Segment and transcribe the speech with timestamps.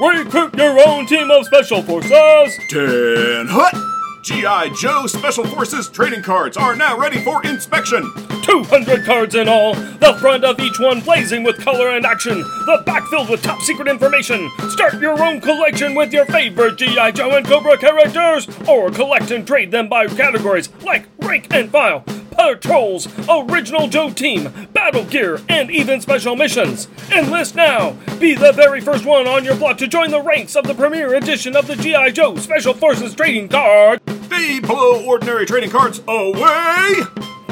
[0.00, 2.58] Recruit your own team of special forces.
[2.68, 3.74] Ten hut!
[4.22, 4.68] G.I.
[4.80, 8.02] Joe Special Forces trading cards are now ready for inspection.
[8.42, 12.82] 200 cards in all, the front of each one blazing with color and action, the
[12.86, 14.48] back filled with top secret information.
[14.70, 17.10] Start your own collection with your favorite G.I.
[17.12, 22.04] Joe and Cobra characters, or collect and trade them by categories like rank and file,
[22.38, 26.88] patrols, original Joe team, battle gear, and even special missions.
[27.10, 27.96] Enlist now!
[28.20, 31.14] Be the very first one on your block to join the ranks of the premier
[31.14, 32.12] edition of the G.I.
[32.12, 34.00] Joe Special Forces trading card.
[34.06, 36.94] They blow ordinary trading cards away!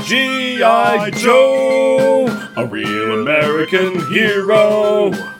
[0.05, 1.10] G.I.
[1.16, 2.27] Joe,
[2.57, 5.35] a real American hero.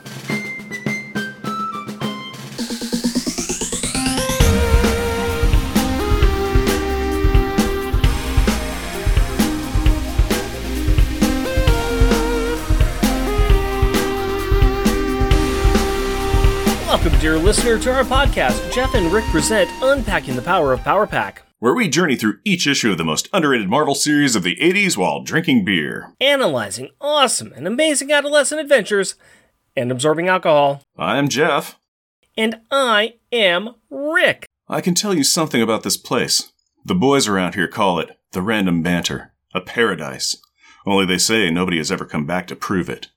[17.07, 18.73] Welcome, dear listener, to our podcast.
[18.73, 21.43] Jeff and Rick present Unpacking the Power of Power Pack.
[21.61, 24.97] Where we journey through each issue of the most underrated Marvel series of the 80s
[24.97, 26.13] while drinking beer.
[26.21, 29.15] analyzing awesome and amazing adolescent adventures
[29.77, 30.83] and absorbing alcohol.
[30.99, 31.79] I'm Jeff.
[32.37, 34.45] And I am Rick.
[34.69, 36.51] I can tell you something about this place.
[36.85, 40.39] The boys around here call it the random banter, a paradise.
[40.85, 43.11] Only they say nobody has ever come back to prove it.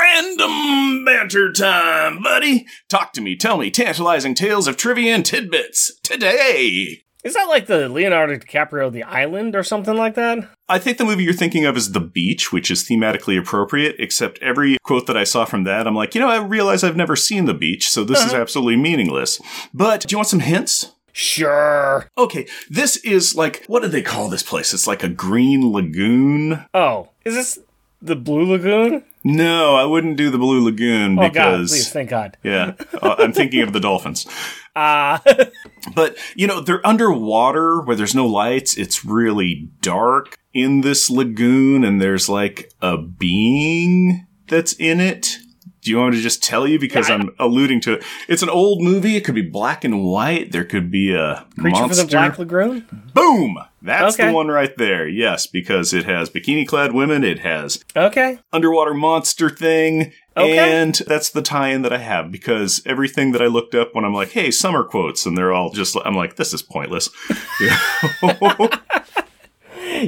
[0.00, 2.66] Random banter time, buddy.
[2.88, 7.02] Talk to me, tell me tantalizing tales of trivia and tidbits today.
[7.22, 10.38] Is that like the Leonardo DiCaprio The Island or something like that?
[10.70, 14.38] I think the movie you're thinking of is The Beach, which is thematically appropriate, except
[14.38, 17.16] every quote that I saw from that, I'm like, you know, I realize I've never
[17.16, 18.40] seen The Beach, so this is uh-huh.
[18.40, 19.38] absolutely meaningless.
[19.74, 20.92] But do you want some hints?
[21.12, 22.08] Sure.
[22.16, 24.72] Okay, this is like, what do they call this place?
[24.72, 26.64] It's like a green lagoon.
[26.72, 27.58] Oh, is this
[28.00, 29.04] the Blue Lagoon?
[29.22, 31.70] No, I wouldn't do the Blue Lagoon Oh God, because.
[31.70, 32.36] please, thank God.
[32.44, 34.26] Yeah, uh, I'm thinking of the dolphins.
[34.74, 35.22] Ah,
[35.94, 38.76] But, you know, they're underwater where there's no lights.
[38.76, 45.38] It's really dark in this lagoon, and there's like a being that's in it.
[45.82, 46.78] Do you want me to just tell you?
[46.78, 48.04] Because Yeah, I'm alluding to it.
[48.28, 49.16] It's an old movie.
[49.16, 50.52] It could be black and white.
[50.52, 52.02] There could be a Creature monster.
[52.02, 53.10] from the Black Lagoon?
[53.14, 53.58] Boom!
[53.82, 54.28] That's Okay.
[54.28, 55.08] the one right there.
[55.08, 57.24] Yes, because it has bikini clad women.
[57.24, 58.38] It has Okay.
[58.52, 60.12] underwater monster thing.
[60.36, 60.58] Okay.
[60.58, 64.14] And that's the tie-in that I have because everything that I looked up when I'm
[64.14, 67.08] like, hey, summer quotes, and they're all just, I'm like, this is pointless.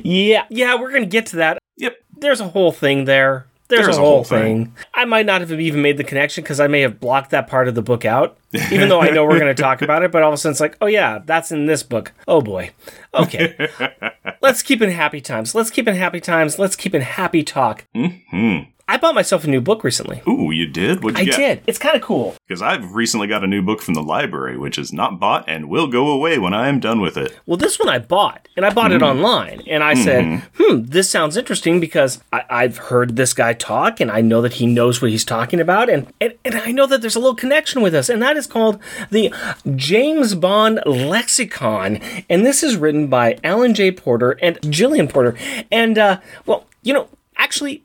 [0.05, 1.59] Yeah, yeah, we're gonna get to that.
[1.77, 1.97] yep.
[2.17, 3.47] There's a whole thing there.
[3.73, 4.75] There's, There's a, whole thing.
[4.93, 7.69] I might not have even made the connection because I may have blocked that part
[7.69, 8.37] of the book out,
[8.71, 10.13] even though I know we're going to talk about it.
[10.13, 12.13] But all of a sudden, it's like, oh yeah, that's in this book.
[12.29, 12.73] Oh boy.
[13.15, 13.71] Okay.
[14.43, 15.55] Let's keep in happy times.
[15.55, 16.59] Let's keep in happy times.
[16.59, 17.87] Let's keep in happy talk.
[17.95, 18.59] Hmm.
[18.89, 20.23] I bought myself a new book recently.
[20.29, 21.03] Ooh, you did?
[21.03, 21.37] What'd I get?
[21.37, 21.63] did.
[21.67, 22.35] It's kind of cool.
[22.47, 25.69] Because I've recently got a new book from the library, which is not bought and
[25.69, 27.39] will go away when I am done with it.
[27.47, 28.97] Well, this one I bought, and I bought Hmm.
[28.97, 29.63] it online.
[29.67, 34.11] And I said, hmm, this sounds interesting because I- I've heard this guy talk, and
[34.11, 37.01] I know that he knows what he's talking about, and, and, and I know that
[37.01, 38.79] there's a little connection with us, and that is called
[39.11, 39.33] the
[39.77, 41.99] James Bond Lexicon.
[42.29, 43.91] And this is written by Alan J.
[43.93, 45.37] Porter and Gillian Porter.
[45.71, 47.85] And, uh, well, you know, actually,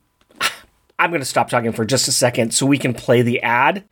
[0.99, 3.83] I'm going to stop talking for just a second so we can play the ad.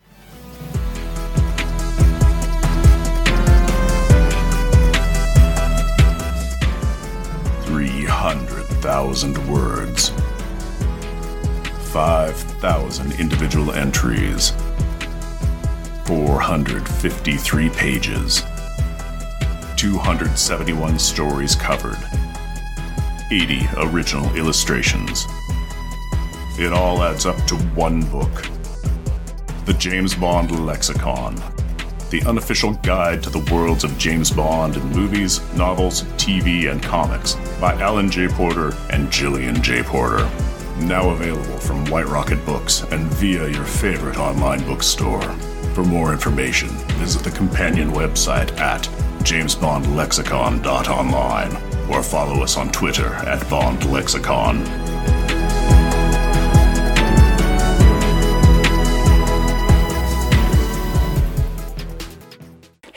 [7.62, 10.10] Three hundred thousand words.
[11.92, 14.52] Five thousand individual entries.
[16.06, 18.42] 453 pages.
[19.78, 22.00] 271 stories covered.
[23.30, 25.28] 80 original illustrations.
[26.58, 28.46] It all adds up to one book.
[29.66, 31.36] The James Bond Lexicon.
[32.12, 37.36] The unofficial guide to the worlds of James Bond in movies, novels, TV, and comics
[37.60, 38.30] by Alan J.
[38.30, 39.84] Porter and Gillian J.
[39.84, 40.24] Porter.
[40.80, 45.24] Now available from White Rocket Books and via your favorite online bookstore.
[45.74, 46.70] For more information,
[47.00, 48.84] visit the companion website at
[49.24, 51.58] jamesbondlexicon.online
[51.92, 54.95] or follow us on Twitter at BondLexicon.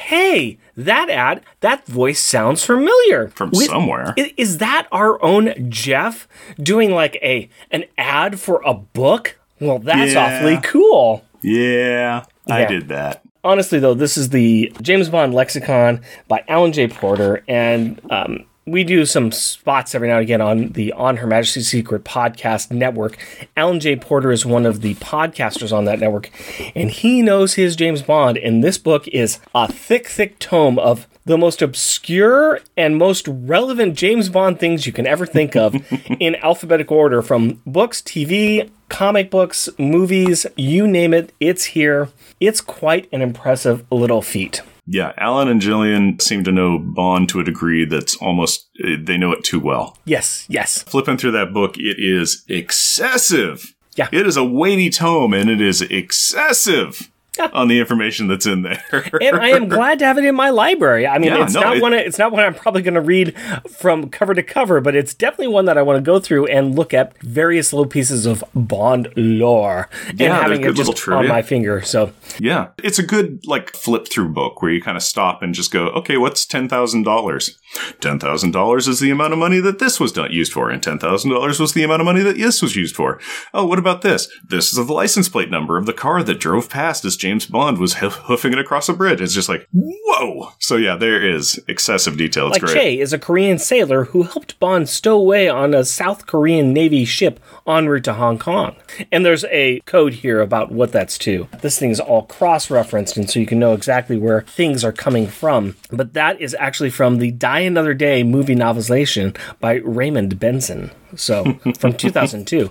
[0.09, 3.29] Hey, that ad, that voice sounds familiar.
[3.29, 4.15] From With- somewhere.
[4.39, 6.27] Is that our own Jeff
[6.59, 9.37] doing like a an ad for a book?
[9.61, 10.25] Well, that's Yeah.
[10.39, 11.25] awfully cool.
[11.43, 12.69] Yeah, I Yeah.
[12.69, 13.21] did that.
[13.45, 16.89] Honestly, though, this is the James Bond Lexicon by Alan J.
[16.89, 21.27] Porter, and um, we do some spots every now and again on the On Her
[21.27, 23.17] Majesty's Secret podcast network.
[23.57, 23.97] Alan J.
[23.97, 26.31] Porter is one of the podcasters on that network,
[26.75, 28.37] and he knows his James Bond.
[28.37, 33.95] And this book is a thick, thick tome of the most obscure and most relevant
[33.97, 35.75] James Bond things you can ever think of
[36.21, 42.09] in alphabetical order from books, TV, comic books, movies, you name it, it's here.
[42.41, 44.63] It's quite an impressive little feat.
[44.91, 49.19] Yeah, Alan and Gillian seem to know Bond to a degree that's almost, eh, they
[49.19, 49.99] know it too well.
[50.07, 50.83] Yes, yes.
[50.83, 53.75] Flipping through that book, it is excessive.
[53.97, 54.09] Yeah.
[54.13, 57.11] It is a weighty tome and it is excessive
[57.53, 58.83] on the information that's in there.
[59.21, 61.07] and I am glad to have it in my library.
[61.07, 61.93] I mean, Yeah, it's no, not it- one.
[61.95, 63.35] It's not one I'm probably going to read
[63.71, 66.75] from cover to cover, but it's definitely one that I want to go through and
[66.77, 71.43] look at various little pieces of Bond lore and Yeah, having it just on my
[71.43, 71.83] finger.
[71.83, 75.55] So Yeah, it's a good like flip through book where you kind of stop and
[75.55, 77.59] just go, okay, what's ten thousand dollars?
[78.01, 80.83] Ten thousand dollars is the amount of money that this was not used for, and
[80.83, 83.21] ten thousand dollars was the amount of money that this was used for.
[83.53, 84.29] Oh, what about this?
[84.47, 87.79] This is the license plate number of the car that drove past as James Bond
[87.79, 89.21] was hoof- hoofing it across a bridge.
[89.21, 90.51] It's just like, whoa!
[90.59, 92.47] So yeah, there is excessive detail.
[92.49, 92.75] It's like great.
[92.75, 97.05] Che is a Korean sailor who helped Bond stow away on a South Korean Navy
[97.05, 98.77] ship en route to Hong Kong.
[99.13, 101.49] And there's a code here about what that's to.
[101.61, 104.93] This thing is all cross referenced, and so you can know exactly where things are
[104.93, 105.77] coming from.
[105.91, 110.91] But that is actually from the Die Another Day movie novelization by Raymond Benson.
[111.17, 112.71] So from 2002.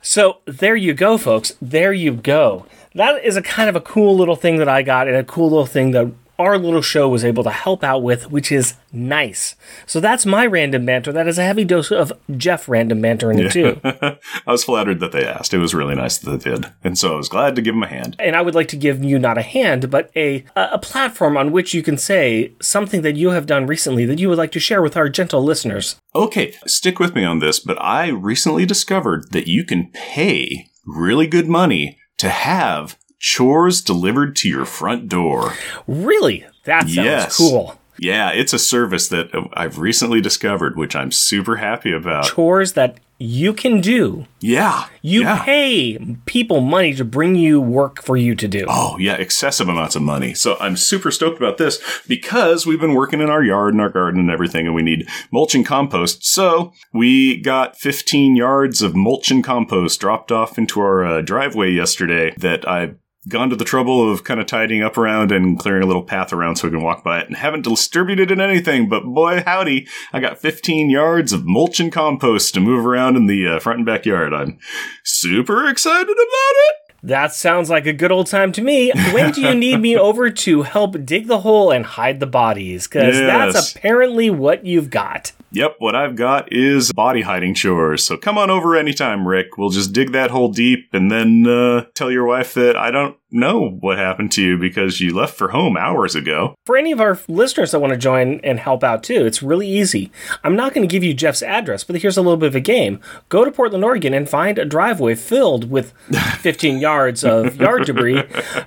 [0.00, 1.52] So there you go, folks.
[1.60, 2.66] There you go.
[2.98, 5.48] That is a kind of a cool little thing that I got, and a cool
[5.48, 9.54] little thing that our little show was able to help out with, which is nice.
[9.86, 11.12] So that's my random banter.
[11.12, 13.80] That is a heavy dose of Jeff random banter in it too.
[13.84, 14.18] I
[14.50, 15.54] was flattered that they asked.
[15.54, 17.84] It was really nice that they did, and so I was glad to give them
[17.84, 18.16] a hand.
[18.18, 21.52] and I would like to give you not a hand, but a a platform on
[21.52, 24.60] which you can say something that you have done recently that you would like to
[24.60, 25.94] share with our gentle listeners.
[26.16, 31.26] Okay, stick with me on this, but I recently discovered that you can pay really
[31.26, 35.54] good money to have chores delivered to your front door.
[35.86, 37.36] Really, that sounds Yes.
[37.36, 37.78] cool.
[37.98, 42.26] Yeah, it's a service that I've recently discovered, which I'm super happy about.
[42.26, 44.26] Chores that you can do.
[44.40, 44.86] Yeah.
[45.02, 45.42] You yeah.
[45.44, 48.64] pay people money to bring you work for you to do.
[48.68, 50.34] Oh, yeah, excessive amounts of money.
[50.34, 53.90] So I'm super stoked about this because we've been working in our yard and our
[53.90, 56.24] garden and everything, and we need mulch and compost.
[56.24, 61.72] So we got 15 yards of mulch and compost dropped off into our uh, driveway
[61.72, 62.96] yesterday that I've
[63.28, 66.32] gone to the trouble of kind of tidying up around and clearing a little path
[66.32, 68.88] around so we can walk by it and haven't distributed it in anything.
[68.88, 73.26] But boy, howdy, I got 15 yards of mulch and compost to move around in
[73.26, 74.32] the uh, front and backyard.
[74.32, 74.58] I'm
[75.04, 76.74] super excited about it.
[77.02, 78.90] That sounds like a good old time to me.
[79.12, 82.88] When do you need me over to help dig the hole and hide the bodies?
[82.88, 83.52] Because Yes.
[83.54, 85.30] that's apparently what you've got.
[85.50, 88.04] Yep, what I've got is body hiding chores.
[88.04, 89.56] So come on over anytime, Rick.
[89.56, 93.16] We'll just dig that hole deep and then uh, tell your wife that I don't
[93.30, 96.54] know what happened to you because you left for home hours ago.
[96.66, 99.66] For any of our listeners that want to join and help out too, it's really
[99.68, 100.12] easy.
[100.44, 102.60] I'm not going to give you Jeff's address, but here's a little bit of a
[102.60, 103.00] game.
[103.30, 105.92] Go to Portland, Oregon and find a driveway filled with
[106.40, 108.22] 15 yards of yard debris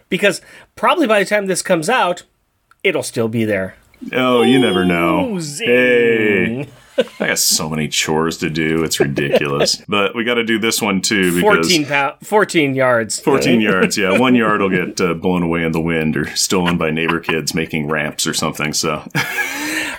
[0.10, 0.42] because
[0.76, 2.24] probably by the time this comes out,
[2.84, 3.76] it'll still be there.
[4.14, 5.40] Oh, you never know.
[5.40, 5.68] Zing.
[5.68, 6.70] Hey,
[7.20, 8.84] I got so many chores to do.
[8.84, 9.76] It's ridiculous.
[9.88, 13.20] but we got to do this one too because 14 pound, 14 yards.
[13.20, 13.98] 14 yards.
[13.98, 17.20] Yeah, one yard will get uh, blown away in the wind or stolen by neighbor
[17.20, 18.74] kids making ramps or something.
[18.74, 19.04] So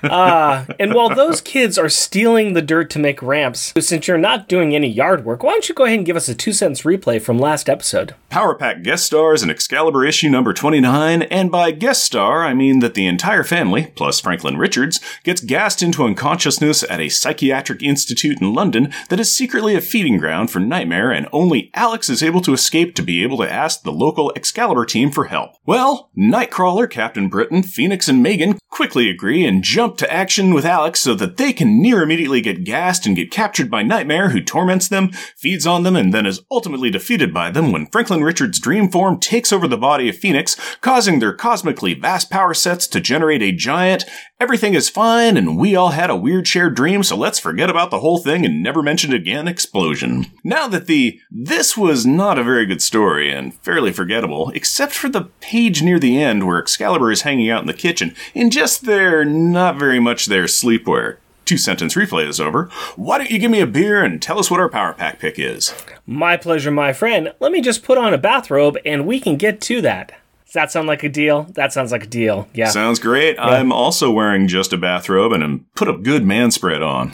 [0.03, 4.49] Uh, and while those kids are stealing the dirt to make ramps, since you're not
[4.49, 6.83] doing any yard work, why don't you go ahead and give us a two sentence
[6.83, 8.15] replay from last episode?
[8.29, 12.81] Power Pack guest stars in Excalibur issue number 29, and by guest star, I mean
[12.81, 18.41] that the entire family, plus Franklin Richards, gets gassed into unconsciousness at a psychiatric institute
[18.41, 22.41] in London that is secretly a feeding ground for Nightmare, and only Alex is able
[22.41, 25.53] to escape to be able to ask the local Excalibur team for help.
[25.67, 31.01] Well, Nightcrawler, Captain Britain, Phoenix, and Meggan quickly agree and jump to action with Alex
[31.01, 34.89] so that they can near immediately get gassed and get captured by Nightmare, who torments
[34.89, 38.91] them, feeds on them, and then is ultimately defeated by them when Franklin Richards' dream
[38.91, 43.43] form takes over the body of Phoenix, causing their cosmically vast power sets to generate
[43.43, 44.05] a giant,
[44.43, 47.93] everything is fine and we all had a weird shared dream, so let's forget about
[47.93, 50.27] the whole thing and never mention it again explosion.
[50.43, 55.09] Now that the this was not a very good story and fairly forgettable, except for
[55.09, 58.85] the page near the end where Excalibur is hanging out in the kitchen in just
[58.85, 61.19] their not very much their sleepwear.
[61.45, 62.69] Two sentence replay is over.
[62.97, 65.39] Why don't you give me a beer and tell us what our power pack pick
[65.39, 65.73] is?
[66.05, 67.33] My pleasure, my friend.
[67.39, 70.19] Let me just put on a bathrobe and we can get to that.
[70.53, 71.45] Does that sound like a deal?
[71.55, 72.47] That sounds like a deal.
[72.53, 72.69] Yeah.
[72.69, 73.39] Sounds great.
[73.39, 77.13] I'm also wearing just a bathrobe and I'm put a good man spread on.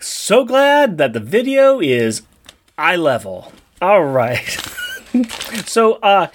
[0.00, 2.22] so glad that the video is
[2.76, 3.52] eye level.
[3.80, 4.48] All right.
[5.64, 6.26] so, uh,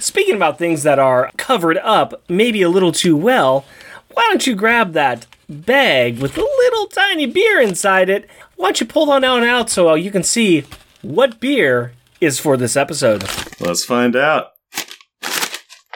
[0.00, 3.66] speaking about things that are covered up maybe a little too well,
[4.14, 8.26] why don't you grab that bag with a little tiny beer inside it?
[8.56, 10.64] Why don't you pull on out and out so you can see
[11.02, 13.28] what beer is for this episode?
[13.60, 14.53] Let's find out.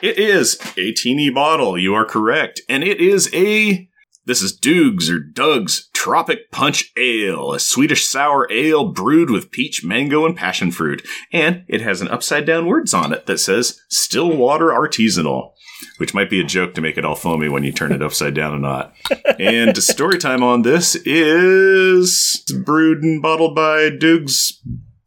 [0.02, 1.76] It is a teeny bottle.
[1.76, 2.60] You are correct.
[2.68, 3.88] And it is a.
[4.26, 9.82] This is Dugges or Doug's Tropic Punch Ale, a Swedish sour ale brewed with peach,
[9.82, 11.06] mango, and passion fruit.
[11.32, 15.52] And it has an upside down words on it that says Stillwater Artisanal,
[15.96, 18.34] which might be a joke to make it all foamy when you turn it upside
[18.34, 18.94] down or not.
[19.38, 24.52] And story time on this is brewed and bottled by Dugges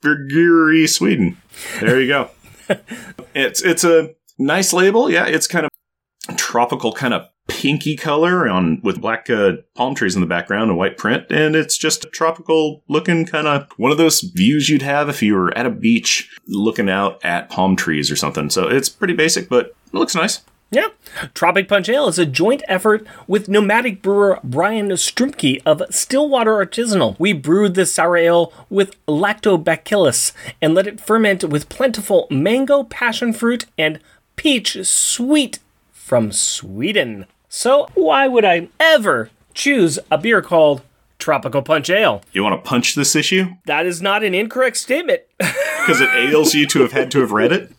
[0.01, 1.37] Brewery, Sweden.
[1.79, 2.31] There you go.
[3.35, 5.09] it's it's a nice label.
[5.09, 10.15] Yeah, it's kind of tropical, kind of pinky color on with black uh, palm trees
[10.15, 13.91] in the background and white print, and it's just a tropical looking kind of one
[13.91, 17.75] of those views you'd have if you were at a beach looking out at palm
[17.75, 18.49] trees or something.
[18.49, 20.41] So it's pretty basic, but it looks nice.
[20.73, 20.87] Yeah.
[21.33, 27.19] Tropic Punch Ale is a joint effort with nomadic brewer Brian Strumke of Stillwater Artisanal.
[27.19, 30.31] We brewed this sour ale with lactobacillus
[30.61, 33.99] and let it ferment with plentiful mango, passion fruit, and
[34.35, 35.59] peach sweet
[35.91, 37.25] from Sweden.
[37.49, 40.81] So, why would I ever choose a beer called
[41.19, 42.21] Tropical Punch Ale?
[42.31, 45.21] You want to punch this issue That is not an incorrect statement.
[45.37, 47.71] because it ails you to have had to have read it.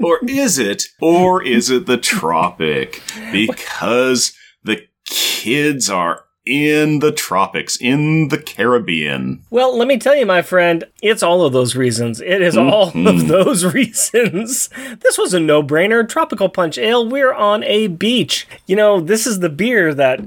[0.00, 0.84] Or is it?
[1.00, 3.02] Or is it the tropic?
[3.32, 4.32] Because
[4.62, 9.42] the kids are in the tropics, in the Caribbean.
[9.50, 12.22] Well, let me tell you, my friend, it's all of those reasons.
[12.22, 13.28] It is all of mm-hmm.
[13.28, 14.70] those reasons.
[15.00, 16.08] This was a no brainer.
[16.08, 18.48] Tropical Punch Ale, we're on a beach.
[18.66, 20.20] You know, this is the beer that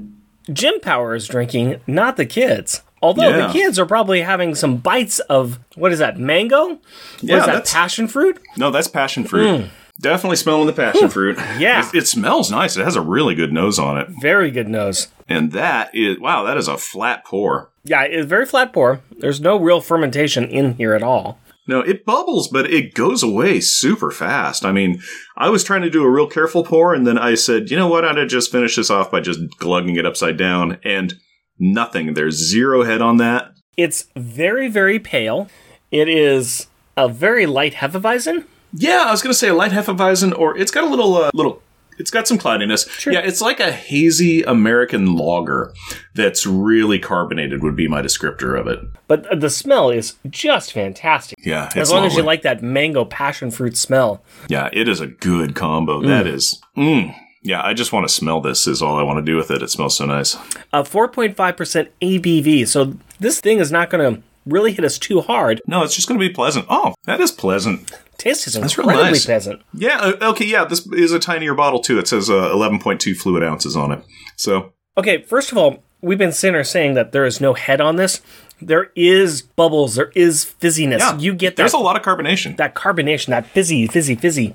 [0.52, 2.82] Jim Power is drinking, not the kids.
[3.02, 3.46] Although Yeah.
[3.48, 6.68] the kids are probably having some bites of, what is that, mango?
[6.68, 6.80] What
[7.20, 8.38] Yeah, is that, that's- passion fruit?
[8.56, 9.62] No, that's passion fruit.
[9.62, 9.68] Mm.
[10.02, 11.38] Definitely smelling the passion fruit.
[11.58, 11.88] Yeah.
[11.88, 12.76] It, it smells nice.
[12.76, 14.08] It has a really good nose on it.
[14.20, 15.08] Very good nose.
[15.28, 17.70] And that is, wow, that is a flat pour.
[17.84, 19.00] Yeah, it's very flat pour.
[19.18, 21.38] There's no real fermentation in here at all.
[21.68, 24.64] No, it bubbles, but it goes away super fast.
[24.64, 25.00] I mean,
[25.36, 27.86] I was trying to do a real careful pour, and then I said, you know
[27.86, 31.14] what, I'd just finish this off by just glugging it upside down, and
[31.60, 32.14] nothing.
[32.14, 33.52] There's zero head on that.
[33.76, 35.48] It's very, very pale.
[35.92, 36.66] It is
[36.96, 38.44] a very light Hefeweizen.
[38.72, 41.62] Yeah, I was gonna say a light Hefeweizen, or it's got a little, uh, little,
[41.98, 42.88] it's got some cloudiness.
[43.06, 45.72] Yeah, it's like a hazy American lager
[46.14, 47.62] that's really carbonated.
[47.62, 48.80] Would be my descriptor of it.
[49.08, 51.38] But the smell is just fantastic.
[51.44, 54.22] Yeah, it's as long as you like that mango passion fruit smell.
[54.48, 56.00] Yeah, it is a good combo.
[56.02, 57.14] That is, mm.
[57.42, 57.62] yeah.
[57.62, 58.66] I just want to smell this.
[58.66, 59.62] Is all I want to do with it.
[59.62, 60.36] It smells so nice.
[60.72, 62.66] Uh, 4.5% ABV.
[62.66, 65.60] So this thing is not going to really hit us too hard.
[65.66, 66.66] No, it's just going to be pleasant.
[66.68, 67.92] Oh, that is pleasant.
[68.18, 69.26] Taste is real incredibly nice.
[69.26, 69.62] pleasant.
[69.74, 69.98] Yeah.
[69.98, 70.46] uh, Okay.
[70.46, 70.64] Yeah.
[70.64, 71.98] This is a tinier bottle too.
[71.98, 74.04] It says uh, 11.2 fluid ounces on it.
[74.36, 77.96] So Okay, first of all, we've been there saying that there is no head on
[77.96, 78.20] this.
[78.60, 79.94] There is bubbles.
[79.96, 80.98] There is fizziness.
[80.98, 82.56] yeah, you get that There's a lot of carbonation.
[82.58, 84.54] that carbonation, that fizzy, fizzy, fizzy.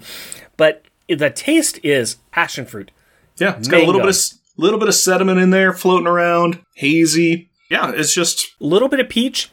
[0.55, 2.91] But the taste is passion fruit.
[3.37, 3.57] yeah.
[3.57, 4.17] It's got a little bit of
[4.57, 7.46] little bit of sediment in there floating around, hazy.
[7.69, 7.91] Yeah.
[7.95, 9.49] It's just A little bit of peach.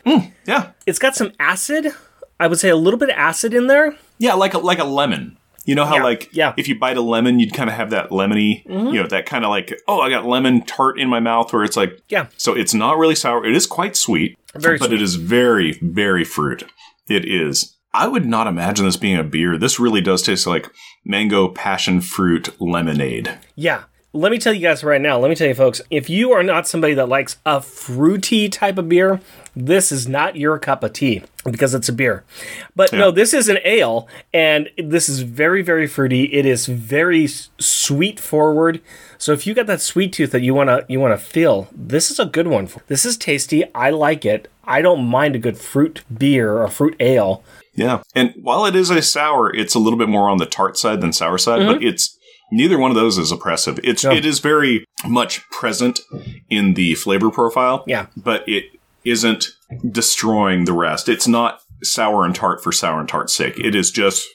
[0.47, 0.71] yeah.
[0.87, 1.89] It's got some acid.
[2.41, 3.97] I would say a little bit of acid in there.
[4.19, 5.37] Yeah, like a like a lemon.
[5.67, 6.51] You know how Yeah, like yeah.
[6.51, 6.61] Mm-hmm.
[6.61, 9.45] if you bite a lemon, you'd kind of have that lemony, you know, that kind
[9.45, 12.27] of like oh, I got lemon tart in my mouth, where it's like Yeah.
[12.37, 13.45] So it's not really sour.
[13.47, 14.97] It is quite sweet, Very but sweet.
[15.01, 16.65] it is very very fruit.
[17.09, 17.77] It is.
[17.95, 19.57] I would not imagine this being a beer.
[19.57, 20.69] This really does taste like
[21.05, 23.39] mango passion fruit lemonade.
[23.55, 23.85] Yeah.
[24.17, 26.45] Let me tell you guys right now, let me tell you folks, if you are
[26.45, 29.21] not somebody that likes a fruity type of beer,
[29.57, 32.23] this is not your cup of tea because it's a beer.
[32.77, 36.33] But no, this is an ale and this is very very fruity.
[36.33, 38.81] It is very sweet forward.
[39.19, 41.67] So if you got that sweet tooth that you want to you want to feel,
[41.73, 42.69] this is a good one.
[42.87, 43.65] This is tasty.
[43.75, 44.49] I like it.
[44.63, 47.43] I don't mind a good fruit beer or fruit ale.
[47.75, 50.79] Yeah, and while it is a sour, it's a little bit more on the tart
[50.79, 51.89] side than sour side, but Mm-hmm.
[51.89, 52.17] it's
[52.53, 53.79] neither one of those is oppressive.
[53.83, 56.01] It's it is very much present
[56.51, 57.85] in the flavor profile.
[57.87, 58.07] Yeah.
[58.17, 58.65] but it
[59.05, 59.49] isn't
[59.91, 61.09] destroying the rest.
[61.09, 63.59] It's not sour and tart for sour and tart's sake.
[63.59, 64.27] It is just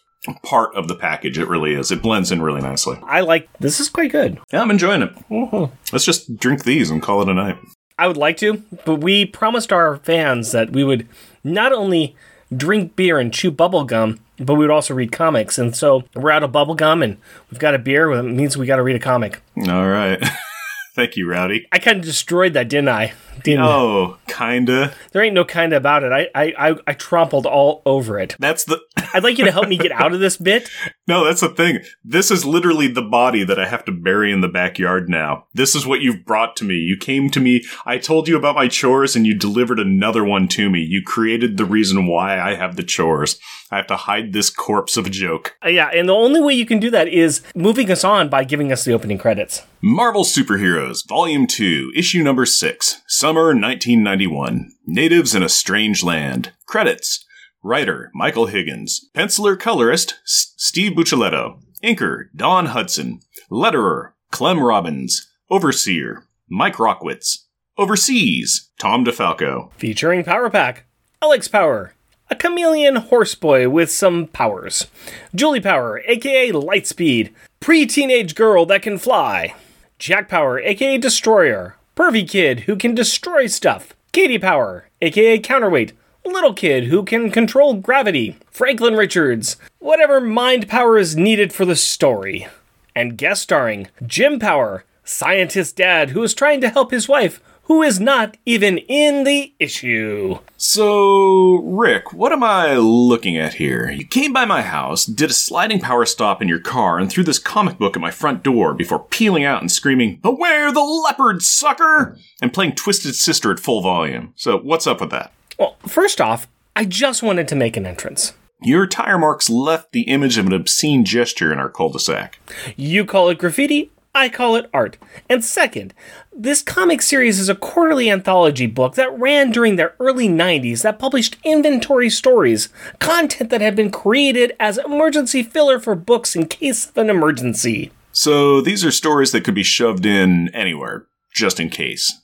[0.43, 1.37] part of the package.
[1.39, 1.91] It really is.
[1.91, 2.97] It blends in really nicely.
[3.03, 4.39] I like this is quite good.
[4.51, 5.15] Yeah, I'm enjoying it.
[5.29, 5.73] Mm-hmm.
[5.91, 7.57] Let's just drink these and call it a night.
[7.97, 11.07] I would like to, but we promised our fans that we would
[11.43, 12.15] not only
[12.55, 15.57] drink beer and chew bubble gum, but we would also read comics.
[15.57, 17.17] And so we're out of bubble gum and
[17.51, 18.11] we've got a beer.
[18.11, 19.41] It means we got to read a comic.
[19.67, 20.21] All right.
[20.95, 21.67] Thank you, Rowdy.
[21.71, 23.13] I kind of destroyed that, didn't I?
[23.43, 24.93] Didn't Oh, kinda.
[25.11, 26.11] There ain't no kind of about it.
[26.11, 28.35] I, I, I, I trampled all over it.
[28.39, 28.79] That's the.
[29.13, 30.69] I'd like you to help me get out of this bit.
[31.07, 31.79] No, that's the thing.
[32.03, 35.45] This is literally the body that I have to bury in the backyard now.
[35.53, 36.75] This is what you've brought to me.
[36.75, 37.63] You came to me.
[37.85, 40.79] I told you about my chores and you delivered another one to me.
[40.79, 43.39] You created the reason why I have the chores.
[43.71, 45.55] I have to hide this corpse of a joke.
[45.63, 48.43] Uh, yeah, and the only way you can do that is moving us on by
[48.43, 49.61] giving us the opening credits.
[49.81, 54.71] Marvel Superheroes, Volume 2, Issue Number 6, Summer 1991.
[54.87, 56.51] Natives in a Strange Land.
[56.65, 57.23] Credits.
[57.61, 59.07] Writer, Michael Higgins.
[59.13, 61.61] Penciler colorist, S- Steve Buccellato.
[61.83, 63.19] Inker, Don Hudson.
[63.51, 65.29] Letterer, Clem Robins.
[65.47, 67.45] Overseer, Mike Rockwitz.
[67.77, 69.71] Overseas, Tom DeFalco.
[69.73, 70.85] Featuring Power Pack,
[71.21, 71.93] Alex Power,
[72.31, 74.87] a Kymellian horseboy with some powers,
[75.35, 79.53] Julie Power, aka Lightspeed, pre teenage girl that can fly,
[79.99, 85.91] Jack Power, aka Destroyer, pervy kid who can destroy stuff, Katie Power, aka Counterweight,
[86.23, 91.75] little kid who can control gravity, Franklin Richards, whatever mind power is needed for the
[91.75, 92.47] story,
[92.95, 97.83] and guest starring Jim Power, scientist dad who is trying to help his wife who
[97.83, 100.39] is not even in the issue.
[100.57, 103.91] So, Rick, what am I looking at here?
[103.91, 107.23] You came by my house, did a sliding power stop in your car, and threw
[107.23, 111.43] this comic book at my front door before peeling out and screaming, Beware the leopard,
[111.43, 112.17] sucker!
[112.41, 114.33] and playing Twisted Sister at full volume.
[114.35, 115.31] So, what's up with that?
[115.59, 118.33] Well, first off, I just wanted to make an entrance.
[118.63, 122.39] Your tire marks left the image of an obscene gesture in our cul de sac.
[122.75, 124.97] You call it graffiti, I call it art.
[125.29, 125.93] And second,
[126.33, 130.99] this comic series is a quarterly anthology book that ran during the early 90s that
[130.99, 136.89] published inventory stories, content that had been created as emergency filler for books in case
[136.89, 137.91] of an emergency.
[138.11, 142.19] So, these are stories that could be shoved in anywhere, just in case.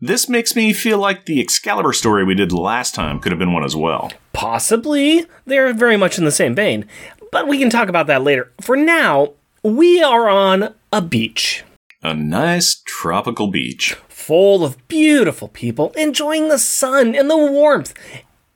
[0.00, 3.52] This makes me feel like the Excalibur story we did last time could have been
[3.52, 4.12] one as well.
[4.32, 6.86] Possibly, they're very much in the same vein,
[7.32, 8.52] but we can talk about that later.
[8.60, 11.64] For now, we are on a beach.
[12.02, 13.96] A nice tropical beach.
[14.08, 17.94] Full of beautiful people enjoying the sun and the warmth,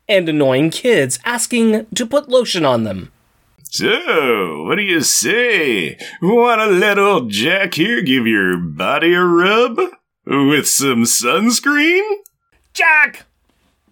[0.09, 3.11] and annoying kids asking to put lotion on them.
[3.65, 5.97] So, what do you say?
[6.21, 9.79] Want to let old Jack here give your body a rub?
[10.27, 12.03] With some sunscreen?
[12.75, 13.25] Jack!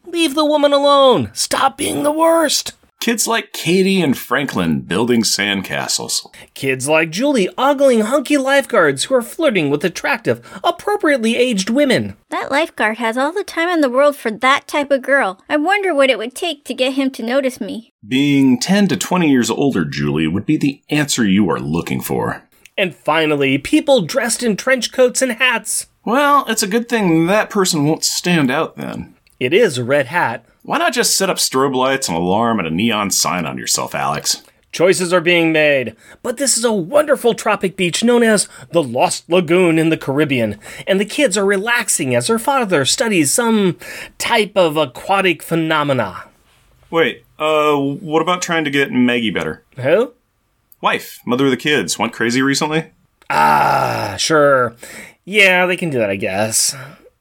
[0.06, 1.30] Leave the woman alone!
[1.32, 2.74] Stop being the worst!
[3.00, 6.20] Kids like Katie and Franklin building sandcastles.
[6.52, 12.18] Kids like Julie ogling hunky lifeguards who are flirting with attractive, appropriately aged women.
[12.28, 15.40] That lifeguard has all the time in the world for that type of girl.
[15.48, 17.94] I wonder what it would take to get him to notice me.
[18.06, 22.42] Being 10 to 20 years older, Julie, would be the answer you are looking for.
[22.76, 25.86] And finally, people dressed in trench coats and hats.
[26.04, 29.14] Well, it's a good thing that person won't stand out then.
[29.38, 30.44] It is a red hat.
[30.62, 33.94] Why not just set up strobe lights, an alarm, and a neon sign on yourself,
[33.94, 34.42] Alex?
[34.72, 39.28] Choices are being made, but this is a wonderful tropic beach known as the Lost
[39.28, 43.78] Lagoon in the Caribbean, and the kids are relaxing as their father studies some
[44.18, 46.24] type of aquatic phenomena.
[46.90, 49.64] Wait, uh, what about trying to get Maggie better?
[49.76, 50.12] Who?
[50.80, 52.90] Wife, mother of the kids, went crazy recently?
[53.28, 54.76] Ah, sure.
[55.24, 56.76] Yeah, they can do that, I guess.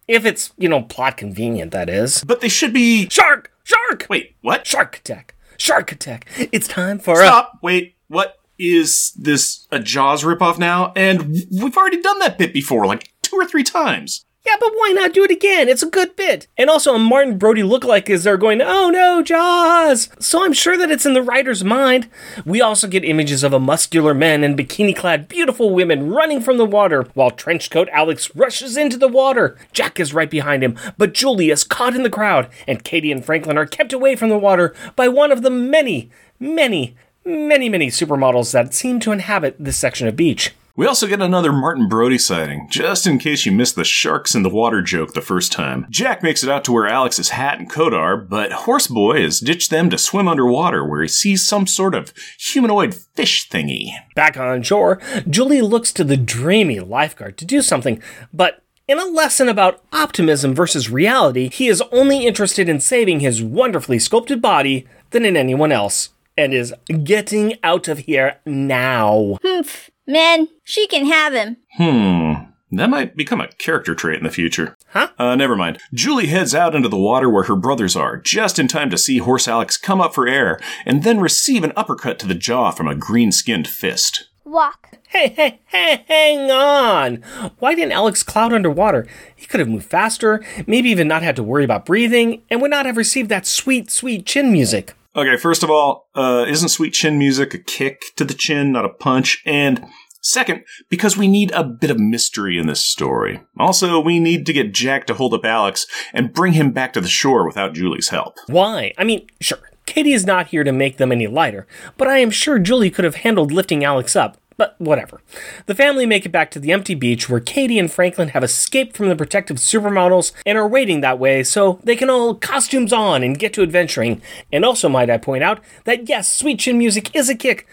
[0.09, 2.23] If it's, you know, plot convenient, that is.
[2.23, 3.07] But they should be.
[3.09, 3.51] Shark!
[3.63, 4.07] Shark!
[4.09, 4.65] Wait, what?
[4.65, 5.35] Shark attack!
[5.55, 6.27] Shark attack!
[6.51, 7.59] It's time for Stop!
[7.61, 8.39] Wait, what?
[8.57, 10.91] Is this a Jaws ripoff now?
[10.95, 14.25] And we've already done that bit before, like two or three times.
[14.49, 15.69] Yeah, but why not do it again?
[15.69, 16.47] It's a good bit.
[16.57, 20.09] And also, a Martin Brody lookalike is there going, oh no, Jaws!
[20.17, 22.09] So I'm sure that it's in the writer's mind.
[22.45, 26.57] We also get images of a muscular man and bikini clad beautiful women running from
[26.57, 29.55] the water, while trenchcoat Alex rushes into the water.
[29.71, 33.23] Jack is right behind him, but Julie is caught in the crowd, and Katie and
[33.23, 36.09] Franklin are kept away from the water by one of the many,
[36.39, 40.55] many, many, many supermodels that seem to inhabit this section of beach.
[40.79, 44.43] We also get another Martin Brody sighting, just in case you missed the sharks in
[44.43, 45.85] the water joke the first time.
[45.89, 49.71] Jack makes it out to where Alex's hat and coat are, but Horseboy has ditched
[49.71, 53.89] them to swim underwater where he sees some sort of humanoid fish thingy.
[54.15, 58.01] Back on shore, Julie looks to the dreamy lifeguard to do something,
[58.33, 63.43] but in a lesson about optimism versus reality, he is only interested in saving his
[63.43, 69.39] wonderfully sculpted body than in anyone else, and is getting out of here now.
[69.43, 69.91] Humph.
[70.09, 71.57] Man, she can have him.
[71.77, 72.49] Hmm.
[72.71, 74.75] That might become a character trait in the future.
[74.87, 75.09] Huh?
[75.19, 75.77] Uh, never mind.
[75.93, 79.19] Julie heads out into the water where her brothers are, just in time to see
[79.19, 82.87] Horse Alex come up for air and then receive an uppercut to the jaw from
[82.87, 84.29] a green skinned fist.
[84.45, 84.97] Walk.
[85.09, 87.23] Hey, hey, hey, hang on!
[87.59, 89.07] Why didn't Alex cloud underwater?
[89.35, 92.71] He could have moved faster, maybe even not had to worry about breathing, and would
[92.71, 94.95] not have received that sweet, sweet chin music.
[95.19, 98.85] Okay, first of all, uh, isn't sweet chin music a kick to the chin, not
[98.85, 99.43] a punch?
[99.45, 99.85] And
[100.21, 103.41] second, because we need a bit of mystery in this story.
[103.57, 107.01] Also, we need to get Jack to hold up Alex and bring him back to
[107.01, 108.37] the shore without Julie's help.
[108.47, 108.93] Why?
[108.97, 112.31] I mean, sure, Katie is not here to make them any lighter, but I am
[112.31, 114.37] sure Julie could have handled lifting Alex up.
[114.59, 115.21] But whatever.
[115.67, 118.97] The family make it back to the empty beach where Katie and Franklin have escaped
[118.97, 123.23] from the protective supermodels and are waiting that way so they can all costumes on
[123.23, 124.21] and get to adventuring.
[124.51, 127.67] And also, might I point out that yes, sweet chin music is a kick,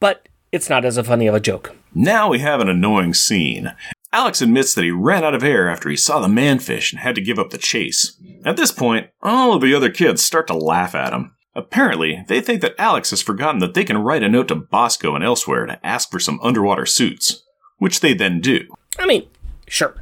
[0.00, 1.76] but it's not as funny of a joke.
[1.94, 3.74] Now we have an annoying scene.
[4.10, 7.16] Alex admits that he ran out of air after he saw the manfish and had
[7.16, 8.18] to give up the chase.
[8.46, 11.34] At this point, all of the other kids start to laugh at him.
[11.54, 15.14] Apparently, they think that Alex has forgotten that they can write a note to Bosco
[15.14, 17.42] and elsewhere to ask for some underwater suits,
[17.78, 18.66] which they then do.
[18.98, 19.28] I mean,
[19.66, 19.96] sure.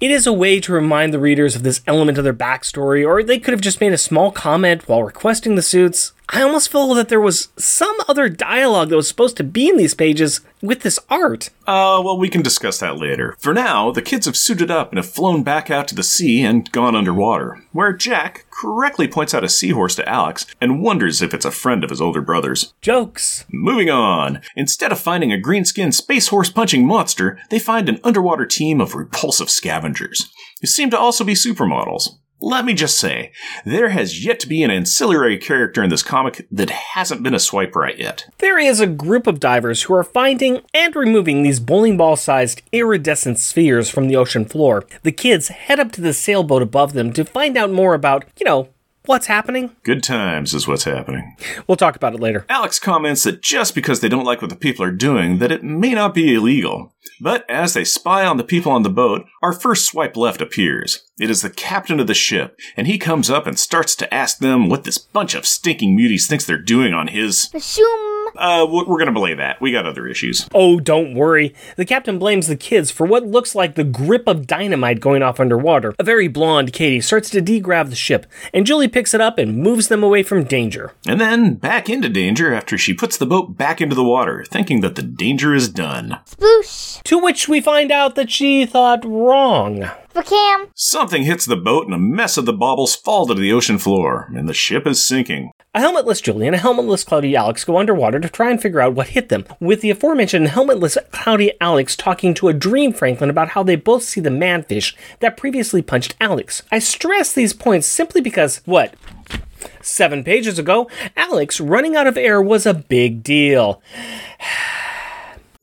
[0.00, 3.22] It is a way to remind the readers of this element of their backstory, or
[3.22, 6.12] they could have just made a small comment while requesting the suits.
[6.28, 9.76] I almost feel that there was some other dialogue that was supposed to be in
[9.76, 11.50] these pages with this art.
[11.66, 13.36] Uh, well, we can discuss that later.
[13.38, 16.42] For now, the kids have suited up and have flown back out to the sea
[16.42, 21.34] and gone underwater, where Jack correctly points out a seahorse to Alex and wonders if
[21.34, 22.72] it's a friend of his older brother's.
[22.80, 23.44] Jokes.
[23.50, 24.40] Moving on.
[24.56, 28.80] Instead of finding a green skinned space horse punching monster, they find an underwater team
[28.80, 32.16] of repulsive scavengers, who seem to also be supermodels.
[32.40, 33.32] Let me just say,
[33.64, 37.38] there has yet to be an ancillary character in this comic that hasn't been a
[37.38, 38.26] swipe right yet.
[38.38, 42.60] There is a group of divers who are finding and removing these bowling ball sized
[42.72, 44.84] iridescent spheres from the ocean floor.
[45.04, 48.44] The kids head up to the sailboat above them to find out more about, you
[48.44, 48.68] know,
[49.06, 49.74] what's happening.
[49.82, 51.36] Good times is what's happening.
[51.66, 52.46] We'll talk about it later.
[52.48, 55.62] Alex comments that just because they don't like what the people are doing, that it
[55.62, 56.92] may not be illegal.
[57.20, 61.04] But as they spy on the people on the boat, our first swipe left appears.
[61.20, 64.38] It is the captain of the ship, and he comes up and starts to ask
[64.38, 67.50] them what this bunch of stinking muties thinks they're doing on his.
[67.54, 68.14] Bashoom.
[68.36, 69.60] Uh, we're we're gonna belay that.
[69.60, 70.48] We got other issues.
[70.52, 71.54] Oh, don't worry.
[71.76, 75.38] The captain blames the kids for what looks like the grip of dynamite going off
[75.38, 75.94] underwater.
[76.00, 79.58] A very blonde Katie starts to degrav the ship, and Julie picks it up and
[79.58, 80.92] moves them away from danger.
[81.04, 84.82] And then back into danger after she puts the boat back into the water, thinking
[84.82, 86.20] that the danger is done.
[86.24, 87.02] Sploosh.
[87.02, 89.90] To which we find out that she thought wrong.
[90.14, 90.68] Vacam.
[90.76, 94.30] Something hits the boat and a mess of the baubles fall to the ocean floor,
[94.32, 95.50] and the ship is sinking.
[95.74, 98.94] A helmetless Julie and a helmetless Cloudy Alex go underwater to try and figure out
[98.94, 103.50] what hit them, with the aforementioned helmetless Cloudy Alex talking to a dream Franklin about
[103.50, 106.62] how they both see the manfish that previously punched Alex.
[106.70, 108.94] I stress these points simply because, what?
[109.82, 113.82] Seven pages ago, Alex running out of air was a big deal.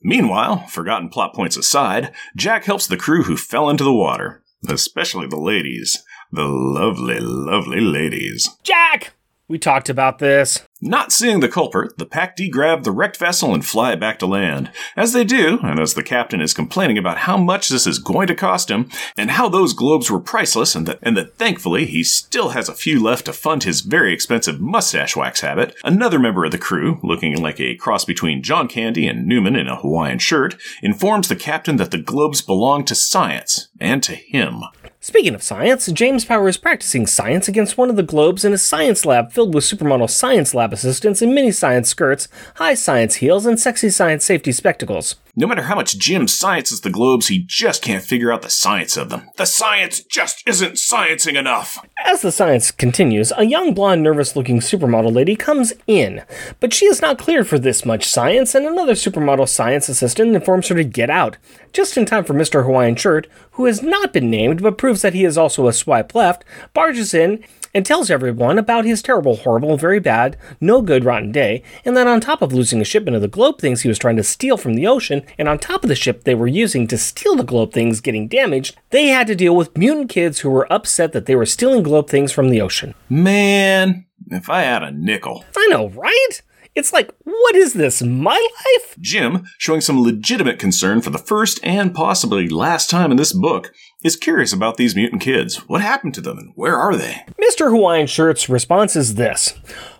[0.02, 5.26] Meanwhile, forgotten plot points aside, Jack helps the crew who fell into the water, especially
[5.26, 6.02] the ladies.
[6.32, 8.48] The lovely, lovely ladies.
[8.62, 9.12] Jack!
[9.48, 10.66] We talked about this.
[10.84, 14.68] Not seeing the culprit, the pack degrav the wrecked vessel and fly back to land.
[14.96, 18.26] As they do, and as the captain is complaining about how much this is going
[18.26, 22.02] to cost him, and how those globes were priceless, and that, and that thankfully he
[22.02, 26.44] still has a few left to fund his very expensive mustache wax habit, another member
[26.44, 30.18] of the crew, looking like a cross between John Candy and Newman in a Hawaiian
[30.18, 34.64] shirt, informs the captain that the globes belong to science, and to him.
[35.04, 38.56] Speaking of science, James Power is practicing science against one of the globes in a
[38.56, 43.44] science lab filled with supermodel science lab assistants in mini science skirts, high science heels,
[43.44, 45.16] and sexy science safety spectacles.
[45.34, 48.98] No matter how much Jim sciences the globes, he just can't figure out the science
[48.98, 49.30] of them.
[49.38, 51.78] The science just isn't sciencing enough.
[52.04, 56.22] As the science continues, a young blonde, nervous looking supermodel lady comes in,
[56.60, 60.68] but she is not cleared for this much science, and another supermodel science assistant informs
[60.68, 61.38] her to get out,
[61.72, 62.66] just in time for Mr.
[62.66, 66.14] Hawaiian Shirt, who has not been named but proves that he is also a swipe
[66.14, 67.42] left, barges in
[67.74, 72.06] and tells everyone about his terrible, horrible, very bad, no good, rotten day, and that
[72.06, 74.56] on top of losing a shipment of the globe things he was trying to steal
[74.56, 77.44] from the ocean, and on top of the ship they were using to steal the
[77.44, 81.26] globe things getting damaged, they had to deal with mutant kids who were upset that
[81.26, 82.94] they were stealing globe things from the ocean.
[83.08, 85.44] Man, if I had a nickel.
[85.56, 86.42] I know, right?
[86.74, 88.30] It's like, what is this, my
[88.78, 88.96] life?
[88.98, 93.74] Jim, showing some legitimate concern for the first and possibly last time in this book,
[94.02, 95.68] is curious about these mutant kids.
[95.68, 97.24] What happened to them and where are they?
[97.38, 97.70] Mr.
[97.70, 99.54] Hawaiian Shirt's response is this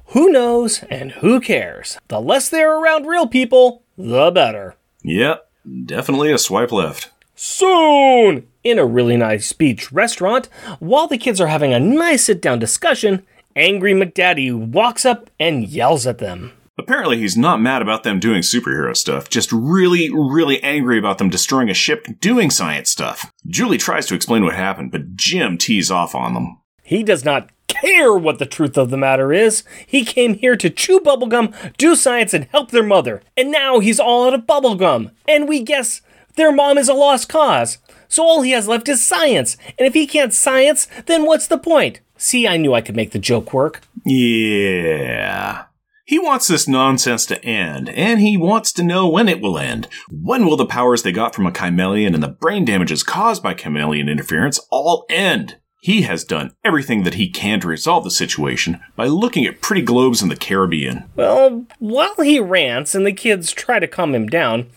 [0.06, 1.98] Who knows and who cares?
[2.08, 4.76] The less they're around real people, the better.
[5.02, 5.46] Yep,
[5.84, 7.10] definitely a swipe left.
[7.34, 10.48] soon in a really nice beach restaurant.
[10.78, 15.68] While the kids are having a nice sit down discussion, angry McDaddy walks up and
[15.68, 16.52] yells at them.
[16.78, 21.28] Apparently, he's not mad about them doing superhero stuff, just really, really angry about them
[21.28, 23.30] destroying a ship doing science stuff.
[23.46, 26.58] Julie tries to explain what happened, but Jim tees off on them.
[26.82, 29.64] He does not care what the truth of the matter is.
[29.86, 33.22] He came here to chew bubblegum, do science, and help their mother.
[33.36, 35.10] And now he's all out of bubblegum.
[35.28, 36.00] And we guess
[36.36, 37.78] their mom is a lost cause.
[38.08, 39.56] So all he has left is science.
[39.78, 42.00] And if he can't science, then what's the point?
[42.16, 43.82] See, I knew I could make the joke work.
[44.04, 45.64] Yeah.
[46.12, 49.88] He wants this nonsense to end, and he wants to know when it will end.
[50.10, 53.54] When will the powers they got from a Kymellian and the brain damages caused by
[53.54, 55.56] Kymellian interference all end?
[55.80, 59.80] He has done everything that he can to resolve the situation by looking at pretty
[59.80, 61.08] globes in the Caribbean.
[61.16, 64.68] Well, while he rants and the kids try to calm him down,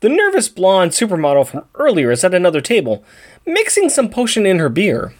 [0.00, 3.02] the nervous blonde supermodel from earlier is at another table,
[3.46, 5.14] mixing some potion in her beer.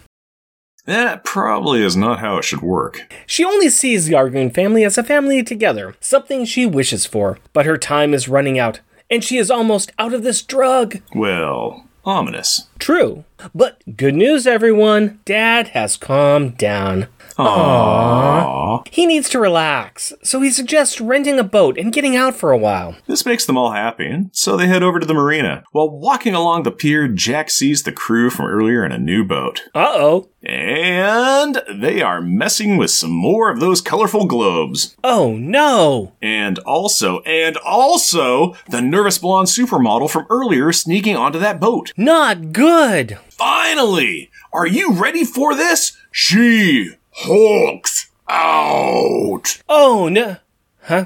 [0.85, 3.11] That probably is not how it should work.
[3.25, 7.39] She only sees the Argoon family as a family together, something she wishes for.
[7.53, 11.01] But her time is running out, and she is almost out of this drug.
[11.13, 12.67] Well, ominous.
[12.77, 13.23] True.
[13.53, 15.19] But good news, everyone.
[15.25, 17.07] Dad has calmed down.
[17.37, 18.87] Aww.
[18.91, 22.57] He needs to relax, so he suggests renting a boat and getting out for a
[22.57, 22.95] while.
[23.07, 25.63] This makes them all happy, and so they head over to the marina.
[25.71, 29.63] While walking along the pier, Jack sees the crew from earlier in a new boat.
[29.73, 30.29] Uh oh.
[30.43, 34.95] And they are messing with some more of those colorful globes.
[35.03, 36.13] Oh no.
[36.21, 41.91] And also, and also, the nervous blonde supermodel from earlier sneaking onto that boat.
[41.97, 43.17] Not good.
[43.29, 44.29] Finally!
[44.53, 45.97] Are you ready for this?
[46.11, 49.61] She hulks out!
[49.69, 50.37] Oh no.
[50.83, 51.05] Huh?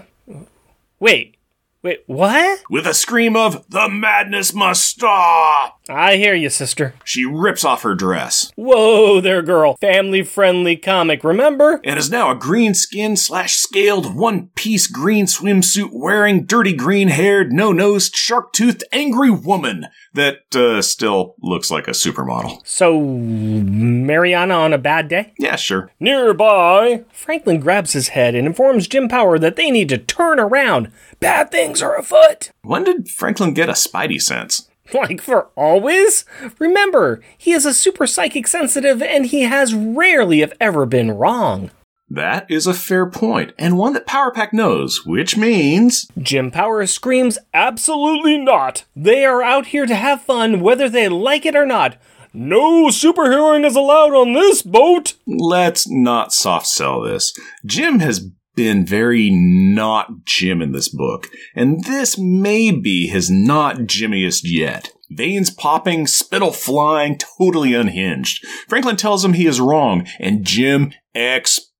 [0.99, 1.35] Wait.
[1.81, 2.59] Wait, what?
[2.69, 5.79] With a scream of, The madness must stop!
[5.87, 6.93] I hear you, sister.
[7.03, 9.75] She rips off her dress Whoa there, girl.
[9.81, 11.79] Family friendly comic, remember?
[11.85, 17.07] and is now a green skin slash scaled one piece green swimsuit wearing dirty green
[17.07, 22.59] haired, no nosed, shark toothed angry woman that uh, still looks like a supermodel.
[22.67, 25.33] So, Mariana on a bad day?
[25.39, 25.91] Yeah, sure.
[25.99, 30.91] Nearby, Franklin grabs his head and informs Jim Power that they need to turn around.
[31.19, 32.51] Bad things are afoot.
[32.61, 34.69] When did Franklin get a spidey sense?
[34.93, 36.25] Like for always?
[36.57, 41.69] Remember, he is a super psychic sensitive and he has rarely, if ever, been wrong.
[42.09, 46.07] That is a fair point, and one that Power Pack knows, which means.
[46.17, 48.85] Jim Power screams, Absolutely not!
[48.95, 51.97] They are out here to have fun whether they like it or not.
[52.33, 55.13] No superheroing is allowed on this boat!
[55.27, 57.31] Let's not soft sell this.
[57.63, 63.77] Jim has been very not Jim in this book, and this may be his not
[63.77, 64.91] Jimmiest yet.
[65.09, 68.45] Veins popping, spittle flying, totally unhinged.
[68.67, 71.71] Franklin tells him he is wrong, and Jim explodes.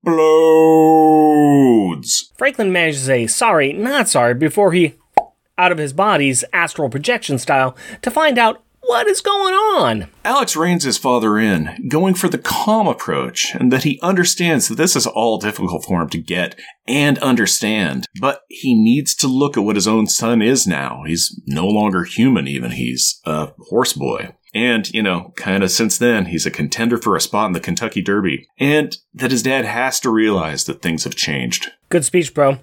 [2.38, 4.96] Franklin manages a sorry, not sorry before he
[5.58, 10.08] out of his body's astral projection style to find out what is going on.
[10.26, 14.76] Alex reins his father in, going for the calm approach, and that he understands that
[14.76, 18.08] this is all difficult for him to get and understand.
[18.20, 21.04] But he needs to look at what his own son is now.
[21.06, 22.72] He's no longer human, even.
[22.72, 24.34] He's a horse boy.
[24.56, 27.60] And, you know, kind of since then, he's a contender for a spot in the
[27.60, 28.48] Kentucky Derby.
[28.58, 31.70] And that his dad has to realize that things have changed.
[31.90, 32.58] Good speech, bro.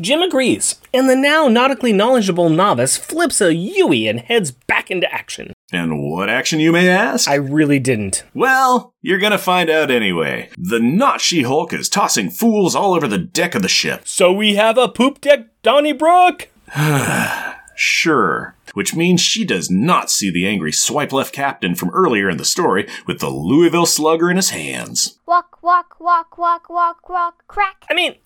[0.00, 5.12] Jim agrees, and the now nautically knowledgeable novice flips a Yui and heads back into
[5.12, 5.52] action.
[5.72, 7.28] And what action, you may ask?
[7.28, 8.24] I really didn't.
[8.34, 10.48] Well, you're gonna find out anyway.
[10.56, 14.06] The not She Hulk is tossing fools all over the deck of the ship.
[14.06, 16.48] So we have a poop deck Donnybrook?
[17.78, 18.56] Sure.
[18.72, 22.44] Which means she does not see the angry swipe left captain from earlier in the
[22.44, 25.18] story with the Louisville slugger in his hands.
[25.26, 27.84] Walk, walk, walk, walk, walk, walk, crack.
[27.90, 28.16] I mean,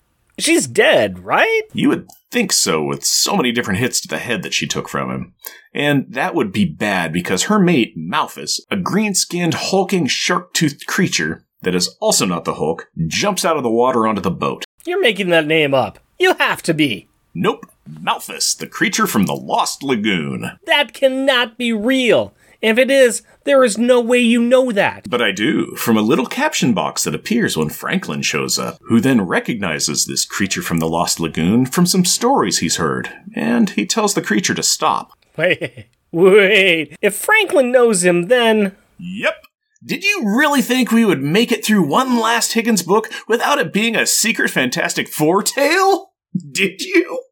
[0.41, 1.61] she's dead, right?
[1.73, 4.87] You would think so with so many different hits to the head that she took
[4.87, 5.33] from him.
[5.73, 10.85] And that would be bad because her mate, Malphus, a green skinned, hulking, shark toothed
[10.87, 14.63] creature that is also not the Hulk, jumps out of the water onto the boat.
[14.85, 15.99] You're making that name up.
[16.17, 17.07] You have to be.
[17.33, 17.65] Nope.
[17.89, 20.51] Malphus, the creature from the Lost Lagoon.
[20.65, 22.33] That cannot be real.
[22.61, 25.09] If it is, there is no way you know that.
[25.09, 28.99] But I do, from a little caption box that appears when Franklin shows up, who
[28.99, 33.85] then recognizes this creature from the Lost Lagoon from some stories he's heard, and he
[33.85, 35.11] tells the creature to stop.
[35.37, 36.97] Wait, wait.
[37.01, 38.75] If Franklin knows him, then.
[38.99, 39.45] Yep.
[39.83, 43.71] Did you really think we would make it through one last Higgins book without it
[43.71, 46.11] being a secret Fantastic Four tale?
[46.51, 47.23] Did you?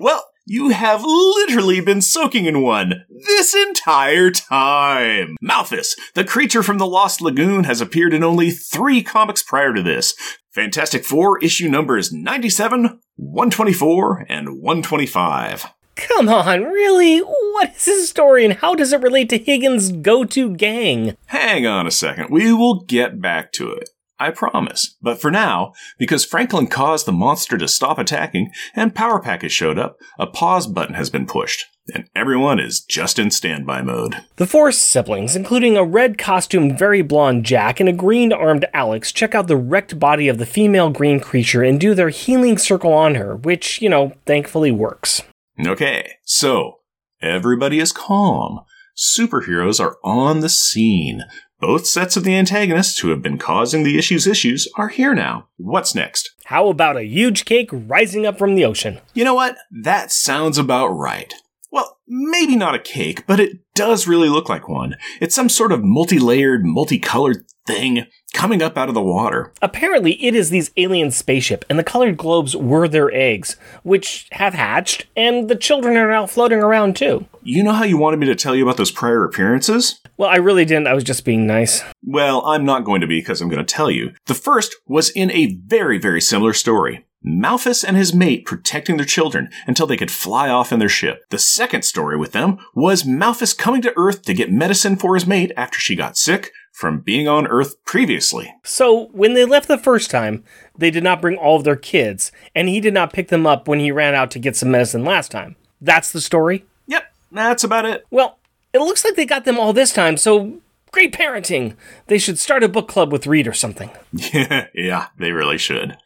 [0.00, 5.36] Well, You have literally been soaking in one this entire time.
[5.40, 9.82] Malthus, the creature from the Lost Lagoon, has appeared in only three comics prior to
[9.82, 10.14] this.
[10.52, 15.66] Fantastic Four issue numbers 97, 124, and 125.
[15.96, 17.18] Come on, really?
[17.18, 21.16] What is his story and how does it relate to Higgins' go to gang?
[21.26, 22.30] Hang on a second.
[22.30, 23.88] We will get back to it.
[24.18, 24.96] I promise.
[25.02, 29.52] But for now, because Franklin caused the monster to stop attacking and Power Pack has
[29.52, 34.16] showed up, a pause button has been pushed, and everyone is just in standby mode.
[34.36, 39.12] The four siblings, including a red costumed, very blonde Jack and a green armed Alex,
[39.12, 42.92] check out the wrecked body of the female green creature and do their healing circle
[42.92, 45.22] on her, which, you know, thankfully works.
[45.64, 46.80] Okay, so
[47.20, 48.60] everybody is calm.
[48.96, 51.22] Superheroes are on the scene.
[51.58, 55.48] Both sets of the antagonists who have been causing the issue's issues are here now.
[55.56, 56.34] What's next?
[56.44, 59.00] How about a huge cake rising up from the ocean?
[59.14, 59.56] You know what?
[59.70, 61.32] That sounds about right.
[61.70, 64.96] Well, maybe not a cake, but it does really look like one.
[65.18, 69.50] It's some sort of multi layered, multicolored thing coming up out of the water.
[69.62, 74.52] Apparently, it is these alien spaceship, and the colored globes were their eggs, which have
[74.52, 77.24] hatched, and the children are now floating around too.
[77.42, 80.00] You know how you wanted me to tell you about those prior appearances?
[80.18, 80.86] Well, I really didn't.
[80.86, 81.82] I was just being nice.
[82.04, 84.12] Well, I'm not going to be because I'm going to tell you.
[84.26, 87.06] The first was in a very, very similar story.
[87.22, 91.24] Malthus and his mate protecting their children until they could fly off in their ship.
[91.30, 95.26] The second story with them was Malthus coming to Earth to get medicine for his
[95.26, 98.54] mate after she got sick from being on Earth previously.
[98.62, 100.44] So, when they left the first time,
[100.76, 103.66] they did not bring all of their kids, and he did not pick them up
[103.66, 105.56] when he ran out to get some medicine last time.
[105.80, 106.66] That's the story?
[106.86, 108.04] Yep, that's about it.
[108.10, 108.36] Well,
[108.74, 110.60] it looks like they got them all this time, so
[110.96, 111.76] great parenting.
[112.06, 113.90] They should start a book club with Reed or something.
[114.12, 115.98] Yeah, yeah, they really should.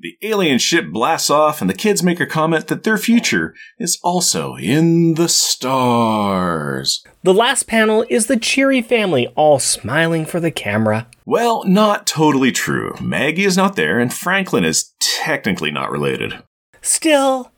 [0.00, 3.98] The alien ship blasts off, and the kids make a comment that their future is
[4.02, 7.04] also in the stars.
[7.24, 11.08] The last panel is the cheery family all smiling for the camera.
[11.26, 12.94] Well, not totally true.
[13.02, 16.42] Maggie is not there, and Franklin is technically not related.
[16.80, 17.52] Still,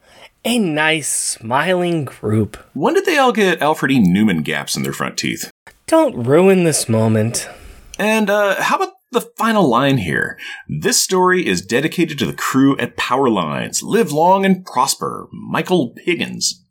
[0.44, 2.56] a nice smiling group.
[2.74, 4.00] When did they all get Alfred E.
[4.00, 5.52] Newman gaps in their front teeth?
[5.90, 7.48] Don't ruin this moment.
[7.98, 10.38] And uh, how about the final line here?
[10.68, 13.82] This story is dedicated to the crew at Power Lines.
[13.82, 15.26] Live long and prosper.
[15.32, 16.64] Michael Higgins.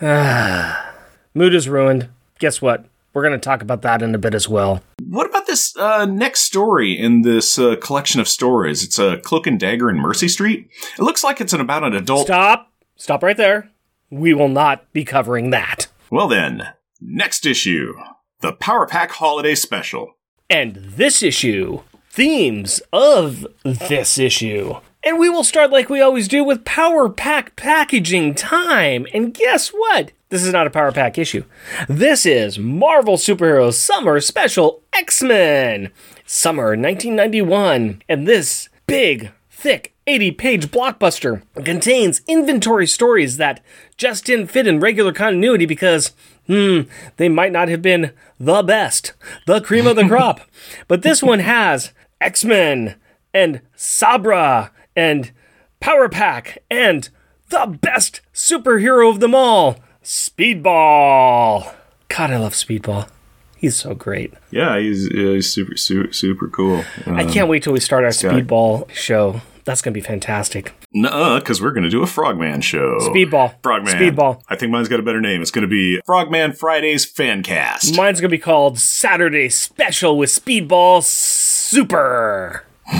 [0.00, 2.08] Mood is ruined.
[2.38, 2.86] Guess what?
[3.12, 4.82] We're going to talk about that in a bit as well.
[5.02, 8.82] What about this uh, next story in this uh, collection of stories?
[8.82, 10.70] It's a Cloak and Dagger in Mercy Street.
[10.98, 12.28] It looks like it's an, about an adult.
[12.28, 12.72] Stop.
[12.96, 13.70] Stop right there.
[14.08, 15.88] We will not be covering that.
[16.10, 17.92] Well then, next issue,
[18.44, 20.16] the Power Pack Holiday Special.
[20.50, 21.80] And this issue,
[22.10, 24.74] themes of this issue.
[25.02, 29.06] And we will start like we always do with Power Pack packaging time.
[29.14, 30.12] And guess what?
[30.28, 31.44] This is not a Power Pack issue.
[31.88, 35.90] This is Marvel Superheroes Summer Special X Men,
[36.26, 38.02] Summer 1991.
[38.10, 43.64] And this big, thick 80 page blockbuster contains inventory stories that
[43.96, 46.12] just didn't fit in regular continuity because,
[46.46, 46.82] hmm,
[47.16, 48.12] they might not have been
[48.44, 49.12] the best,
[49.46, 50.40] the cream of the crop.
[50.88, 52.96] but this one has X Men
[53.32, 55.32] and Sabra and
[55.80, 57.08] Power Pack and
[57.48, 61.74] the best superhero of them all, Speedball.
[62.08, 63.08] God, I love Speedball.
[63.56, 64.34] He's so great.
[64.50, 66.84] Yeah, he's, yeah, he's super, super, super cool.
[67.06, 69.40] I can't um, wait till we start our Speedball show.
[69.64, 70.72] That's going to be fantastic.
[70.92, 72.98] Nuh-uh, because we're going to do a Frogman show.
[73.00, 73.54] Speedball.
[73.62, 73.94] Frogman.
[73.94, 74.42] Speedball.
[74.48, 75.40] I think mine's got a better name.
[75.40, 77.96] It's going to be Frogman Fridays Fancast.
[77.96, 82.66] Mine's going to be called Saturday Special with Speedball Super.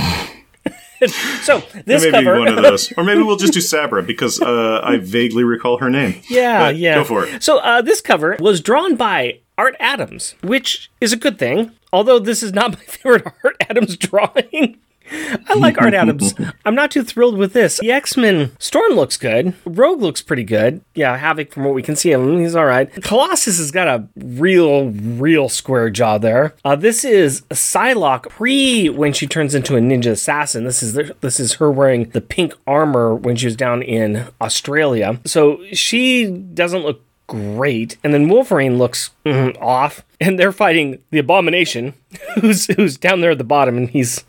[1.42, 4.81] so this maybe cover, one of those, or maybe we'll just do Sabra because uh,
[4.83, 6.20] I vaguely recall her name.
[6.29, 6.94] yeah, But yeah.
[6.96, 7.42] Go for it.
[7.42, 11.72] So uh, this cover was drawn by Art Adams, which is a good thing.
[11.92, 14.79] Although this is not my favorite Art Adams drawing.
[15.49, 16.35] I like Art Adams.
[16.64, 17.79] I'm not too thrilled with this.
[17.79, 19.55] The X Men Storm looks good.
[19.64, 20.83] Rogue looks pretty good.
[20.95, 22.90] Yeah, Havoc, from what we can see of him, he's all right.
[23.03, 26.55] Colossus has got a real, real square jaw there.
[26.64, 30.64] Uh, this is Psylocke pre when she turns into a ninja assassin.
[30.64, 34.27] This is the, this is her wearing the pink armor when she was down in
[34.40, 35.21] Australia.
[35.25, 37.97] So she doesn't look great.
[38.05, 41.95] And then Wolverine looks mm, off, and they're fighting the Abomination,
[42.40, 44.25] who's who's down there at the bottom, and he's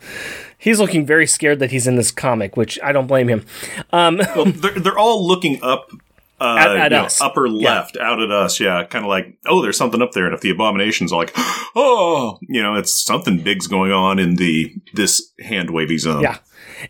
[0.58, 3.44] he's looking very scared that he's in this comic, which I don't blame him.
[3.92, 5.90] Um, Well, they're, they're all looking up.
[6.38, 9.78] Uh, At- at know, upper left, out at us, yeah, kind of like, oh, there's
[9.78, 11.32] something up there, and if the abomination's all like,
[11.74, 16.20] oh, you know, it's something big's going on in the this hand wavy zone.
[16.20, 16.36] Yeah.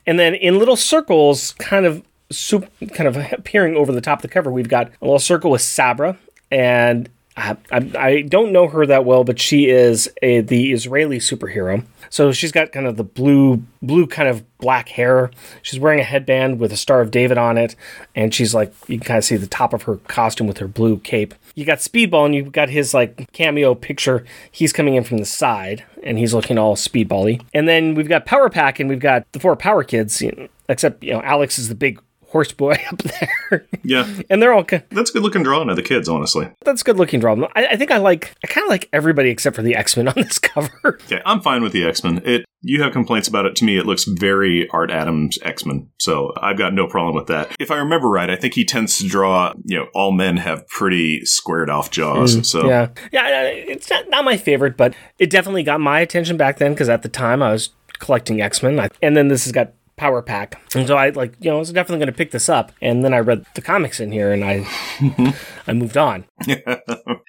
[0.04, 4.22] And then in little circles, kind of soup kind of appearing over the top of
[4.22, 6.18] the cover, we've got a little circle with Sabra,
[6.50, 11.84] and I, I, don't know her that well, but she is a, the Israeli superhero.
[12.08, 15.30] So she's got kind of the blue, blue kind of black hair.
[15.60, 17.76] She's wearing a headband with a Star of David on it,
[18.14, 20.68] and she's like you can kind of see the top of her costume with her
[20.68, 21.34] blue cape.
[21.54, 24.24] You got Speedball, and you've got his like cameo picture.
[24.50, 27.42] He's coming in from the side, and he's looking all speedbally.
[27.52, 30.22] And then we've got Power Pack, and we've got the four Power Kids.
[30.68, 34.64] Except you know Alex is the big horse boy up there, Yeah, and they're all.
[34.64, 36.48] ki- that's a good looking drawing of the kids, honestly.
[36.64, 37.44] That's good looking drawing.
[37.54, 38.34] I, I think I like.
[38.44, 40.70] I kind of like everybody except for the X Men on this cover.
[41.04, 42.20] Okay, I'm fine with the X Men.
[42.24, 43.54] It you have complaints about it.
[43.56, 47.26] To me, it looks very Art Adams X Men, so I've got no problem with
[47.28, 47.54] that.
[47.60, 49.52] If I remember right, I think he tends to draw.
[49.64, 52.36] You know, all men have pretty squared off jaws.
[52.36, 53.42] Mm, so Yeah, yeah.
[53.42, 57.02] It's not, not my favorite, but it definitely got my attention back then because at
[57.02, 60.86] the time I was collecting X Men, and then this has got Power Pack, and
[60.86, 63.14] so I like you know I was definitely going to pick this up, and then
[63.14, 64.66] I read the comics in here, and I
[65.66, 66.26] I moved on.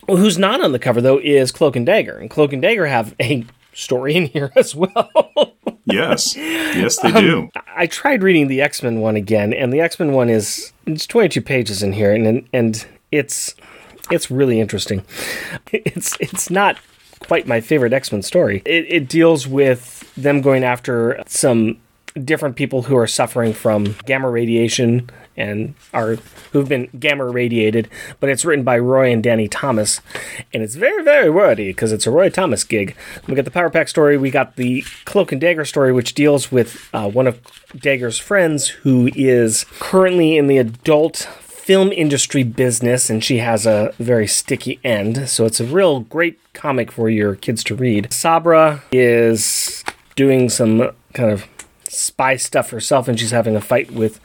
[0.08, 2.88] well, who's not on the cover though is Cloak and Dagger, and Cloak and Dagger
[2.88, 5.12] have a story in here as well.
[5.86, 7.50] yes, yes, they um, do.
[7.76, 11.08] I tried reading the X Men one again, and the X Men one is it's
[11.08, 13.56] 22 pages in here, and and it's
[14.12, 15.06] it's really interesting.
[15.72, 16.78] It's it's not
[17.20, 18.62] quite my favorite X Men story.
[18.66, 21.78] It, it deals with them going after some
[22.26, 26.18] different people who are suffering from gamma radiation and are
[26.52, 27.90] who've been gamma radiated.
[28.20, 30.02] But it's written by Roy and Danny Thomas,
[30.54, 32.96] and it's very very wordy because it's a Roy Thomas gig.
[33.28, 34.18] We got the Power Pack story.
[34.18, 37.42] We got the Cloak and Dagger story, which deals with uh, one of
[37.76, 41.28] Dagger's friends who is currently in the adult
[41.68, 45.28] film industry business and she has a very sticky end.
[45.28, 48.14] So it's a real great comic for your kids to read.
[48.14, 49.84] Sabra is
[50.16, 51.46] doing some kind of
[51.90, 54.20] spy stuff herself and she's having a fight with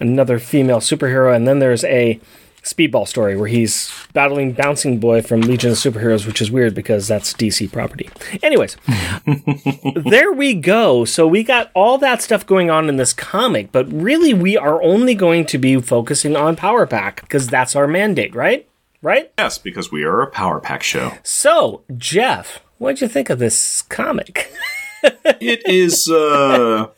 [0.00, 1.34] another female superhero.
[1.34, 2.20] And then there's a
[2.62, 7.08] speedball story where he's battling Bouncing Boy from Legion of Superheroes, which is weird because
[7.08, 8.10] that's DC property.
[8.42, 8.76] Anyways,
[10.10, 11.04] there we go.
[11.04, 14.82] So we got all that stuff going on in this comic, but really we are
[14.82, 18.68] only going to be focusing on Power Pack because that's our mandate, right?
[19.00, 19.32] Right?
[19.38, 21.12] Yes, because we are a Power Pack show.
[21.22, 24.52] So, Jeff, what'd you think of this comic?
[25.02, 26.88] it is uh,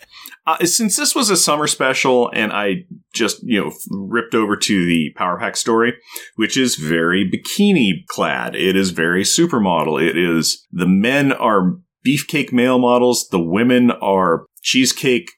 [0.47, 4.87] uh since this was a summer special and i just you know ripped over to
[4.87, 5.95] the power pack story
[6.37, 8.55] which is very bikini clad.
[8.55, 10.03] It is very supermodel.
[10.03, 11.77] It is the men are
[12.07, 13.29] beefcake male models.
[13.31, 15.31] The women are cheesecake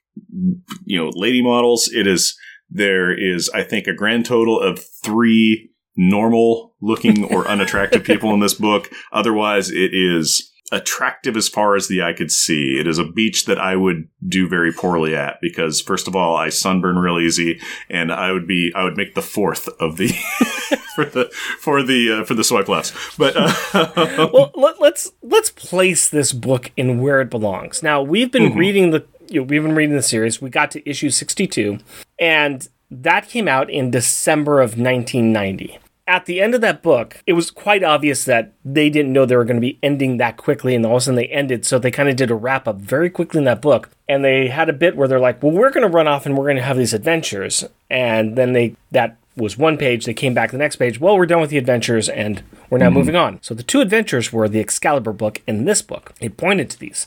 [0.84, 1.90] you know lady models.
[1.92, 2.36] It is
[2.74, 8.40] there is i think a grand total of three normal looking or unattractive people in
[8.40, 8.90] this book.
[9.12, 12.78] Otherwise it is attractive as far as the eye could see.
[12.80, 16.34] It is a beach that I would do very poorly at because first of all,
[16.36, 20.08] I sunburn real easy, and I would be I would make the fourth of the
[20.96, 22.92] for the for the uh, for the swipe lefts.
[23.16, 27.82] But uh, well, let, let's let's place this book in where it belongs.
[27.82, 30.42] Now, we've been reading the you know, we've been reading the series.
[30.42, 31.78] We got to issue 62
[32.18, 37.34] and that came out in December of 1990 at the end of that book, it
[37.34, 40.74] was quite obvious that they didn't know they were going to be ending that quickly,
[40.74, 41.64] and all of a sudden they ended.
[41.64, 44.48] So they kind of did a wrap up very quickly in that book, and they
[44.48, 46.56] had a bit where they're like, "Well, we're going to run off and we're going
[46.56, 50.04] to have these adventures," and then they that was one page.
[50.04, 51.00] They came back the next page.
[51.00, 52.98] Well, we're done with the adventures, and we're now mm-hmm.
[52.98, 53.38] moving on.
[53.42, 56.14] So the two adventures were the Excalibur book and this book.
[56.20, 57.06] It pointed to these.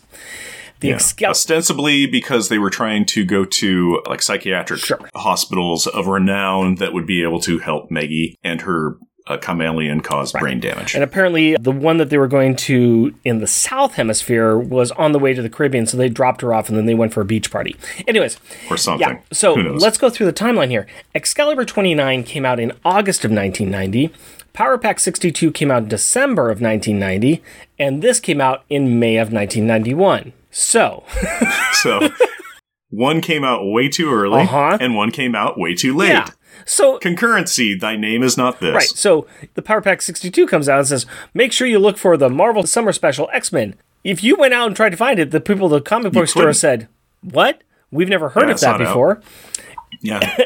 [0.79, 0.95] The yeah.
[0.95, 4.99] Excal- ostensibly because they were trying to go to like psychiatric Sure.
[5.15, 8.97] hospitals of renown that would be able to help Maggie and her
[9.27, 10.93] uh, Kymellian cause brain damage.
[10.93, 15.13] And apparently, the one that they were going to in the South Hemisphere was on
[15.13, 17.21] the way to the Caribbean, so they dropped her off and then they went for
[17.21, 17.75] a beach party.
[18.07, 18.37] Anyways,
[18.69, 19.07] or something.
[19.07, 19.21] yeah.
[19.31, 20.85] So let's go through the timeline here.
[21.15, 24.13] Excalibur 29 came out in August of 1990.
[24.53, 27.41] Power Pack 62 came out in December of 1990,
[27.79, 30.33] and this came out in May of 1991.
[30.57, 31.03] So,
[31.73, 32.09] so
[32.89, 34.77] one came out way too early, Uh-huh.
[34.79, 36.09] and one came out way too late.
[36.09, 36.29] yeah.
[36.65, 38.73] So Concurrency, thy name is not this.
[38.73, 38.87] Right.
[38.87, 42.29] So the Power Pack 62 comes out and says, make sure you look for the
[42.29, 43.75] Marvel Summer Special X Men.
[44.05, 46.27] If you went out and tried to find it, the people at the comic book
[46.29, 46.87] store said,
[47.21, 47.61] What?
[47.91, 48.87] We've never heard Yeah, of that not out.
[48.87, 49.21] before.
[50.01, 50.37] Yeah.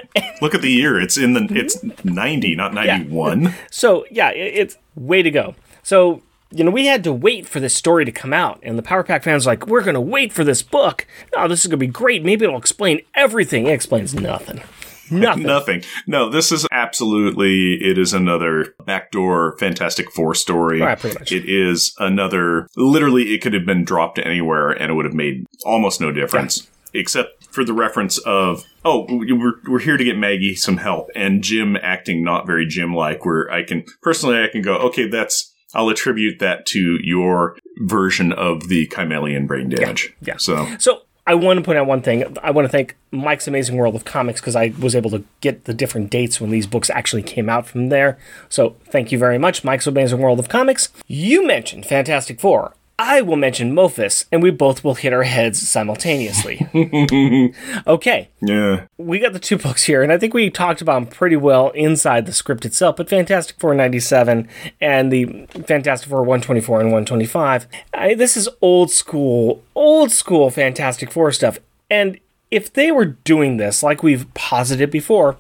[0.41, 0.99] Look at the year.
[0.99, 3.53] It's in the it's 90, not 91.
[3.71, 5.55] So, yeah, it, it's way to go.
[5.83, 6.21] So,
[6.51, 9.03] you know, we had to wait for this story to come out, and the Power
[9.03, 11.05] Pack fans like, we're going to wait for this book.
[11.35, 12.23] Oh, this is going to be great.
[12.23, 13.67] Maybe it'll explain everything.
[13.67, 14.61] It explains nothing.
[15.11, 15.43] Nothing.
[15.43, 15.83] Nothing.
[16.05, 20.81] No, this is absolutely it is another backdoor Fantastic Four story.
[20.81, 21.31] Right, pretty much.
[21.31, 25.47] It is another literally it could have been dropped anywhere and it would have made
[25.65, 26.69] almost no difference.
[26.93, 31.43] Except for the reference of oh we're, we're here to get Maggie some help and
[31.43, 35.55] Jim acting not very Jim like where I can personally I can go okay that's
[35.73, 40.13] I'll attribute that to your version of the Kymellian brain damage.
[40.21, 40.37] yeah.
[40.37, 42.37] So So I want to point out one thing.
[42.41, 45.65] I want to thank Mike's Amazing World of Comics because I was able to get
[45.65, 48.17] the different dates when these books actually came out from there.
[48.49, 50.89] So thank you very much, Mike's Amazing World of Comics.
[51.05, 52.73] You mentioned Fantastic Four.
[53.01, 56.67] I will mention Mophis, and we both will hit our heads simultaneously.
[57.87, 58.87] okay, yeah.
[58.97, 61.69] we got the two books here, and I think we talked about them pretty well
[61.69, 62.97] inside the script itself.
[62.97, 64.49] But Fantastic Four 97
[64.81, 71.09] and the Fantastic Four 124 and 125, I, this is old school, old school Fantastic
[71.09, 71.57] Four stuff.
[71.89, 72.19] And
[72.51, 75.37] if they were doing this, like we've posited before,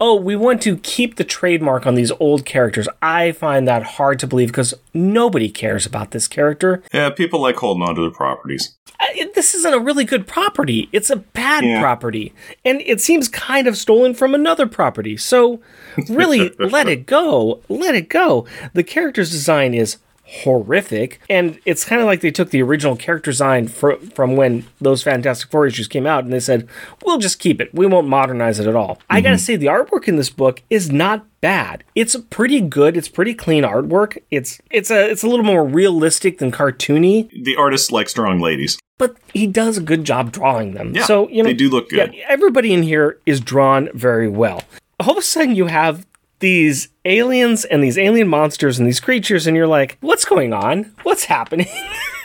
[0.00, 4.18] oh, we want to keep the trademark on these old characters, I find that hard
[4.20, 6.82] to believe because nobody cares about this character.
[6.92, 8.76] Yeah, people like holding on to their properties.
[9.00, 10.88] I- this isn't a really good property.
[10.92, 11.80] It's a bad Yeah.
[11.80, 12.34] property.
[12.64, 15.16] And it seems kind of stolen from another property.
[15.16, 15.60] So,
[16.10, 17.60] really, let it go.
[17.70, 18.46] Let it go.
[18.74, 19.96] The character's design is
[20.30, 21.20] horrific.
[21.28, 25.02] And it's kind of like they took the original character design fr- from when those
[25.02, 26.68] Fantastic Four issues came out and they said,
[27.04, 27.74] we'll just keep it.
[27.74, 29.00] We won't modernize it at all.
[29.10, 29.40] I gotta mhm.
[29.40, 31.84] say, the artwork in this book is not bad.
[31.94, 32.96] It's pretty good.
[32.96, 34.18] It's pretty clean artwork.
[34.30, 38.78] It's it's a it's a little more realistic than cartoony The artist likes drawing ladies.
[38.98, 40.94] but he does a good job drawing them.
[40.94, 42.14] Yeah, so you know they do look good.
[42.14, 44.62] Yeah, everybody in here is drawn very well.
[45.00, 46.06] All of a sudden, you have
[46.40, 50.92] these aliens and these alien monsters and these creatures, and you're like, "What's going on?
[51.02, 51.68] What's happening?"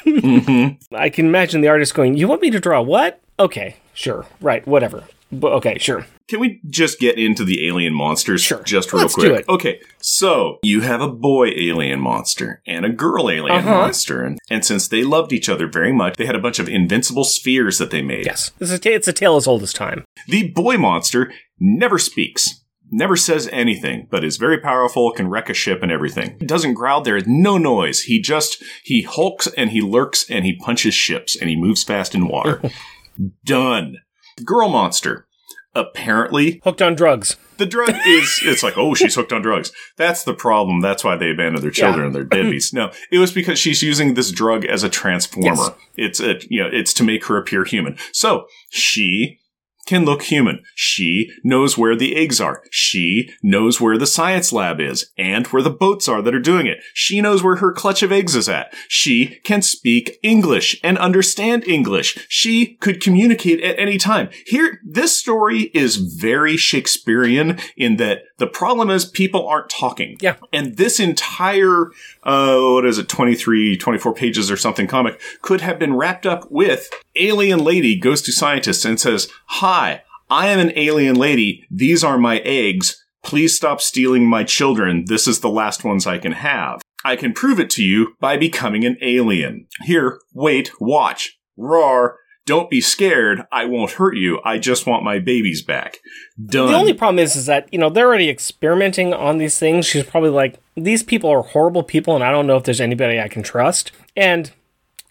[0.05, 0.84] Mm-hmm.
[0.95, 3.22] I can imagine the artist going, "You want me to draw what?
[3.39, 6.05] Okay, sure, right, whatever." But okay, sure.
[6.28, 8.61] Can we just get into the alien monsters Sure.
[8.63, 9.28] just real Let's quick?
[9.28, 9.45] do it.
[9.49, 13.70] Okay, so you have a boy alien monster and a girl alien Uh-huh.
[13.70, 16.70] monster, and, and since they loved each other very much, they had a bunch of
[16.70, 18.26] invincible spheres that they made.
[18.26, 20.03] Yes, this is a it's a tale as old as time.
[20.28, 25.53] The boy monster never speaks, never says anything, but is very powerful, can wreck a
[25.53, 26.36] ship and everything.
[26.39, 28.01] He doesn't growl, there is no noise.
[28.03, 32.13] He just, he hulks and he lurks and he punches ships and he moves fast
[32.15, 32.61] in water.
[33.45, 33.97] Done.
[34.43, 35.27] Girl monster.
[35.73, 37.36] Apparently, Hooked on drugs.
[37.57, 39.73] the drug is, it's like, oh, she's hooked on drugs.
[39.97, 40.79] That's the problem.
[40.79, 42.05] That's why they abandoned their children Yeah.
[42.05, 42.73] and their deadbeats.
[42.73, 45.47] No, it was because she's using this drug as a transformer.
[45.55, 45.71] Yes.
[45.97, 47.97] It's a, you know, it's to make her appear human.
[48.13, 49.39] So she
[49.86, 50.63] can look human.
[50.73, 52.63] She knows where the eggs are.
[52.71, 56.67] She knows where the science lab is and where the boats are that are doing
[56.67, 56.79] it.
[56.93, 58.73] She knows where her clutch of eggs is at.
[58.88, 62.25] She can speak English and understand English.
[62.29, 64.29] She could communicate at any time.
[64.45, 70.17] Here, this story is very Shakespearean in that the problem is people aren't talking.
[70.19, 70.36] Yeah.
[70.51, 71.91] And this entire,
[72.26, 76.49] uh, what is it, 23, 24 pages or something comic could have been wrapped up
[76.51, 81.65] with alien lady goes to scientists and says, Hi, I am an alien lady.
[81.69, 83.05] These are my eggs.
[83.23, 85.05] Please stop stealing my children.
[85.07, 86.82] This is the last ones I can have.
[87.03, 89.67] I can prove it to you by becoming an alien.
[89.84, 91.39] Here, wait, watch.
[91.55, 92.17] Roar.
[92.45, 93.43] Don't be scared.
[93.51, 94.39] I won't hurt you.
[94.45, 95.97] I just want my babies back.
[96.43, 96.67] Done.
[96.71, 99.85] The only problem is, is that you know they're already experimenting on these things.
[99.85, 103.19] She's probably like, these people are horrible people, and I don't know if there's anybody
[103.19, 103.91] I can trust.
[104.15, 104.51] And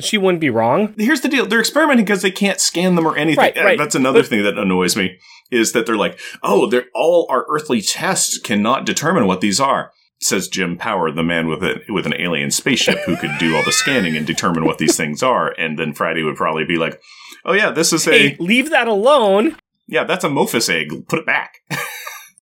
[0.01, 0.95] she wouldn't be wrong.
[0.99, 1.47] here's the deal.
[1.47, 3.39] They're experimenting because they can't scan them or anything.
[3.39, 3.79] Right, right.
[3.79, 5.19] That's another But- thing that annoys me
[5.51, 9.93] is that they're like, oh, they're all our earthly tests cannot determine what these are.
[10.21, 13.65] Says Jim Power, the man with a with an alien spaceship who could do all
[13.65, 15.53] the scanning and determine what these things are.
[15.59, 17.01] And then Friday would probably be like,
[17.45, 19.57] "Oh yeah, this is a Hey, leave that alone.
[19.87, 21.07] yeah, that's a Mophis egg.
[21.09, 21.61] Put it back."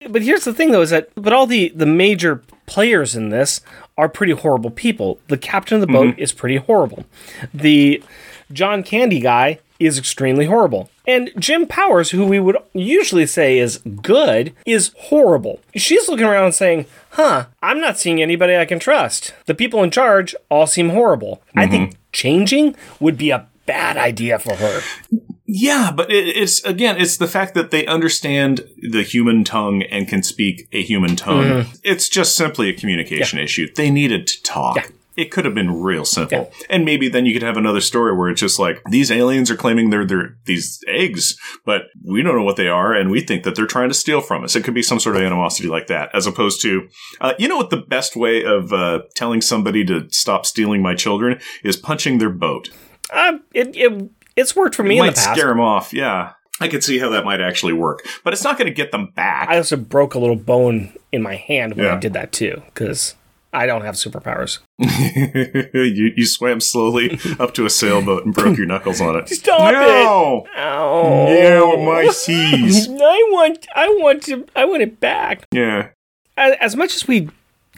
[0.09, 3.61] But here's the thing, though, is that but all the the major players in this
[3.97, 5.19] are pretty horrible people.
[5.27, 6.21] The captain of the boat mm-hmm.
[6.21, 7.05] is pretty horrible.
[7.53, 8.03] The
[8.51, 10.89] John Candy guy is extremely horrible.
[11.07, 15.59] And Jim Powers, who we would usually say is good, is horrible.
[15.75, 19.33] She's looking around saying, huh, I'm not seeing anybody I can trust.
[19.45, 21.41] The people in charge all seem horrible.
[21.55, 21.99] I think mm-hmm.
[22.11, 24.81] changing would be a bad idea for her.
[25.45, 28.61] Yeah, but it, it's again, it's the fact that they understand
[28.91, 31.45] the human tongue and can speak a human tongue.
[31.45, 31.71] Mm-hmm.
[31.83, 33.67] It's just simply a communication issue.
[33.75, 34.75] They needed to talk.
[34.77, 34.87] Yeah.
[35.17, 38.29] It could have been real simple, and maybe then you could have another story where
[38.29, 41.81] it's just like these aliens are claiming they're they're these eggs, but
[42.13, 44.45] we don't know what they are, and we think that they're trying to steal from
[44.45, 44.55] us.
[44.55, 46.87] It could be some sort of animosity like that, as opposed to,
[47.19, 50.95] uh, you know, what the best way of uh, telling somebody to stop stealing my
[50.95, 52.69] children is punching their boat.
[53.11, 55.37] Um, it, it, it's worked for me in might the past.
[55.37, 55.93] scare them off.
[55.93, 58.91] Yeah, I could see how that might actually work, but it's not going to get
[58.91, 59.49] them back.
[59.49, 63.15] I also broke a little bone in my hand when I did that too, because
[63.53, 64.59] I don't have superpowers.
[64.79, 69.27] you, you swam slowly up to a sailboat and broke your knuckles on it.
[69.29, 70.45] Stop no!
[70.45, 70.57] it!
[70.57, 71.27] Ow.
[71.27, 72.87] Yeah, my seas.
[72.91, 75.47] I want, I want to, I want it back.
[75.51, 75.89] Yeah.
[76.37, 77.29] As, as much as we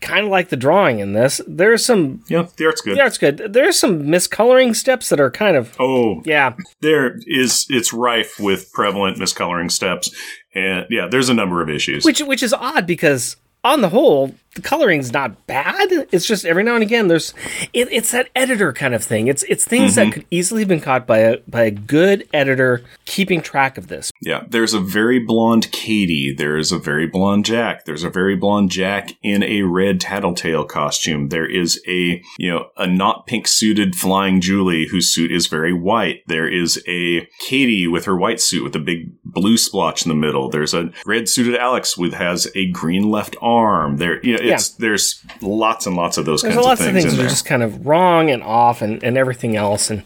[0.04, 2.24] kind of like the drawing in this, there's some.
[2.28, 2.98] Yeah, the art's good.
[2.98, 3.38] The art's good.
[3.54, 5.76] There's some miscoloring steps that are kind of.
[5.80, 7.66] Oh, Yeah, there is.
[7.70, 10.14] It's rife with prevalent miscoloring steps,
[10.54, 12.06] and yeah, there's a number of issues.
[12.06, 15.88] which which is odd because on the whole, the coloring's not bad.
[16.12, 17.34] It's just every now and again there's
[17.74, 19.28] it, it's that editor kind of thing.
[19.28, 20.12] It's it's things that mm-hmm.
[20.12, 24.12] could easily have been caught by a by a good editor keeping track of this.
[24.22, 26.34] Yeah, there's a very blonde Katie.
[26.36, 27.86] There's a very blonde Jack.
[27.86, 31.30] There's a very blonde Jack in a red tattletale costume.
[31.30, 35.74] There is a, you know, a not pink suited flying Julie whose suit is very
[35.74, 36.22] white.
[36.28, 40.16] There is a Katie with her white suit with a big blue splotch in the
[40.16, 40.50] middle.
[40.50, 43.98] There's a red suited Alex with has a green left arm.
[43.98, 46.94] There, you know, it's there's lots and lots of those There's kinds lots of of
[46.94, 49.90] things, things in that are just kind of wrong and off and, and everything else.
[49.90, 50.04] And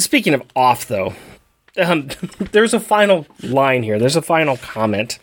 [0.00, 1.14] speaking of off, though,
[1.78, 2.08] um,
[2.52, 3.98] there's a final line here.
[3.98, 5.18] There's a final comment,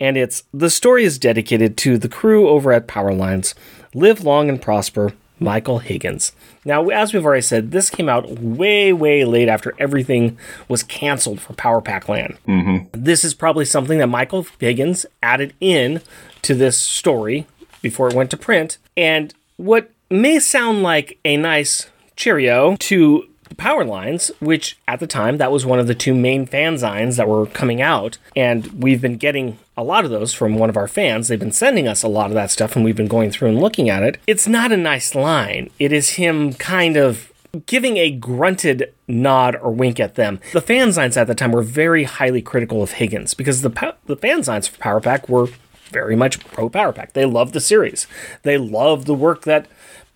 [0.00, 3.54] and it's the story is dedicated to the crew over at Power Lines.
[3.94, 6.32] Live long and prosper, Michael Higgins.
[6.64, 10.36] Now, as we've already said, this came out way, way late after everything
[10.68, 12.36] was canceled for Power Pack Land.
[12.92, 16.02] This is probably something that Michael Higgins added in
[16.42, 17.46] to this story
[17.82, 18.78] before it went to print.
[18.96, 25.06] And what may sound like a nice cheerio to the Power Lines, which at the
[25.06, 29.00] time that was one of the two main fanzines that were coming out, and we've
[29.00, 31.28] been getting a lot of those from one of our fans.
[31.28, 33.60] They've been sending us a lot of that stuff, and we've been going through and
[33.60, 34.18] looking at it.
[34.26, 35.70] It's not a nice line.
[35.78, 37.32] It is him kind of
[37.66, 40.40] giving a grunted nod or wink at them.
[40.52, 44.68] The fanzines at the time were very highly critical of Higgins because the the fanzines
[44.68, 45.48] for Power Pack were
[45.88, 47.12] very much pro Power Pack.
[47.12, 48.06] They love the series.
[48.42, 49.66] They love the work that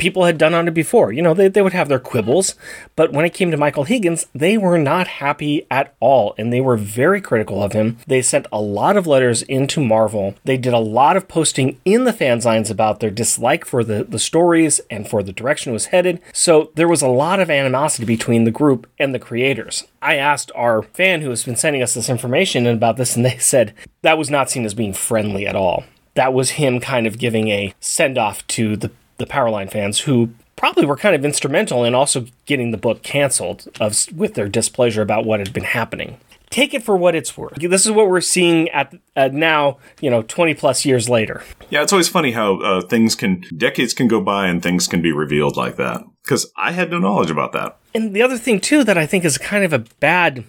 [0.02, 1.12] people had done on it before.
[1.12, 2.56] You know, they, they would have their quibbles,
[2.96, 6.60] but when it came to Michael Higgins, they were not happy at all, and they
[6.60, 7.98] were very critical of him.
[8.08, 10.34] They sent a lot of letters into Marvel.
[10.44, 14.18] They did a lot of posting in the fanzines about their dislike for the, the
[14.18, 16.20] stories and for the direction it was headed.
[16.32, 19.84] So there was a lot of animosity between the group and the creators.
[20.02, 23.38] I asked our fan who has been sending us this information about this, and they
[23.38, 23.72] said
[24.02, 25.84] that was not seen as being friendly at all.
[26.14, 30.30] That was him kind of giving a send off to the the Powerline fans who
[30.56, 35.02] probably were kind of instrumental in also getting the book canceled of with their displeasure
[35.02, 36.18] about what had been happening.
[36.50, 37.54] Take it for what it's worth.
[37.54, 41.42] This is what we're seeing at uh, now, you know, 20 plus years later.
[41.70, 45.00] Yeah, it's always funny how uh, things can decades can go by and things can
[45.00, 46.02] be revealed like that.
[46.22, 47.78] Because I had no knowledge about that.
[47.94, 50.44] And the other thing too that I think is kind of a bad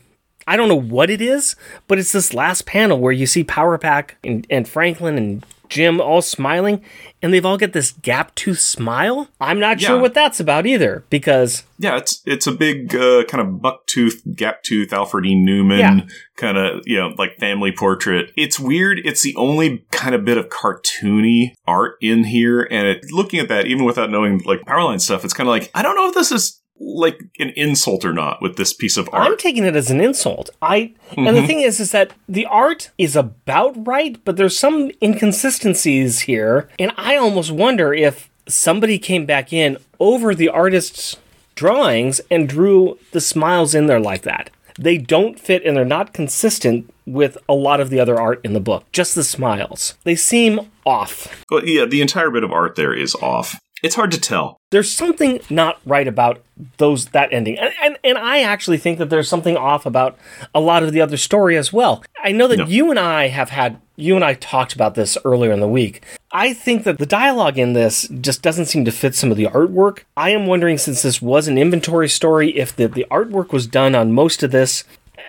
[0.46, 1.56] I don't know what it is,
[1.88, 6.00] but it's this last panel where you see Power Pack and, and Franklin and Jim
[6.00, 6.82] all smiling,
[7.22, 9.28] and they've all got this gap tooth smile.
[9.42, 13.42] I'm not sure what that's about either, because Yeah, it's it's a big uh, kind
[13.42, 15.34] of buck tooth, gap tooth, Alfred E.
[15.34, 16.00] Newman Yeah.
[16.38, 18.32] kind of you know like family portrait.
[18.38, 19.00] It's weird.
[19.04, 23.48] It's the only kind of bit of cartoony art in here, and it, looking at
[23.50, 26.14] that, even without knowing like Powerline stuff, it's kind of like I don't know if
[26.14, 29.26] this is like an insult or not with this piece of art.
[29.26, 30.50] I'm taking it as an insult.
[30.62, 31.48] I and the mm-hmm.
[31.48, 36.92] thing is, is that the art is about right, but there's some inconsistencies here, and
[36.98, 41.18] I almost wonder if somebody came back in over the artist's
[41.56, 44.50] drawings and drew the smiles in there like that.
[44.78, 48.54] They don't fit and they're not consistent with a lot of the other art in
[48.54, 48.92] the book.
[48.92, 49.96] Just the smiles.
[50.04, 51.44] They seem off.
[51.50, 53.60] But yeah, the entire bit of art there is off.
[53.84, 54.58] It's hard to tell.
[54.74, 56.42] There's something not right about
[56.78, 57.60] those that ending.
[57.60, 60.18] And, and and i actually think that there's something off about
[60.54, 62.04] a lot of the other story as well.
[62.24, 65.52] I know that you and i have had you and i talked about this earlier
[65.52, 66.04] in the week.
[66.32, 69.46] I think that the dialogue in this just doesn't seem to fit some of the
[69.46, 70.00] artwork.
[70.18, 73.94] I am wondering since this was an inventory story if the, the artwork was done
[73.94, 74.84] on most of this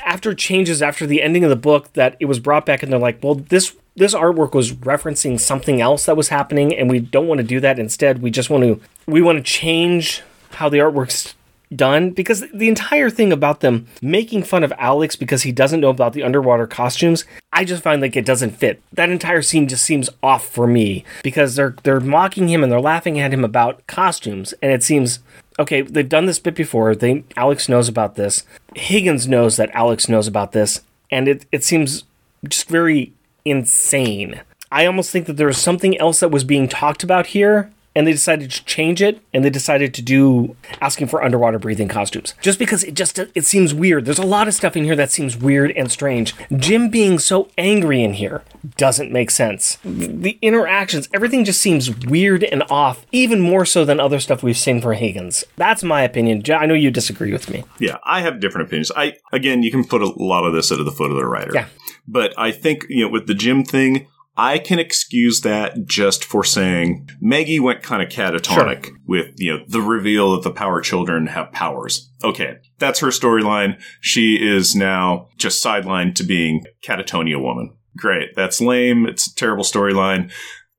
[0.04, 2.98] after changes after the ending of the book that it was brought back and they're
[2.98, 7.28] like well this this artwork was referencing something else that was happening and we don't
[7.28, 7.78] want to do that.
[7.78, 11.34] Instead we just want to we want to change how the artwork's
[11.74, 12.10] done.
[12.10, 16.12] Because the entire thing about them making fun of Alex because he doesn't know about
[16.12, 18.82] the underwater costumes I just find like it doesn't fit.
[18.92, 22.80] That entire scene just seems off for me because they're they're mocking him and they're
[22.80, 25.20] laughing at him about costumes and it seems
[25.58, 28.44] okay they've done this bit before they Alex knows about this
[28.74, 32.04] Higgins knows that Alex knows about this and it it seems
[32.48, 33.12] just very
[33.44, 34.40] insane.
[34.70, 38.06] I almost think that there was something else that was being talked about here and
[38.06, 42.34] they decided to change it and they decided to do asking for underwater breathing costumes.
[42.40, 44.04] Just because it just it seems weird.
[44.04, 46.34] There's a lot of stuff in here that seems weird and strange.
[46.56, 48.42] Jim being so angry in here
[48.76, 49.78] doesn't make sense.
[49.84, 54.56] The interactions everything just seems weird and off even more so than other stuff we've
[54.56, 55.44] seen for higgins.
[55.56, 56.42] That's my opinion.
[56.50, 57.64] I know you disagree with me.
[57.78, 58.90] Yeah, I have different opinions.
[58.96, 61.52] I again, you can put a lot of this at the foot of the writer.
[61.54, 61.66] Yeah.
[62.06, 66.42] But I think you know with the Jim thing, I can excuse that just for
[66.42, 71.28] saying Maggie went kind of catatonic with you know the reveal that the Power Children
[71.28, 72.10] have powers.
[72.22, 73.80] Okay, that's her storyline.
[74.00, 77.76] She is now just sidelined to being catatonia woman.
[77.96, 79.06] Great, that's lame.
[79.06, 80.32] It's a terrible storyline.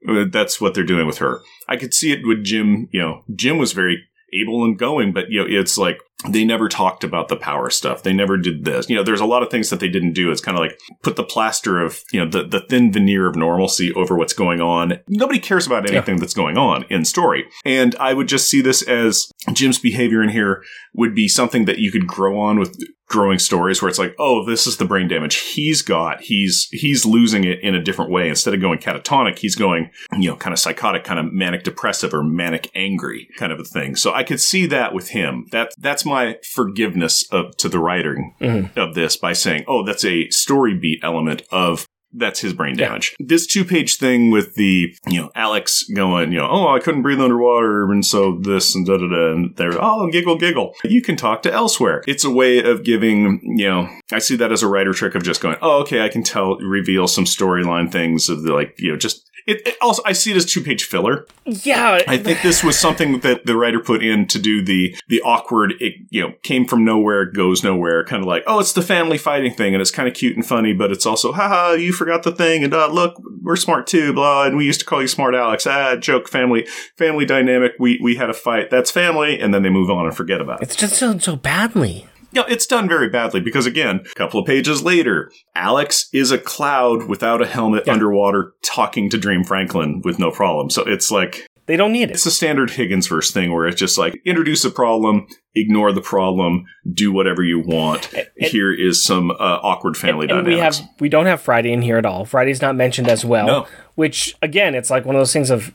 [0.08, 1.42] Uh, That's what they're doing with her.
[1.68, 2.90] I could see it with Jim.
[2.92, 4.04] You know, Jim was very
[4.34, 5.98] able and going, but you know, it's like
[6.30, 8.04] they never talked about the power stuff.
[8.04, 8.90] They never did this.
[8.90, 10.32] You know, there's a lot of things that they didn't do.
[10.32, 13.36] It's kind of like put the plaster of, you know, the, the thin veneer of
[13.36, 15.00] normalcy over what's going on.
[15.08, 17.46] Nobody cares about anything that's going on in story.
[17.64, 20.64] And I would just see this as Jim's behavior in here
[20.94, 24.46] would be something that you could grow on with growing stories where it's like, oh,
[24.46, 26.22] this is the brain damage he's got.
[26.22, 28.30] He's he's losing it in a different way.
[28.30, 32.14] Instead of going catatonic, he's going, you know, kind of psychotic, kind of manic depressive
[32.14, 33.96] or manic angry kind of a thing.
[33.96, 35.46] So I could see that with him.
[35.52, 38.80] That that's my forgiveness of to the writing mm-hmm.
[38.80, 41.88] of this by saying, oh, that's a story beat element of
[42.18, 43.14] that's his brain damage.
[43.20, 47.02] This two page thing with the, you know, Alex going, you know, oh, I couldn't
[47.02, 50.74] breathe underwater, and so this and da da da, and they're, oh, giggle, giggle.
[50.86, 52.04] You can talk to elsewhere.
[52.08, 55.24] It's a way of giving, you know, I see that as a writer trick of
[55.24, 58.92] just going, oh, okay, I can tell, reveal some storyline things of the, like, you
[58.92, 61.28] know, just, it, it also, I see it as two page filler.
[61.46, 65.22] yeah I think this was something that the writer put in to do the the
[65.22, 65.74] awkward.
[65.80, 68.04] It you know came from nowhere, goes nowhere.
[68.04, 70.46] Kind of like oh, it's the family fighting thing, and it's kind of cute and
[70.46, 74.14] funny, but it's also haha, you forgot the thing, and uh, look, we're smart too,
[74.14, 74.46] blah.
[74.46, 75.68] And we used to call you smart Alex.
[75.68, 76.68] Ah, joke, family,
[76.98, 77.74] family dynamic.
[77.80, 78.70] We we had a fight.
[78.70, 80.64] That's family, and then they move on and forget about it.
[80.64, 84.46] it's just done so badly Yeah, it's done very badly because again, a couple of
[84.46, 90.20] pages later, Alex is a cloud without a helmet underwater talking to Dream Franklin with
[90.20, 90.70] no problem.
[90.70, 93.80] So it's like they don't need it it's a standard Higgins verse thing where it's
[93.80, 98.14] just like introduce a problem, ignore the problem, do whatever you want.
[98.36, 100.80] Here is some uh, awkward family and we dynamics.
[100.80, 102.26] have we don't have Friday in here at all.
[102.26, 103.48] Friday's not mentioned as well.
[103.48, 103.68] No.
[103.96, 105.74] Which again, it's like one of those things of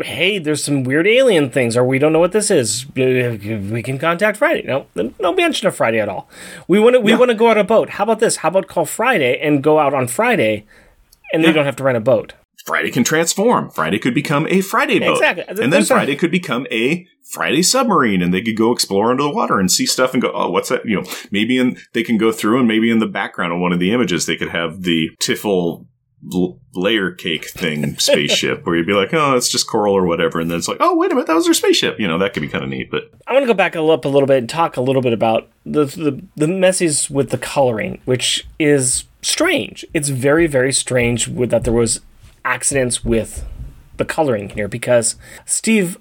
[0.00, 2.86] hey, there's some weird alien things, or we don't know what this is.
[2.94, 4.62] We can contact Friday.
[4.66, 6.28] No, no mention of Friday at all.
[6.66, 7.90] We want to we want to go out a boat.
[7.90, 8.36] How about this?
[8.36, 10.66] How about call Friday and go out on Friday,
[11.32, 12.34] and they don't have to rent a boat.
[12.66, 13.70] Friday can transform.
[13.70, 15.12] Friday could become a Friday boat.
[15.12, 15.44] Exactly.
[15.48, 19.10] And then There's some- Friday could become a Friday submarine and they could go explore
[19.10, 20.84] under the water and see stuff and go, oh, what's that?
[20.84, 23.72] You know, maybe in, they can go through and maybe in the background of one
[23.72, 25.86] of the images, they could have the Tiffle
[26.32, 30.40] l- layer cake thing spaceship where you'd be like, oh, it's just coral or whatever.
[30.40, 31.98] And then it's like, oh, wait a minute, that was their spaceship.
[31.98, 32.90] You know, that could be kind of neat.
[32.90, 35.12] But I want to go back up a little bit and talk a little bit
[35.12, 39.84] about the the, the messes with the coloring, which is strange.
[39.92, 42.00] It's very very strange with that there was
[42.44, 43.44] accidents with
[43.98, 45.98] the coloring here because Steve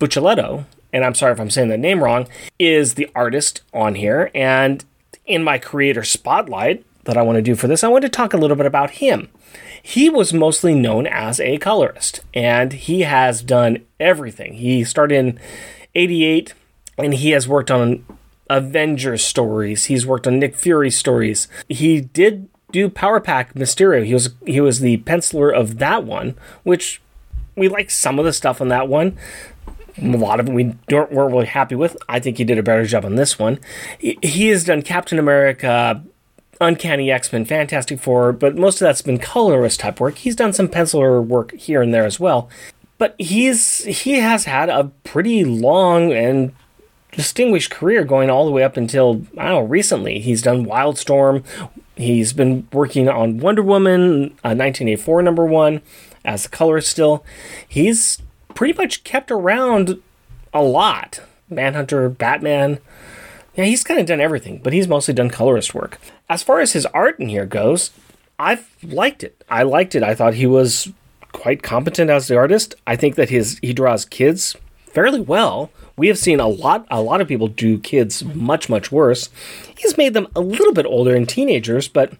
[0.00, 2.26] Buccellato, and I'm sorry if I'm saying that name wrong,
[2.58, 4.30] is the artist on here.
[4.34, 4.84] And
[5.26, 8.32] in my creator spotlight that I want to do for this, I want to talk
[8.32, 9.28] a little bit about him.
[9.82, 14.54] He was mostly known as a colorist, and he has done everything.
[14.54, 15.40] He started in
[15.94, 16.54] 88,
[16.98, 18.04] and he has worked on
[18.48, 19.86] Avengers stories.
[19.86, 21.48] He's worked on Nick Fury stories.
[21.68, 24.04] He did do Power Pack Mysterio.
[24.04, 27.00] He was he was the penciler of that one, which
[27.56, 29.16] we like some of the stuff on that one.
[30.00, 31.96] A lot of it we don't, weren't really happy with.
[32.08, 33.58] I think he did a better job on this one.
[33.98, 36.02] He, he has done Captain America,
[36.62, 40.16] Uncanny X Men, Fantastic Four, but most of that's been colorist type work.
[40.16, 42.48] He's done some penciler work here and there as well.
[42.98, 46.54] But he's he has had a pretty long and
[47.12, 50.20] distinguished career going all the way up until I don't know recently.
[50.20, 51.44] He's done Wildstorm.
[51.96, 55.82] He's been working on Wonder Woman, uh, 1984 number one,
[56.24, 57.24] as a colorist still.
[57.68, 58.20] He's
[58.54, 60.00] pretty much kept around
[60.54, 61.20] a lot.
[61.50, 62.78] Manhunter, Batman.
[63.54, 65.98] Yeah, he's kind of done everything, but he's mostly done colorist work.
[66.28, 67.90] As far as his art in here goes,
[68.38, 69.44] I've liked it.
[69.48, 70.02] I liked it.
[70.02, 70.90] I thought he was
[71.32, 72.74] quite competent as the artist.
[72.86, 75.70] I think that his he draws kids fairly well.
[75.96, 79.28] We have seen a lot a lot of people do kids much much worse.
[79.76, 82.14] He's made them a little bit older and teenagers, but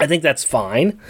[0.00, 1.00] I think that's fine.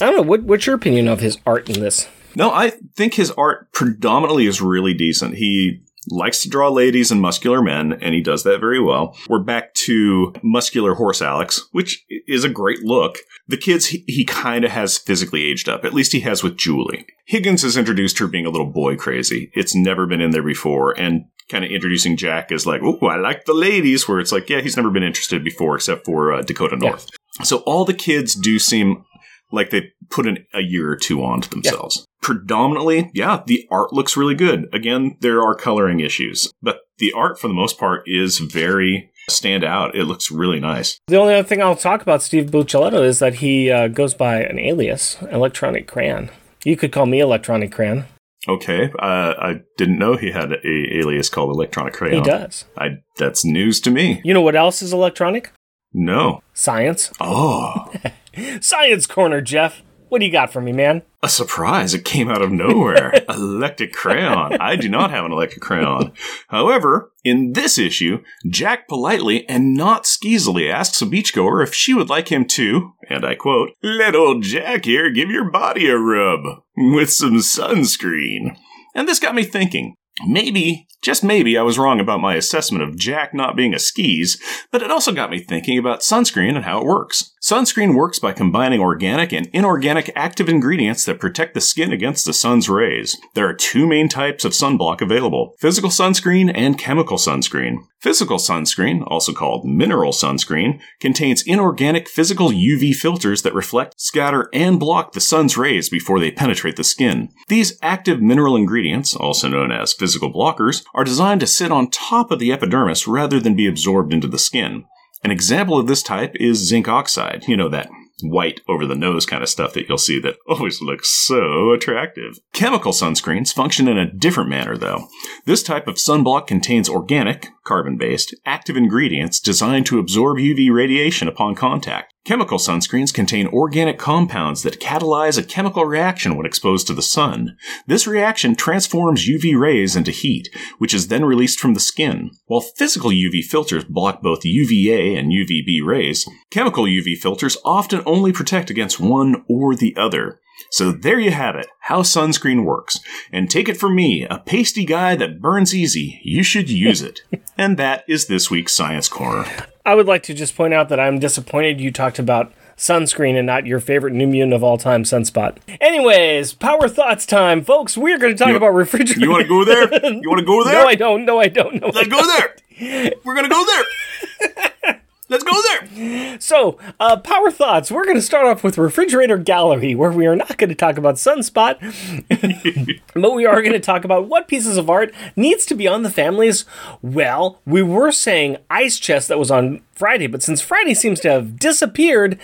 [0.00, 0.22] I don't know.
[0.22, 2.08] What, what's your opinion of his art in this?
[2.36, 5.36] no, I think his art predominantly is really decent.
[5.36, 9.16] He likes to draw ladies and muscular men, and he does that very well.
[9.28, 13.18] We're back to muscular horse Alex, which is a great look.
[13.48, 15.84] The kids, he, he kind of has physically aged up.
[15.84, 17.06] At least he has with Julie.
[17.26, 19.50] Higgins has introduced her being a little boy crazy.
[19.54, 23.16] It's never been in there before, and kind of introducing Jack as like, oh, I
[23.16, 26.42] like the ladies, where it's like, yeah, he's never been interested before except for uh,
[26.42, 27.08] Dakota North.
[27.44, 29.04] So all the kids do seem
[29.52, 32.04] like they put in a year or two onto themselves.
[32.22, 34.68] Predominantly, yeah, the art looks really good.
[34.72, 39.64] Again, there are coloring issues, but the art for the most part is very stand
[39.64, 39.94] out.
[39.94, 40.98] It looks really nice.
[41.06, 44.42] The only other thing I'll talk about Steve Buccellato is that he uh, goes by
[44.42, 46.30] an alias, Electronic Crayon.
[46.64, 48.04] You could call me Electronic Crayon.
[48.48, 52.22] Okay, uh, I didn't know he had a alias called Electronic Crayon.
[52.22, 52.64] He does.
[52.78, 54.20] I that's news to me.
[54.24, 55.52] You know what else is electronic?
[55.92, 56.42] No.
[56.54, 57.12] Science.
[57.20, 57.92] Oh,
[58.60, 59.82] Science corner, Jeff.
[60.08, 61.02] What do you got for me, man?
[61.26, 61.92] a surprise!
[61.92, 63.12] It came out of nowhere.
[63.28, 64.52] electric crayon.
[64.60, 66.12] I do not have an electric crayon.
[66.48, 72.08] However, in this issue, Jack politely and not skeezily asks a beachgoer if she would
[72.08, 76.62] like him to, and I quote, "Let old Jack here give your body a rub
[76.76, 78.56] with some sunscreen."
[78.94, 79.96] And this got me thinking.
[80.24, 84.40] Maybe, just maybe, I was wrong about my assessment of Jack not being a skis,
[84.70, 87.34] but it also got me thinking about sunscreen and how it works.
[87.46, 92.32] Sunscreen works by combining organic and inorganic active ingredients that protect the skin against the
[92.32, 93.16] sun's rays.
[93.34, 97.84] There are two main types of sunblock available physical sunscreen and chemical sunscreen.
[98.00, 104.80] Physical sunscreen, also called mineral sunscreen, contains inorganic physical UV filters that reflect, scatter, and
[104.80, 107.28] block the sun's rays before they penetrate the skin.
[107.46, 112.32] These active mineral ingredients, also known as physical blockers, are designed to sit on top
[112.32, 114.86] of the epidermis rather than be absorbed into the skin.
[115.26, 117.88] An example of this type is zinc oxide, you know, that
[118.22, 122.38] white over the nose kind of stuff that you'll see that always looks so attractive.
[122.52, 125.08] Chemical sunscreens function in a different manner, though.
[125.44, 131.28] This type of sunblock contains organic, carbon based, active ingredients designed to absorb UV radiation
[131.28, 132.14] upon contact.
[132.24, 137.56] Chemical sunscreens contain organic compounds that catalyze a chemical reaction when exposed to the sun.
[137.86, 140.48] This reaction transforms UV rays into heat,
[140.78, 142.30] which is then released from the skin.
[142.46, 148.32] While physical UV filters block both UVA and UVB rays, chemical UV filters often only
[148.32, 150.40] protect against one or the other.
[150.70, 153.00] So there you have it, how sunscreen works.
[153.32, 157.20] And take it from me, a pasty guy that burns easy, you should use it.
[157.58, 159.46] and that is this week's Science Corner.
[159.84, 163.46] I would like to just point out that I'm disappointed you talked about sunscreen and
[163.46, 165.56] not your favorite new mutant of all time, Sunspot.
[165.80, 167.96] Anyways, power thoughts time, folks.
[167.96, 169.22] We're going to talk You- about refrigerators.
[169.22, 169.82] You want to go there?
[170.12, 170.82] You want to go there?
[170.82, 171.24] No, I don't.
[171.24, 171.80] No, I don't.
[171.80, 173.14] No, I Let's go there.
[173.24, 174.95] We're gonna go there.
[175.28, 176.38] Let's go there.
[176.40, 177.90] So, uh, power thoughts.
[177.90, 180.98] We're going to start off with refrigerator gallery, where we are not going to talk
[180.98, 181.80] about Sunspot,
[183.14, 186.04] but we are going to talk about what pieces of art needs to be on
[186.04, 186.64] the families.
[187.02, 191.30] Well, we were saying ice chest that was on Friday, but since Friday seems to
[191.30, 192.38] have disappeared,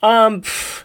[0.00, 0.84] um, pff,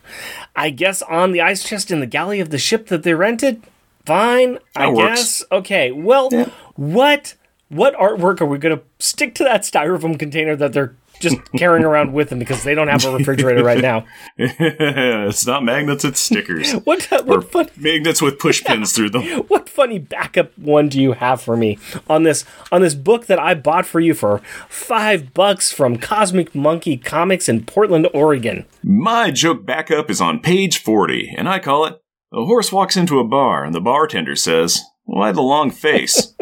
[0.56, 3.62] I guess on the ice chest in the galley of the ship that they rented.
[4.06, 5.42] Fine, I works.
[5.42, 5.44] guess.
[5.52, 6.30] Okay, well,
[6.76, 7.36] what
[7.70, 11.84] what artwork are we going to stick to that styrofoam container that they're just carrying
[11.84, 14.06] around with them because they don't have a refrigerator right now?
[14.38, 16.74] it's not magnets, it's stickers.
[16.84, 19.24] What Or fun, magnets with push pins through them.
[19.48, 23.40] what funny backup one do you have for me on this on this book that
[23.40, 28.66] I bought for you for five bucks from Cosmic Monkey Comics in Portland, Oregon?
[28.84, 32.00] My joke backup is on page 40, and I call it
[32.34, 36.36] A horse walks into a bar, and the bartender says, Why the long face?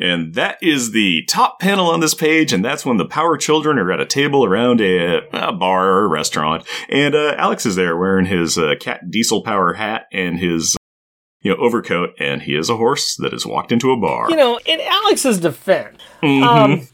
[0.00, 3.78] And that is the top panel on this page, and that's when the Power Children
[3.78, 7.76] are at a table around a, a bar or a restaurant, and uh, Alex is
[7.76, 10.76] there wearing his uh, cat diesel power hat and his
[11.40, 14.30] you know overcoat, and he is a horse that has walked into a bar.
[14.30, 16.42] You know, in Alex's defense, Mm-hmm.
[16.42, 16.88] um,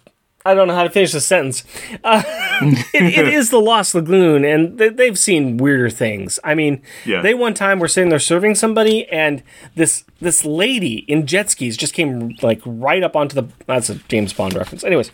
[0.46, 1.64] I don't know how to finish the sentence.
[2.04, 2.22] Uh,
[2.92, 6.38] it, it is the Lost Lagoon, and they, they've seen weirder things.
[6.44, 7.22] I mean, Yeah.
[7.22, 9.42] they one time were sitting there serving somebody, and
[9.74, 13.48] this this lady in jet skis just came like right up onto the.
[13.66, 14.84] That's a James Bond reference.
[14.84, 15.10] Anyways,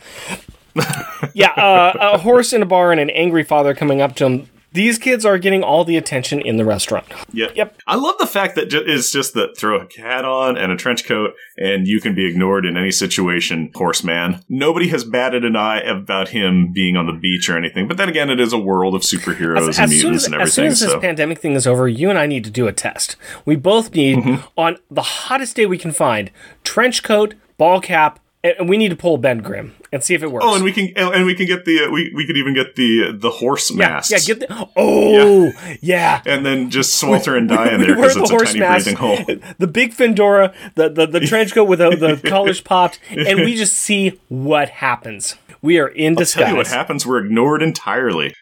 [1.35, 4.49] yeah, uh, a horse in a bar and an angry father coming up to him.
[4.73, 7.07] These kids are getting all the attention in the restaurant.
[7.33, 7.57] Yep.
[7.57, 7.77] Yep.
[7.89, 10.77] I love the fact that ju- it's just that throw a hat on and a
[10.77, 14.43] trench coat and you can be ignored in any situation, horseman.
[14.49, 17.89] Nobody has batted an eye about him being on the beach or anything.
[17.89, 20.47] But then again, it is a world of superheroes and as mutants as, and everything.
[20.47, 22.69] as soon as this So pandemic thing is over, you and I need to do
[22.69, 23.17] a test.
[23.45, 24.47] We both need, Mm-hmm.
[24.57, 26.31] on the hottest day we can find,
[26.65, 30.31] trench coat, ball cap, and we need to pull Ben Grimm and see if it
[30.31, 30.45] works.
[30.47, 32.77] Oh, and we can and we can get the uh, we we could even get
[32.77, 34.11] the the horse yeah, masks.
[34.29, 36.23] yeah, get the oh yeah.
[36.27, 38.85] and then just swelter and die in there because the it's a horse tiny mask,
[38.85, 39.53] breathing hole.
[39.59, 43.55] the big fedora, the, the, the trench coat with the, the collars popped, and we
[43.57, 45.35] just see what happens.
[45.63, 47.05] We are in Tell you what happens.
[47.07, 48.35] We're ignored entirely.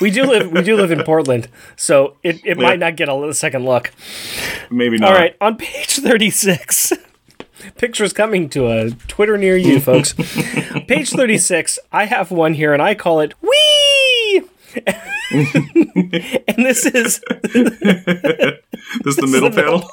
[0.00, 2.62] We do live we do live in Portland, so it, it Yeah.
[2.68, 3.92] might not get a second look.
[4.70, 5.10] Maybe not.
[5.12, 6.92] All right, on page 36,
[7.76, 10.12] pictures coming to a Twitter near you, folks.
[10.86, 14.42] page 36, I have one here and I call it Wee!
[15.32, 17.20] and this is
[19.04, 19.90] This is the middle panel.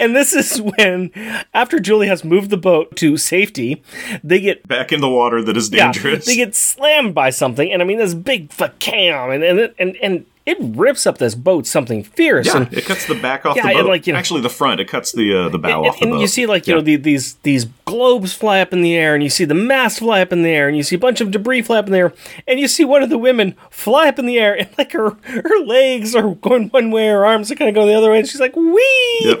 [0.00, 1.10] and this is when
[1.54, 3.82] after Julie has moved the boat to safety,
[4.22, 6.26] they get Back in the water that is yeah, dangerous.
[6.26, 10.26] they get slammed by something, and I mean this big facam, and and and and
[10.46, 13.66] it rips up this boat something fierce, yeah, and it cuts the back off Yeah,
[13.68, 13.86] the boat.
[13.88, 14.80] like, you know- Actually, the front.
[14.80, 16.02] It cuts the uh, the bow off the boat.
[16.02, 16.20] and boat.
[16.20, 16.78] you see like you Yeah.
[16.78, 19.98] know the, these these globes fly up in the air and you see the mast
[19.98, 21.92] fly up in the air and you see a bunch of debris fly up in
[21.92, 22.14] the air
[22.48, 25.10] and you see one of the women fly up in the air and like her
[25.24, 28.18] her legs are going one way her arms are kind of going the other way
[28.18, 29.20] and she's like wee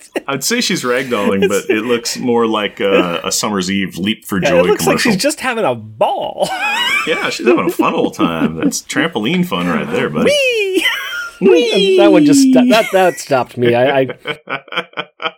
[0.26, 4.40] I'd say she's ragdolling, but it looks more like uh, a summer's eve leap for
[4.40, 6.48] joy it looks like she's just having a ball.
[7.04, 8.54] Yeah, she's having a fun old time.
[8.54, 10.30] That's trampoline fun right there, buddy.
[11.40, 11.48] And
[11.98, 13.74] that one just sto- that that stopped me.
[13.74, 15.34] I, I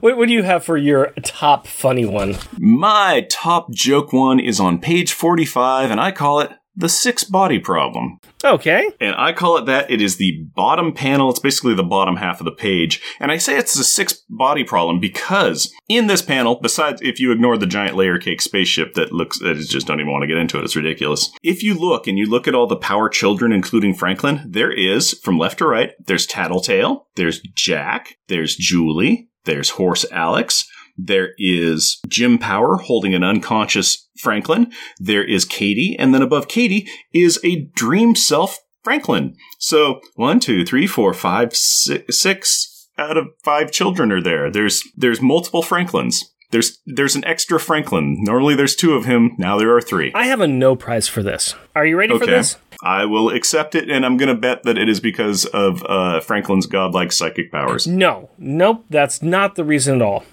[0.00, 2.36] what, what do you have for your top funny one?
[2.58, 7.58] My top joke one is on page 45, and I call it the six body
[7.58, 8.18] problem.
[8.44, 9.90] okay And I call it that.
[9.90, 11.30] It is the bottom panel.
[11.30, 13.02] It's basically the bottom half of the page.
[13.18, 17.32] And I say it's a six body problem because in this panel, besides if you
[17.32, 20.28] ignore the giant layer cake spaceship that looks, that is just don't even want to
[20.28, 20.64] get into it.
[20.64, 21.32] It's ridiculous.
[21.42, 25.18] If you look and you look at all the power children, including Franklin, there is
[25.20, 32.00] from left to right, there's Tattletale, there's Jack, there's Julie, there's Horse Alex, there is
[32.08, 34.72] Jim Power holding an unconscious Franklin.
[34.98, 39.36] There is Katie, and then above Katie is a dream self Franklin.
[39.58, 44.50] So one, two, three, four, five, six, six out of five children are there.
[44.50, 46.24] There's there's multiple Franklins.
[46.52, 48.22] There's there's an extra Franklin.
[48.22, 49.32] Normally there's two of him.
[49.38, 50.12] Now there are three.
[50.14, 53.74] I have a no prize for this are you ready for this I will accept
[53.74, 57.50] it, and I'm going to bet that it is because of uh, Franklin's godlike psychic
[57.50, 57.86] powers.
[57.86, 60.24] No, nope, that's not the reason at all.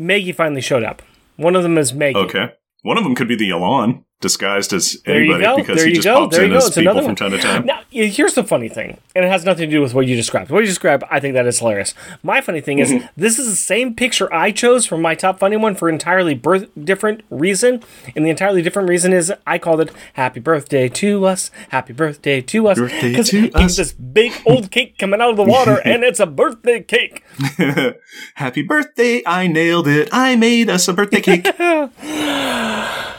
[0.00, 1.02] Maggie finally showed up.
[1.36, 2.18] One of them is Maggie.
[2.18, 2.54] Okay.
[2.82, 6.14] One of them could be the Elon, disguised as anybody because There he just go.
[6.24, 7.64] pops There in as people from time to time.
[7.66, 10.50] Now, here's the funny thing, and it has nothing to do with what you described.
[10.50, 11.94] What you described, I think that is hilarious.
[12.22, 12.96] My funny thing Mm-hmm.
[12.98, 16.34] is, this is the same picture I chose from my top funny one for entirely
[16.34, 17.82] birth- different reason,
[18.14, 22.40] and the entirely different reason is I called it "Happy Birthday to Us." Happy birthday
[22.42, 22.78] to us.
[22.78, 23.16] Birthday to
[23.46, 23.76] it's us.
[23.76, 27.24] this big old cake coming out of the water, and it's a birthday cake.
[28.34, 29.22] Happy birthday!
[29.26, 30.08] I nailed it.
[30.12, 31.46] I made us a birthday cake.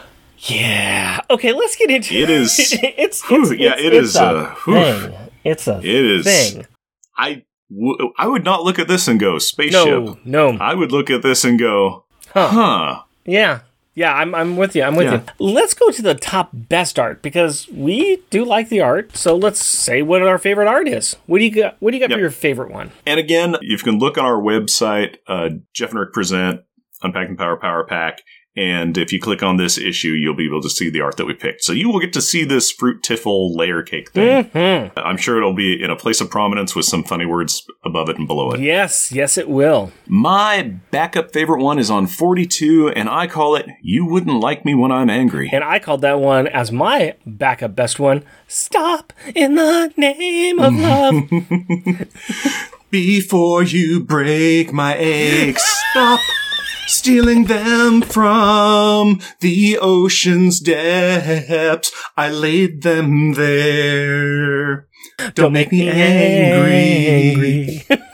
[0.43, 1.19] Yeah.
[1.29, 4.23] Okay, let's get into It is- it's, Whew, it's, yeah, it's, it it's is, a
[4.23, 5.13] uh, thing.
[5.43, 6.25] It's a It is.
[6.25, 6.65] thing.
[7.17, 9.73] I, w- I would not look at this and go spaceship.
[9.85, 10.49] No, no.
[10.59, 12.47] I would look at this and go, Huh.
[12.47, 13.01] huh.
[13.25, 13.59] Yeah.
[13.93, 14.83] Yeah, I'm, I'm with you.
[14.83, 15.15] I'm with Yeah.
[15.15, 15.23] you.
[15.37, 19.17] Let's go to the top best art because we do like the art.
[19.17, 21.17] So let's say what our favorite art is.
[21.25, 21.75] What do you got?
[21.81, 22.15] What do you got Yep.
[22.17, 22.91] for your favorite one?
[23.05, 26.61] And again, you can look on our website, uh, Jeff and Rick present
[27.03, 28.21] Unpacking Power Power Pack.
[28.55, 31.25] And if you click on this issue, you'll be able to see the art that
[31.25, 31.63] we picked.
[31.63, 34.45] So you will get to see this fruit tiffle layer cake thing.
[34.45, 34.99] Mm-hmm.
[34.99, 38.17] I'm sure it'll be in a place of prominence with some funny words above it
[38.17, 38.59] and below it.
[38.59, 39.91] Yes, yes, it will.
[40.05, 44.75] My backup favorite one is on 42, and I call it You Wouldn't Like Me
[44.75, 45.49] When I'm Angry.
[45.53, 48.23] And I called that one as my backup best one.
[48.47, 51.29] Stop in the name of love.
[52.91, 56.19] Before you break my eggs, stop
[56.91, 61.91] stealing them from the ocean's depths.
[62.17, 64.87] I laid them there.
[65.33, 67.85] Don't, make me angry.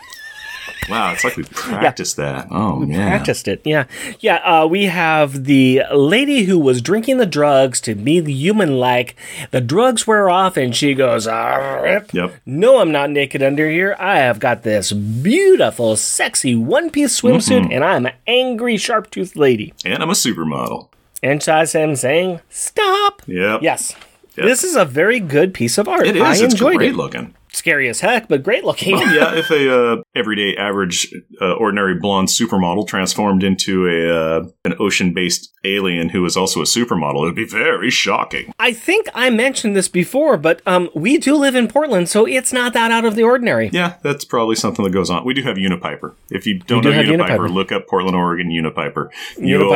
[0.88, 2.48] Wow, it's like we practiced that.
[2.50, 3.08] Oh, yeah.
[3.08, 3.60] practiced it.
[3.64, 3.84] Yeah,
[4.20, 4.36] yeah.
[4.36, 9.14] Uh, we have the lady who was drinking the drugs to be the human-like.
[9.50, 12.12] The drugs wear off, and she goes, "Ah, rip.
[12.14, 12.34] Yep.
[12.46, 13.96] No, I'm not naked under here.
[13.98, 17.72] I have got this beautiful, sexy one-piece swimsuit, Mm-hmm.
[17.72, 20.88] and I'm an angry, sharp-toothed lady." And I'm a supermodel.
[21.22, 23.62] And I am saying, "Stop." Yep.
[23.62, 23.94] Yes.
[24.36, 24.46] Yep.
[24.46, 26.06] This is a very good piece of art.
[26.06, 26.22] It is.
[26.22, 26.96] I it's enjoyed great it.
[26.96, 27.34] looking.
[27.52, 28.96] Scary as heck, but great looking.
[28.98, 34.74] yeah, if a uh, everyday, average, uh, ordinary blonde supermodel transformed into a uh, an
[34.78, 38.52] ocean based alien who is also a supermodel, it would be very shocking.
[38.58, 42.52] I think I mentioned this before, but um, we do live in Portland, so it's
[42.52, 43.70] not that out of the ordinary.
[43.72, 45.24] Yeah, that's probably something that goes on.
[45.24, 46.14] We do have Unipiper.
[46.30, 47.52] If you don't do know have Unipiper, Unipiper.
[47.52, 49.10] look up Portland, Oregon Unipiper.
[49.38, 49.68] You'll-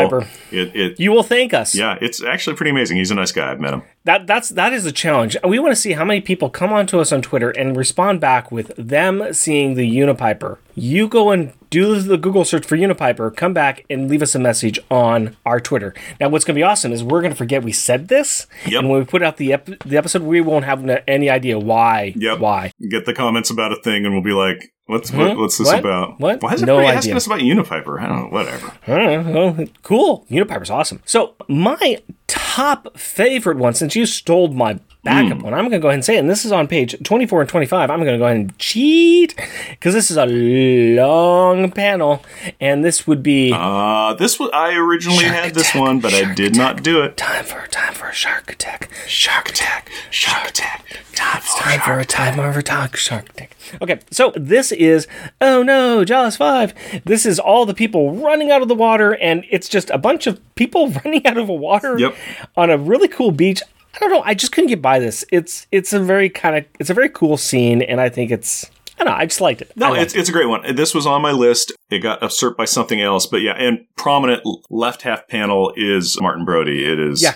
[0.50, 1.74] It, it, You will thank us.
[1.74, 2.96] yeah, it's actually pretty amazing.
[2.96, 3.50] He's a nice guy.
[3.50, 3.82] I've met him.
[4.04, 5.36] That that's that is a challenge.
[5.46, 8.50] We want to see how many people come onto us on Twitter and respond back
[8.50, 10.58] with them seeing the Unipiper.
[10.74, 14.38] You go and do the Google search for Unipiper, come back and leave us a
[14.38, 15.94] message on our Twitter.
[16.20, 18.80] Now, what's going to be awesome is we're going to forget we said this, Yep.
[18.80, 22.12] and when we put out the ep- the episode, we won't have any idea why.
[22.16, 22.38] Yep.
[22.40, 22.72] Why?
[22.90, 25.40] Get the comments about a thing, and we'll be like, "What's what, hmm?
[25.40, 25.78] what's this What?
[25.78, 26.20] about?
[26.20, 26.42] What?
[26.42, 28.00] Why is No everybody asking us about Unipiper?
[28.00, 28.28] I don't know.
[28.28, 28.72] Whatever.
[28.86, 29.50] I don't know.
[29.56, 30.26] Well, cool.
[30.30, 31.00] Unipiper's awesome.
[31.06, 35.44] So my top favorite one, since you stole my backup Hmm.
[35.44, 36.20] one, I'm going to go ahead and say it.
[36.20, 37.90] And this is on page 24 and 25.
[37.90, 39.34] I'm going to go ahead and cheat
[39.70, 42.24] because this is a long panel,
[42.60, 46.56] and this would be Uh, this was I originally had this one, but I did
[46.56, 47.16] not do it.
[47.16, 48.90] time for time for a shark attack.
[49.06, 49.90] Shark attack!
[50.10, 50.84] Shark attack!
[51.14, 53.56] Time for Time for a time a talk shark attack.
[53.80, 55.06] Okay, so this is
[55.40, 56.74] oh no, Jaws five.
[57.04, 60.26] This is all the people running out of the water, and it's just a bunch
[60.26, 62.14] of people running out of water Yep.
[62.56, 63.60] on a really cool beach.
[63.94, 64.22] I don't know.
[64.24, 65.24] I just couldn't get by this.
[65.30, 68.70] It's it's a very kind of it's a very cool scene, and I think it's
[68.98, 69.18] I don't know.
[69.18, 69.72] I just liked it.
[69.76, 70.74] No, it's it's a great one.
[70.74, 71.72] This was on my list.
[71.90, 76.44] It got usurped by something else, but yeah, and prominent left half panel is Martin
[76.44, 76.84] Brody.
[76.84, 77.34] It is Yeah.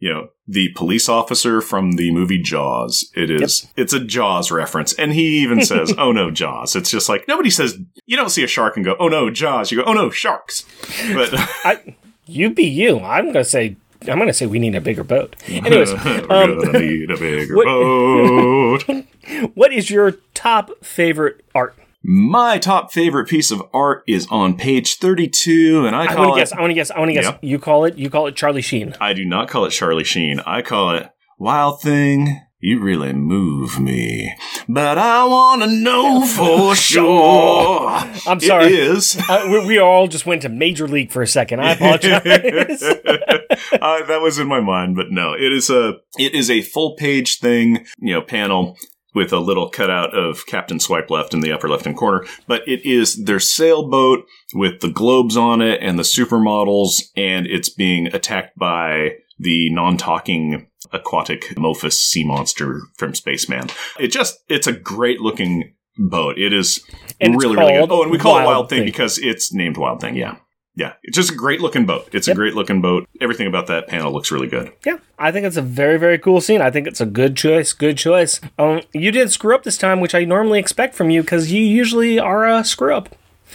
[0.00, 3.10] you know, the police officer from the movie Jaws.
[3.14, 4.94] It is it's a Jaws reference.
[4.94, 6.74] And he even says, Oh no, Jaws.
[6.74, 9.70] It's just like nobody says you don't see a shark and go, Oh no, Jaws.
[9.70, 10.64] You go, Oh no, sharks.
[11.12, 11.30] But
[11.64, 11.96] I,
[12.26, 13.00] you be you.
[13.00, 15.36] I'm gonna say I'm gonna say we need a bigger boat.
[15.48, 19.04] Anyways, we're um, gonna need a bigger what- boat.
[19.54, 21.74] what is your top favorite art?
[22.02, 26.40] My top favorite piece of art is on page 32, and I I want to
[26.40, 26.52] guess.
[26.52, 26.90] I want to guess.
[26.92, 27.24] I want to guess.
[27.24, 27.38] Yeah.
[27.42, 27.96] You call it.
[27.96, 28.94] You call it Charlie Sheen.
[29.00, 30.40] I do not call it Charlie Sheen.
[30.40, 32.40] I call it Wild Thing.
[32.60, 34.34] You really move me,
[34.68, 37.88] but I want to know for sure.
[38.26, 38.66] I'm sorry.
[38.66, 39.16] It is.
[39.28, 41.60] Uh, we, we all just went to Major League for a second.
[41.60, 42.82] I apologize.
[42.82, 46.96] uh, that was in my mind, but no, it is a it is a full
[46.96, 48.76] page thing, you know, panel
[49.14, 52.26] with a little cutout of Captain Swipe Left in the upper left hand corner.
[52.48, 57.68] But it is their sailboat with the globes on it and the supermodels, and it's
[57.68, 63.68] being attacked by the non-talking aquatic Mophus sea monster from Spaceman.
[63.98, 66.38] It just it's a great looking boat.
[66.38, 66.84] It is
[67.20, 67.90] And really really good.
[67.90, 68.86] Oh, and we call it Wild Wild Thing Thing.
[68.86, 70.16] because it's named Wild Thing.
[70.16, 70.36] Yeah.
[70.76, 72.08] Yeah, it's just a great looking boat.
[72.12, 72.34] It's Yep.
[72.34, 73.08] a great looking boat.
[73.20, 74.70] Everything about that panel looks really good.
[74.86, 76.62] yeah, I think it's a very very cool scene.
[76.62, 77.72] I think it's a good choice.
[77.72, 78.40] Good choice.
[78.60, 81.62] Um, you did screw up this time, which I normally expect from you because you
[81.64, 83.08] usually are a screw up.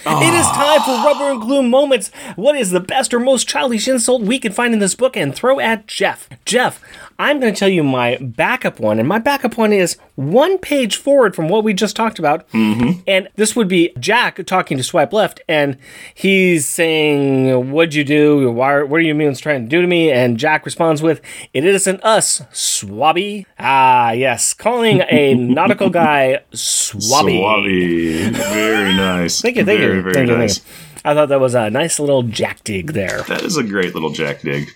[0.06, 2.10] It is time for rubber and glue moments.
[2.36, 5.34] What is the best or most childish insult we can find in this book and
[5.34, 6.28] throw at Jeff?
[6.44, 6.82] Jeff,
[7.24, 10.98] I'm going to tell you my backup one, and my backup one is one page
[10.98, 12.46] forward from what we just talked about.
[12.50, 13.00] Mm-hmm.
[13.08, 15.78] And this would be Jack talking to Swipe Left, and
[16.14, 18.52] he's saying, What'd you do?
[18.52, 20.12] Why, what are you mutants trying to do to me?
[20.12, 21.22] And Jack responds with,
[21.54, 23.46] It isn't us, Swabby.
[23.58, 27.40] Ah, yes, calling a nautical guy Swabby.
[27.40, 28.32] Swabby.
[28.34, 29.42] Very nice.
[29.42, 30.58] Thank you, thank very, you, Very thank you, nice.
[30.58, 30.90] thank you.
[31.06, 33.22] I thought that was a nice little Jack dig there.
[33.24, 34.70] That is a great little Jack dig.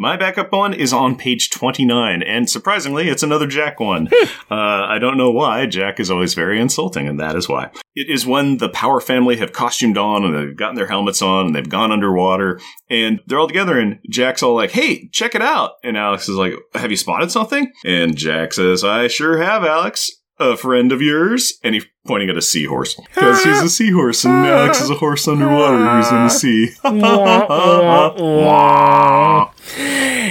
[0.00, 4.08] My backup one is on page 29, and surprisingly, it's another Jack one.
[4.48, 5.66] uh, I don't know why.
[5.66, 7.72] Jack is always very insulting, and that is why.
[7.96, 11.46] It is when the Power family have costumed on and they've gotten their helmets on
[11.46, 15.42] and they've gone underwater and they're all together, and Jack's all like, hey, check it
[15.42, 15.72] out.
[15.82, 17.72] And Alex is like, have you spotted something?
[17.84, 20.12] And Jack says, I sure have, Alex.
[20.40, 21.54] A friend of yours?
[21.64, 22.94] And he's pointing at a seahorse.
[22.94, 26.68] Because he's a seahorse, and Alex is a horse underwater who's in the sea.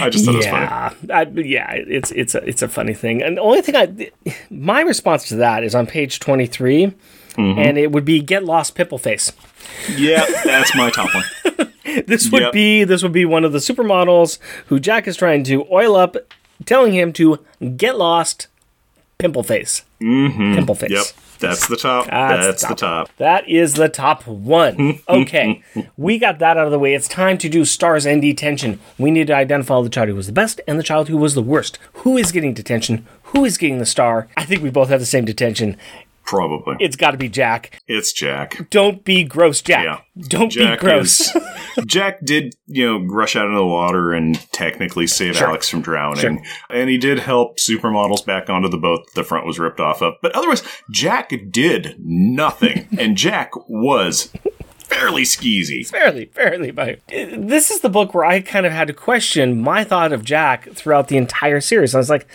[0.00, 0.64] I just thought it was funny.
[0.66, 3.22] yeah, I, yeah, it's it's a it's a funny thing.
[3.22, 4.10] And the only thing I,
[4.50, 7.58] my response to that is on page twenty Mm-hmm.
[7.60, 9.32] and it would be get lost pimple face.
[9.96, 11.24] Yeah, that's my top one.
[12.06, 12.52] This would Yep.
[12.52, 16.16] be this would be one of the supermodels who Jack is trying to oil up,
[16.66, 17.38] telling him to
[17.76, 18.46] get lost,
[19.18, 20.54] pimple face, mm-hmm.
[20.54, 20.90] pimple face.
[20.90, 21.06] Yep,
[21.38, 22.06] that's the top.
[22.06, 23.10] That's That's, the the top.
[23.18, 25.00] That is the top one.
[25.08, 25.62] Okay,
[25.96, 26.94] we got that out of the way.
[26.94, 28.78] It's time to do stars and detention.
[28.98, 31.34] We need to identify the child who was the best and the child who was
[31.34, 31.78] the worst.
[31.94, 33.06] Who is getting detention?
[33.24, 34.28] Who is getting the star?
[34.36, 35.76] I think we both have the same detention.
[36.28, 36.76] Probably.
[36.78, 37.80] It's got to be Jack.
[37.88, 38.68] It's Jack.
[38.68, 39.84] Don't be gross, Jack.
[39.84, 40.24] Yeah.
[40.28, 41.34] Don't Jack be gross.
[41.34, 41.42] is-
[41.86, 45.48] Jack did, you know, rush out into the water and technically save Sure.
[45.48, 46.20] Alex from drowning.
[46.20, 46.38] Sure.
[46.68, 50.02] And he did help supermodels back onto the boat that the front was ripped off
[50.02, 50.14] of.
[50.20, 52.88] But otherwise, Jack did nothing.
[52.98, 54.30] and Jack was
[54.88, 55.86] fairly skeezy.
[55.86, 56.70] fairly, fairly.
[56.70, 60.12] But uh, this is the book where I kind of had to question my thought
[60.12, 61.94] of Jack throughout the entire series.
[61.94, 62.26] I was like,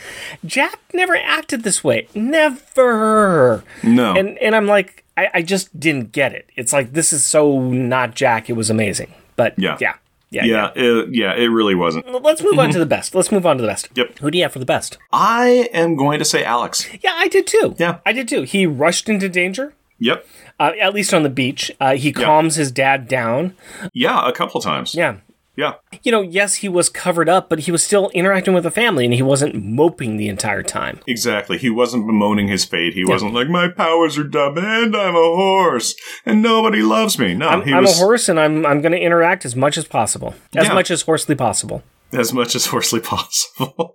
[0.46, 2.08] Jack never acted this way.
[2.14, 3.64] Never.
[3.84, 4.14] No.
[4.16, 6.50] And and I'm like, I, I just didn't get it.
[6.56, 8.50] It's like this is so not Jack.
[8.50, 9.14] It was amazing.
[9.36, 9.78] But Yeah.
[9.82, 9.96] yeah,
[10.30, 10.72] yeah, yeah.
[10.76, 12.10] yeah, it, yeah, it really wasn't.
[12.24, 12.74] Let's move on mm-hmm.
[12.74, 13.16] to the best.
[13.16, 13.90] Let's move on to the best.
[13.96, 14.20] Yep.
[14.20, 14.98] Who do you have for the best?
[15.12, 16.88] I am going to say Alex.
[17.02, 17.76] Yeah, I did too.
[17.78, 18.00] Yeah.
[18.06, 18.44] I did too.
[18.44, 19.74] He rushed into danger.
[20.04, 20.28] Yep.
[20.60, 23.56] Uh, at least on the beach, uh, he calms his dad down.
[23.94, 24.94] Yeah, a couple times.
[24.94, 25.18] Yeah,
[25.56, 25.74] Yeah.
[26.04, 29.06] you know, yes, he was covered up, but he was still interacting with the family,
[29.06, 31.00] and he wasn't moping the entire time.
[31.08, 31.58] Exactly.
[31.58, 32.94] He wasn't bemoaning his fate.
[32.96, 37.34] He wasn't like, my powers are dumb and I'm a horse and nobody loves me.
[37.34, 39.78] No, I'm, he I'm was a horse, and I'm I'm going to interact as much
[39.78, 40.74] as possible, as Yeah.
[40.74, 41.82] much as hoarsely possible.
[42.12, 43.94] as much as hoarsely possible.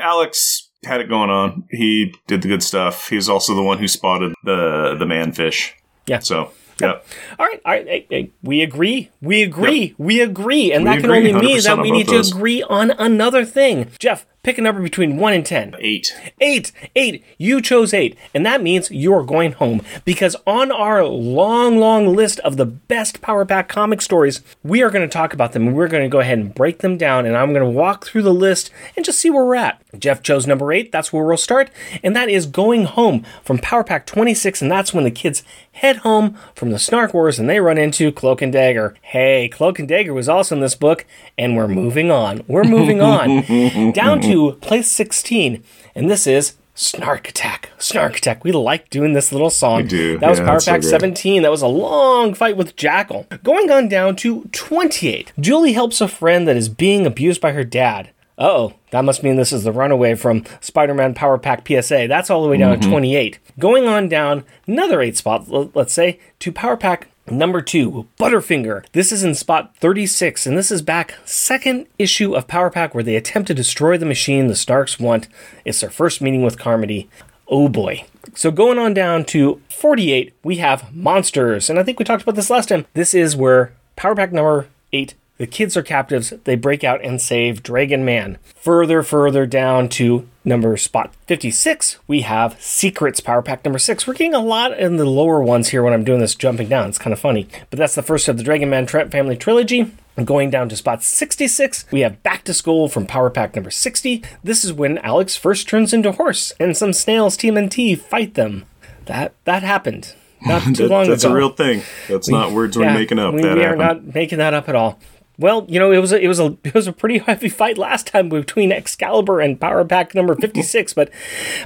[0.00, 1.64] Alex had it going on.
[1.70, 3.08] He did the good stuff.
[3.08, 5.72] He was also the one who spotted the the manfish.
[6.06, 6.18] Yeah.
[6.20, 6.98] So yeah.
[7.38, 10.96] All right, all right, hey, hey, we agree, we agree, we agree, and We that
[11.00, 12.32] can agree, only mean that we need to those.
[12.32, 13.90] agree on another thing.
[14.00, 15.74] Jeff, pick a number between one and ten.
[15.78, 16.12] Eight.
[16.40, 17.24] Eight, eight.
[17.38, 22.14] You chose eight, and that means you are going home because on our long, long
[22.14, 25.68] list of the best Power Pack comic stories, we are going to talk about them.
[25.68, 28.04] and We're going to go ahead and break them down, and I'm going to walk
[28.04, 29.80] through the list and just see where we're at.
[29.98, 30.90] Jeff chose number eight.
[30.90, 31.70] That's where we'll start,
[32.02, 35.42] and that is going home from Power Pack 26, and that's when the kids
[35.72, 38.94] head home from the Snark Wars and they run into Cloak and Dagger.
[39.00, 41.06] Hey, Cloak and Dagger was also in this book,
[41.38, 42.42] and we're moving on.
[42.46, 45.62] We're moving on down to place 16,
[45.94, 47.70] and this is Snark Attack.
[47.78, 48.44] Snark Attack.
[48.44, 49.82] We like doing this little song.
[49.82, 50.18] We do.
[50.18, 51.42] That was Yeah, Power it's so Pack 17.
[51.42, 53.26] That was a long fight with Jackal.
[53.42, 55.32] Going on down to 28.
[55.38, 58.10] Julie helps a friend that is being abused by her dad.
[58.38, 62.06] Uh-oh, that must mean this is the runaway from Spider-Man Power Pack PSA.
[62.08, 62.82] That's all the way down Mm-hmm.
[62.84, 63.38] to 28.
[63.58, 68.84] Going on down another 8 spot, let's say, to Power Pack Number two, Butterfinger.
[68.92, 73.04] This is in spot 36, and this is back second issue of Power Pack where
[73.04, 75.28] they attempt to destroy the machine the Snarks want.
[75.64, 77.08] It's their first meeting with Carmody.
[77.46, 78.04] Oh boy.
[78.34, 81.70] So going on down to 48, we have Monsters.
[81.70, 82.86] And I think we talked about this last time.
[82.94, 86.32] This is where Power Pack number 8, the kids are captives.
[86.44, 88.38] They break out and save Dragon Man.
[88.56, 94.06] Further, further down to number spot 56, we have Secrets Power Pack number 6.
[94.06, 96.88] We're getting a lot in the lower ones here when I'm doing this jumping down.
[96.88, 97.48] It's kind of funny.
[97.70, 99.92] But that's the first of the Dragon Man Trent family trilogy.
[100.24, 104.22] Going down to spot 66, we have Back to School from Power Pack number 60.
[104.44, 108.66] This is when Alex first turns into horse and some snails TMNT fight them.
[109.06, 110.14] That that happened
[110.44, 111.32] not too That- long that's ago.
[111.32, 111.82] a real thing.
[112.08, 113.32] That's not words we're making up.
[113.34, 114.06] We, that we are happened.
[114.06, 114.98] not making that up at all.
[115.42, 117.76] Well, you know, it was a, it was a it was a pretty heavy fight
[117.76, 121.10] last time between Excalibur and Power Pack number 56, but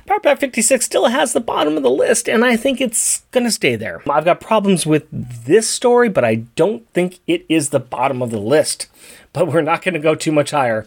[0.07, 3.45] Power Pack 56 still has the bottom of the list and I think it's going
[3.45, 4.03] to stay there.
[4.11, 8.31] I've got problems with this story, but I don't think it is the bottom of
[8.31, 8.89] the list.
[9.33, 10.87] But we're not going to go too much higher.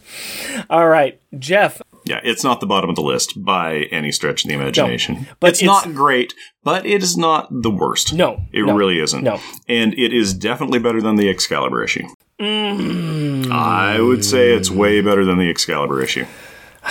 [0.71, 4.49] All right, Jeff, Yeah, it's not the bottom of the list by any stretch of
[4.49, 5.27] the imagination.
[5.39, 6.33] but it's, it's- not great,
[6.63, 8.11] but it is not the worst.
[8.11, 9.23] No, it no, really isn't.
[9.23, 9.39] no.
[9.67, 12.07] and it is definitely better than the Excalibur issue.
[12.39, 13.51] Mm.
[13.51, 16.25] I would say it's way better than the Excalibur issue.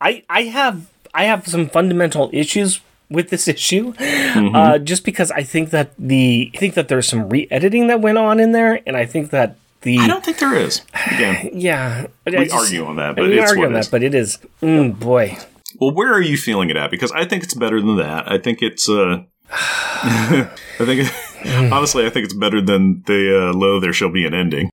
[0.00, 4.54] I I have I have some fundamental issues with this issue, Mm-hmm.
[4.54, 8.18] uh, just because I think that the I think that there's some re-editing that went
[8.18, 10.82] on in there, and I think that the I don't think there is.
[11.06, 13.80] Again, yeah we just- argue on that, but we it's argue what on it that,
[13.80, 13.88] is.
[13.88, 15.36] but it is mm, boy.
[15.80, 16.90] Well, where are you feeling it at?
[16.90, 18.30] Because I think it's better than that.
[18.30, 18.88] I think it's.
[18.88, 19.22] uh
[19.52, 20.48] I
[20.78, 21.10] think,
[21.72, 24.70] honestly, I think it's better than the uh, "Lo, there shall be an ending."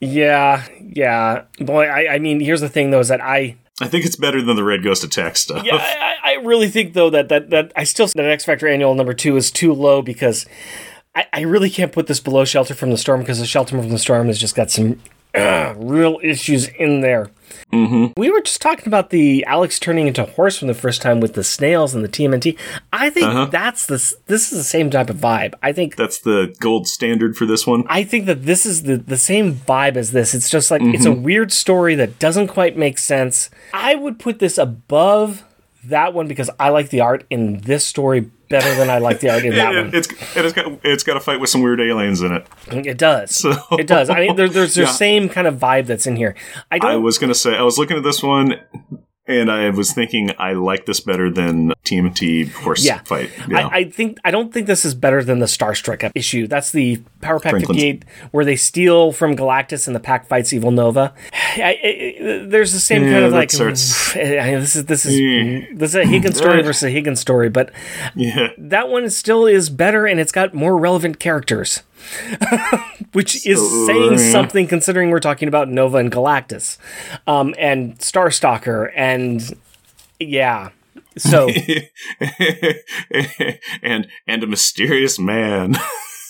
[0.00, 1.84] Yeah, yeah, boy.
[1.84, 4.56] I, I mean, here's the thing though, is that I I think it's better than
[4.56, 5.64] the Red Ghost Attack stuff.
[5.64, 8.94] yeah, I, I really think though that that that I still that X Factor Annual
[8.94, 10.46] number two is too low because
[11.14, 13.90] I, I really can't put this below Shelter from the Storm because the Shelter from
[13.90, 15.00] the Storm has just got some
[15.34, 17.30] uh, real issues in there.
[17.72, 18.20] Mm-hmm.
[18.20, 21.34] We were just talking about the Alex turning into horse from the first time with
[21.34, 22.58] the snails and the TMNT.
[22.92, 24.14] I think that's this.
[24.26, 25.54] This is the same type of vibe.
[25.62, 27.84] I think That's the gold standard for this one.
[27.88, 30.34] I think that this is the, the same vibe as this.
[30.34, 33.50] It's just like it's a weird story that doesn't quite make sense.
[33.72, 35.44] I would put this above
[35.84, 39.30] that one because I like the art in this story better than I like the
[39.30, 39.94] art in that It- one.
[39.94, 42.46] it's it's got it's got a fight with some weird aliens in it.
[42.70, 43.34] It does.
[43.34, 43.52] So.
[43.78, 44.10] It does.
[44.10, 44.90] I mean, there, there's the Yeah.
[44.90, 46.34] same kind of vibe that's in here.
[46.70, 48.56] I I was gonna say I was looking at this one.
[49.26, 53.00] And I was thinking I like this better than TMT horse Yeah.
[53.04, 53.30] fight.
[53.48, 53.68] Yeah.
[53.68, 56.46] I, I think I don't think this is better than the Starstruck issue.
[56.46, 60.52] That's the Power Pack Franklin's- 58 where they steal from Galactus and the pack fights
[60.52, 61.12] Evil Nova.
[61.32, 65.60] I, I- there's the same Yeah, kind of like starts- this is this is Yeah.
[65.74, 67.70] this is a Higgins story versus a Higgins story, but
[68.16, 68.48] yeah.
[68.58, 71.82] that one still is better and it's got more relevant characters.
[73.12, 76.78] Which is saying something considering we're talking about Nova and Galactus.
[77.26, 79.42] Um, and Starstalker and
[80.18, 80.70] yeah.
[81.18, 81.48] So
[83.82, 85.76] and and a mysterious man.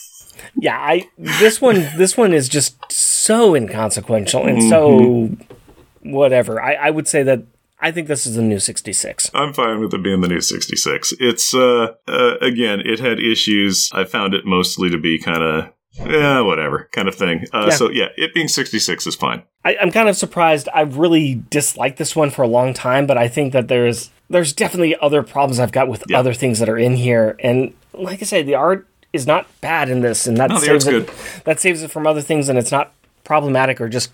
[0.56, 6.12] yeah, I this one this one is just so inconsequential and so Mm-hmm.
[6.12, 6.62] whatever.
[6.62, 7.42] I, I would say that
[7.80, 9.30] I think this is the new 66.
[9.34, 11.14] I'm fine with it being the new 66.
[11.18, 13.90] It's uh, uh again, it had issues.
[13.92, 17.46] I found it mostly to be kind of yeah, whatever kind of thing.
[17.52, 17.74] Uh, Yeah.
[17.76, 19.42] So yeah, it being 66 is fine.
[19.64, 20.68] I, I'm kind of surprised.
[20.74, 24.52] I've really disliked this one for a long time, but I think that there's there's
[24.52, 26.18] definitely other problems I've got with Yeah.
[26.18, 27.36] other things that are in here.
[27.40, 30.86] And like I said, the art is not bad in this, and that No, saves
[30.86, 30.90] it.
[30.90, 31.10] good.
[31.44, 32.92] That saves it from other things, and it's not
[33.24, 34.10] problematic or just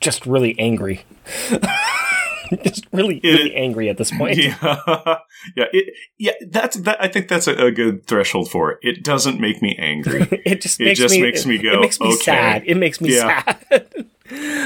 [0.00, 1.04] just really angry.
[2.64, 4.36] just really really angry at this point.
[4.38, 4.56] Yeah,
[5.56, 6.32] yeah, it, yeah.
[6.50, 7.02] That's that.
[7.02, 8.78] I think that's a, a good threshold for it.
[8.82, 10.26] It doesn't make me angry.
[10.46, 12.16] It just It makes just me makes me go, It makes me okay.
[12.22, 12.62] sad.
[12.66, 13.42] It makes me Yeah.
[13.70, 14.06] sad.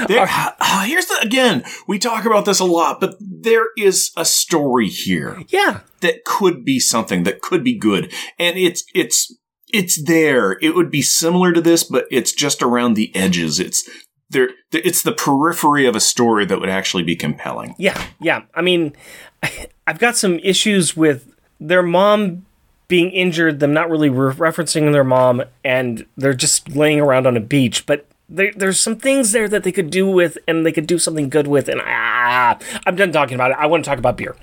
[0.07, 1.63] There, uh, here's the again.
[1.87, 5.43] We talk about this a lot, but there is a story here.
[5.49, 5.81] yeah.
[6.01, 9.35] that could be something that could be good and it's it's
[9.71, 13.87] it's there it would be similar to this but it's just around the edges it's
[14.31, 18.43] there it's the periphery of a story that would actually be compelling Yeah, yeah.
[18.55, 18.93] I mean,
[19.87, 22.45] I've got some issues with their mom
[22.87, 27.37] being injured, them not really re- referencing their mom, and they're just laying around on
[27.37, 27.85] a beach.
[27.85, 30.97] But there, there's some things there that they could do with, and they could do
[30.97, 31.69] something good with.
[31.69, 33.57] And ah, I'm done talking about it.
[33.59, 34.35] I want to talk about beer.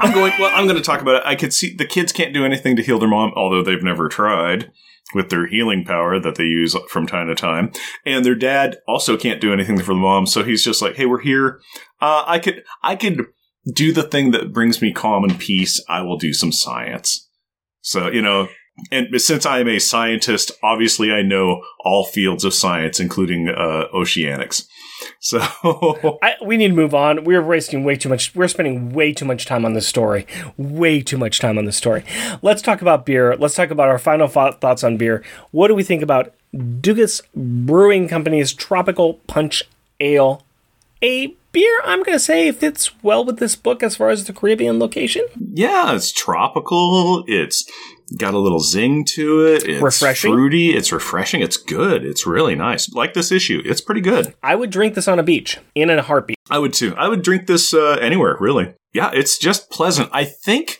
[0.00, 2.34] i'm going well i'm going to talk about it i could see the kids can't
[2.34, 4.70] do anything to heal their mom although they've never tried
[5.14, 7.70] with their healing power that they use from time to time.
[8.06, 11.06] And their dad also can't do anything for the mom so he's just like hey
[11.06, 11.60] we're here.
[12.00, 13.26] Uh, i could i could
[13.72, 15.82] do the thing that brings me calm and peace.
[15.88, 17.28] I will do some science.
[17.80, 18.48] So you know
[18.90, 23.84] and since i am a scientist obviously i know all fields of science including uh,
[23.94, 24.66] oceanics
[25.24, 25.40] so
[26.22, 27.24] I, we need to move on.
[27.24, 28.34] We're wasting way too much.
[28.34, 30.26] We're spending way too much time on this story.
[30.58, 32.04] Way too much time on this story.
[32.42, 33.34] Let's talk about beer.
[33.34, 35.24] Let's talk about our final thought, thoughts on beer.
[35.50, 39.62] What do we think about Dugges Brewing Company's Tropical Punch
[39.98, 40.44] Ale?
[41.00, 44.34] A beer, I'm going to say, fits well with this book as far as the
[44.34, 45.26] Caribbean location.
[45.38, 47.24] Yeah, it's tropical.
[47.26, 47.64] It's
[48.18, 49.64] got a little zing to it.
[49.68, 50.32] It's Refreshing.
[50.32, 50.70] fruity.
[50.74, 51.40] It's refreshing.
[51.40, 52.04] It's good.
[52.04, 52.92] It's really nice.
[52.92, 53.62] Like this issue.
[53.64, 54.34] It's pretty good.
[54.42, 56.36] I would drink this on a beach in a heartbeat.
[56.50, 56.94] I would too.
[56.96, 58.74] I would drink this uh, anywhere, really.
[58.92, 60.08] Yeah, it's just pleasant.
[60.12, 60.78] I think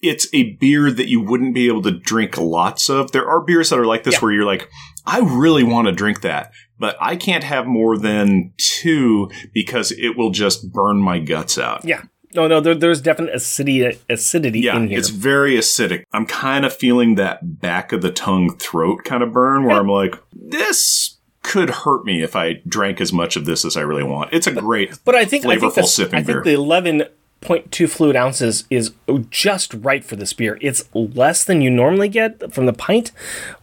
[0.00, 3.12] it's a beer that you wouldn't be able to drink lots of.
[3.12, 4.20] There are beers that are like this Yeah.
[4.20, 4.68] where you're like,
[5.06, 10.16] I really want to drink that, but I can't have more than two because it
[10.16, 11.84] will just burn my guts out.
[11.84, 12.02] Yeah.
[12.34, 14.98] No, no, there, there's definite acidity, acidity Yeah, in here.
[14.98, 16.04] it's very acidic.
[16.12, 19.88] I'm kind of feeling that back of the tongue throat kind of burn where I'm
[19.88, 24.04] like, this could hurt me if I drank as much of this as I really
[24.04, 24.32] want.
[24.32, 26.42] It's a great, But I think I think, flavorful sipping I think beer.
[26.44, 27.04] the eleven
[27.40, 28.92] point two fluid ounces is
[29.30, 30.58] just right for this beer.
[30.60, 33.10] It's less than you normally get from the pint,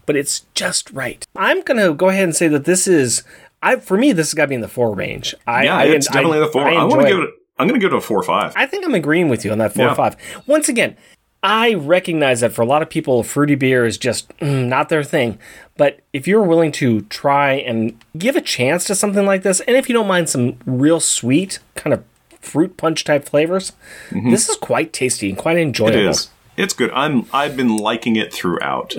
[0.07, 1.25] but it's just right.
[1.35, 3.23] I'm gonna go ahead and say that this is.
[3.61, 5.35] I for me this has got to be in the four range.
[5.45, 6.67] I, yeah, I, it's I- definitely the four.
[6.67, 7.29] I, I, want to give it.
[7.59, 8.53] I'm going to give it a four or five.
[8.55, 10.15] I think I'm agreeing with you on that four or five.
[10.45, 10.95] Once again,
[11.43, 15.03] I recognize that for a lot of people, fruity beer is just mm, not their
[15.03, 15.39] thing.
[15.75, 19.77] But if you're willing to try and give a chance to something like this, and
[19.77, 22.03] if you don't mind some real sweet kind of
[22.41, 23.73] fruit punch type flavors,
[24.11, 25.97] this is quite tasty and quite enjoyable.
[25.97, 26.07] Mm-hmm.
[26.07, 26.29] It is.
[26.57, 26.91] It's good.
[26.91, 27.27] I'm.
[27.31, 28.95] I've been liking it throughout.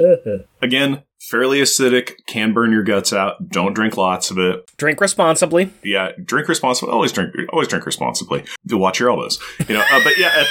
[0.63, 2.13] Again, fairly acidic.
[2.27, 3.49] Can burn your guts out.
[3.49, 4.71] Don't drink lots of it.
[4.77, 5.71] Drink responsibly.
[5.83, 6.93] yeah, drink responsibly.
[6.93, 7.35] Always drink.
[7.53, 8.45] Always drink responsibly.
[8.67, 9.39] Do watch your elbows.
[9.69, 9.85] You know.
[9.91, 10.45] Uh, but yeah.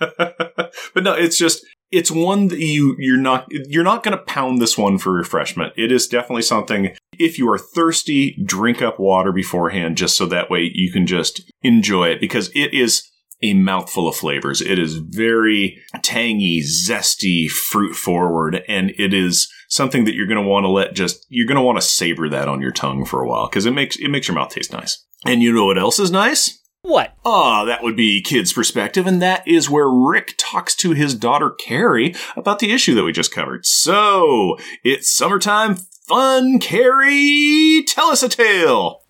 [0.94, 4.60] but no, it's just it's one that you you're not you're not going to pound
[4.60, 5.72] this one for refreshment.
[5.76, 6.96] It is definitely something.
[7.18, 11.42] If you are thirsty, drink up water beforehand, just so that way you can just
[11.62, 13.08] enjoy it because it is
[13.42, 14.60] a mouthful of flavors.
[14.60, 20.48] It is very tangy, zesty, fruit forward, and it is something that you're going to
[20.48, 23.20] want to let just you're going to want to savor that on your tongue for
[23.20, 25.04] a while because it makes it makes your mouth taste nice.
[25.26, 26.60] And you know what else is nice?
[26.82, 27.14] What?
[27.24, 31.50] Ah, that would be Kid's Perspective, and that is where Rick talks to his daughter
[31.50, 33.64] Carrie about the issue that we just covered.
[33.64, 37.84] So, it's summertime fun, Carrie!
[37.88, 39.00] Tell us a tale!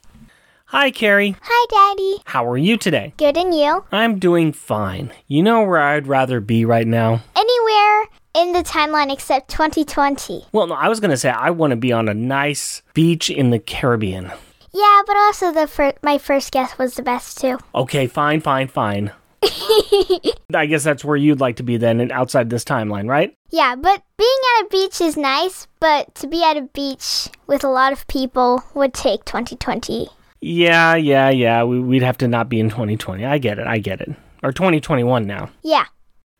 [0.66, 1.35] Hi, Carrie.
[1.43, 2.23] Hi, Daddy.
[2.27, 3.12] How are you today?
[3.16, 3.85] Good and you?
[3.91, 5.12] I'm doing fine.
[5.27, 7.23] You know where I'd rather be right now?
[7.36, 10.47] Anywhere in the timeline except 2020.
[10.52, 13.31] Well, no, I was going to say I want to be on a nice beach
[13.31, 14.32] in the Caribbean.
[14.73, 17.59] Yeah, but also the fir- my first guess was the best too.
[17.74, 19.12] Okay, fine, fine, fine.
[20.55, 23.36] I guess that's where you'd like to be then, and outside this timeline, right?
[23.51, 27.62] Yeah, but being at a beach is nice, but to be at a beach with
[27.62, 30.09] a lot of people would take 2020.
[30.40, 31.62] Yeah, yeah, yeah.
[31.65, 33.24] We, we'd have to not be in 2020.
[33.24, 33.66] I get it.
[33.66, 34.11] I get it.
[34.43, 35.51] Or 2021 now.
[35.62, 35.86] Yeah.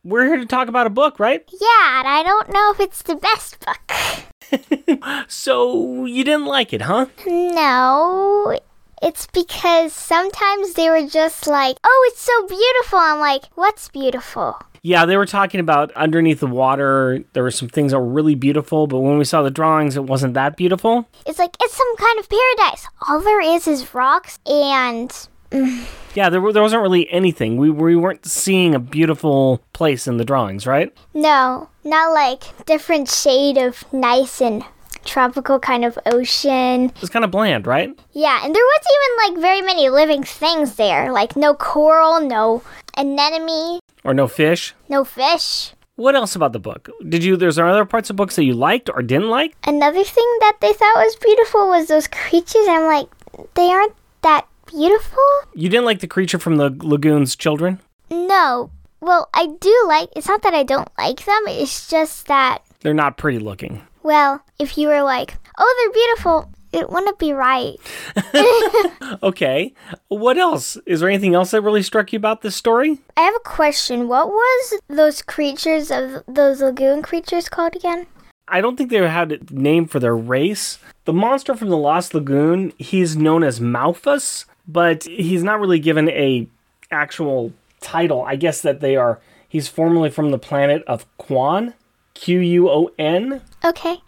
[0.05, 1.43] We're here to talk about a book, right?
[1.61, 5.25] Yeah, and I don't know if it's the best book.
[5.29, 7.07] So you didn't like it, huh?
[7.27, 8.59] No,
[9.03, 12.99] it's because sometimes they were just like, oh, it's so beautiful.
[12.99, 14.61] I'm like, what's beautiful?
[14.83, 17.25] Yeah, they were talking about underneath the water.
[17.33, 20.05] There were some things that were really beautiful, but when we saw the drawings, it
[20.05, 21.09] wasn't that beautiful.
[21.27, 22.87] It's like, it's some kind of paradise.
[23.09, 25.11] All there is is rocks and.
[26.15, 27.57] Yeah, there, there wasn't really anything.
[27.57, 30.97] We, we weren't seeing a beautiful place in the drawings, right?
[31.13, 34.63] No, not like different shade of nice and
[35.05, 36.85] tropical kind of ocean.
[36.85, 37.89] It was kind of bland, right?
[38.13, 41.11] Yeah, and there wasn't even like very many living things there.
[41.11, 42.63] Like no coral, no
[42.97, 44.73] anemone, Or no fish.
[44.89, 45.73] no fish.
[45.97, 46.91] What else about the book?
[47.09, 47.37] Did you?
[47.37, 49.57] There's other parts of books that you liked or didn't like?
[49.67, 52.67] Another thing that they thought was beautiful was those creatures.
[52.69, 53.09] I'm like,
[53.55, 55.23] they aren't that beautiful?
[55.55, 57.81] You didn't like the creature from the lagoon's children?
[58.11, 58.71] No.
[59.01, 62.95] Well, I do like it's not that I don't like them, it's just that They're
[62.95, 63.83] not pretty looking.
[64.03, 67.77] well, if you were like, "Oh, they're beautiful," it wouldn't be right.
[69.23, 69.73] Okay.
[70.09, 70.77] What else?
[70.87, 72.99] Is there anything else that really struck you about this story?
[73.17, 74.09] I have a question.
[74.09, 78.07] What was those creatures of those lagoon creatures called again?
[78.49, 80.79] I don't think they had a name for their race.
[81.05, 86.09] The monster from the Lost Lagoon, he's known as Malphus, but he's not really given
[86.11, 86.47] a
[86.91, 88.23] actual title.
[88.23, 91.75] I guess that they are he's formerly from the planet of Quon,
[92.15, 93.41] Q U O N.
[93.65, 93.97] Okay.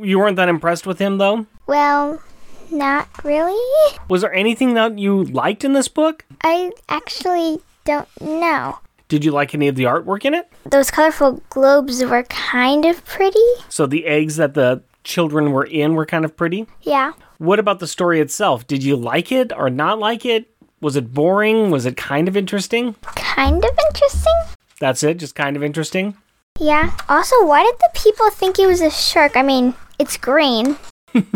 [0.00, 1.46] You weren't that impressed with him though?
[1.66, 2.22] well,
[2.70, 3.96] not really.
[4.08, 6.24] Was there anything that you liked in this book?
[6.44, 8.78] I actually don't know.
[9.08, 10.52] Did you like any of the artwork in it?
[10.70, 13.40] Those colorful globes were kind of pretty.
[13.68, 16.68] So the eggs that the children were in were kind of pretty.
[16.82, 17.12] Yeah.
[17.38, 18.66] What about the story itself?
[18.66, 20.50] Did you like it or not like it?
[20.80, 21.70] Was it boring?
[21.70, 22.94] Was it kind of interesting?
[23.02, 24.32] Kind of interesting.
[24.80, 26.16] That's it, just kind of interesting.
[26.60, 26.92] Yeah.
[27.08, 29.36] Also, why did the people think it was a shark?
[29.36, 30.76] I mean, it's green.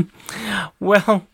[0.80, 1.26] Well,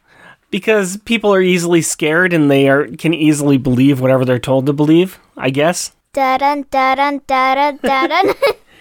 [0.50, 4.72] because people are easily scared and they are can easily believe whatever they're told to
[4.72, 5.92] believe, I guess.
[6.12, 8.34] Da dun da dun da dun da dun.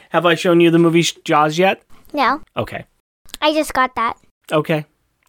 [0.10, 1.82] Have I shown you the movie Jaws yet?
[2.14, 2.86] no, Okay.
[3.42, 4.18] I just got that.
[4.52, 4.86] Okay.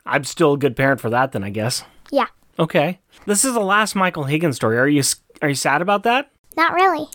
[0.09, 1.85] I'm still a good parent for that then, I guess.
[2.10, 2.26] Yeah.
[2.59, 2.98] Okay.
[3.26, 4.78] This is the last Michael Higgins story.
[4.78, 5.02] Are you
[5.43, 6.30] are you sad about that?
[6.56, 7.06] Not really.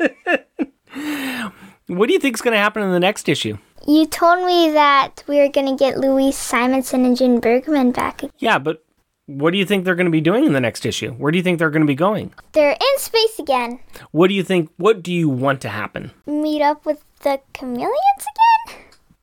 [1.90, 3.58] What do you think is going to happen in the next issue?
[3.84, 8.22] You told me that we were gonna get Louise Simonson and June Brigman back.
[8.38, 8.84] Yeah, but
[9.26, 11.12] what do you think they're going to be doing in the next issue?
[11.12, 12.32] Where do you think they're going to be going?
[12.52, 13.78] They're in space again.
[14.10, 14.70] What do you think?
[14.76, 16.10] What do you want to happen?
[16.26, 18.39] Meet up with the chameleons again?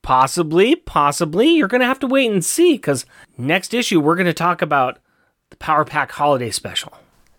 [0.07, 1.49] Possibly, possibly.
[1.49, 3.05] You're going to have to wait and see because
[3.37, 4.99] next issue we're going to talk about
[5.49, 6.93] the Power Pack Holiday Special.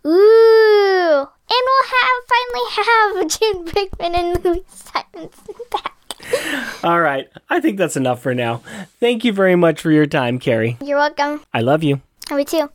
[0.07, 0.11] Ooh.
[0.11, 6.85] And we'll have finally have June Brigman and Louise Simonson back.
[6.85, 8.59] All right, I think that's enough for now.
[9.01, 10.77] Thank you very much for your time, Carrie.
[10.85, 11.43] You're welcome.
[11.55, 12.03] I love you.
[12.31, 12.69] Me too.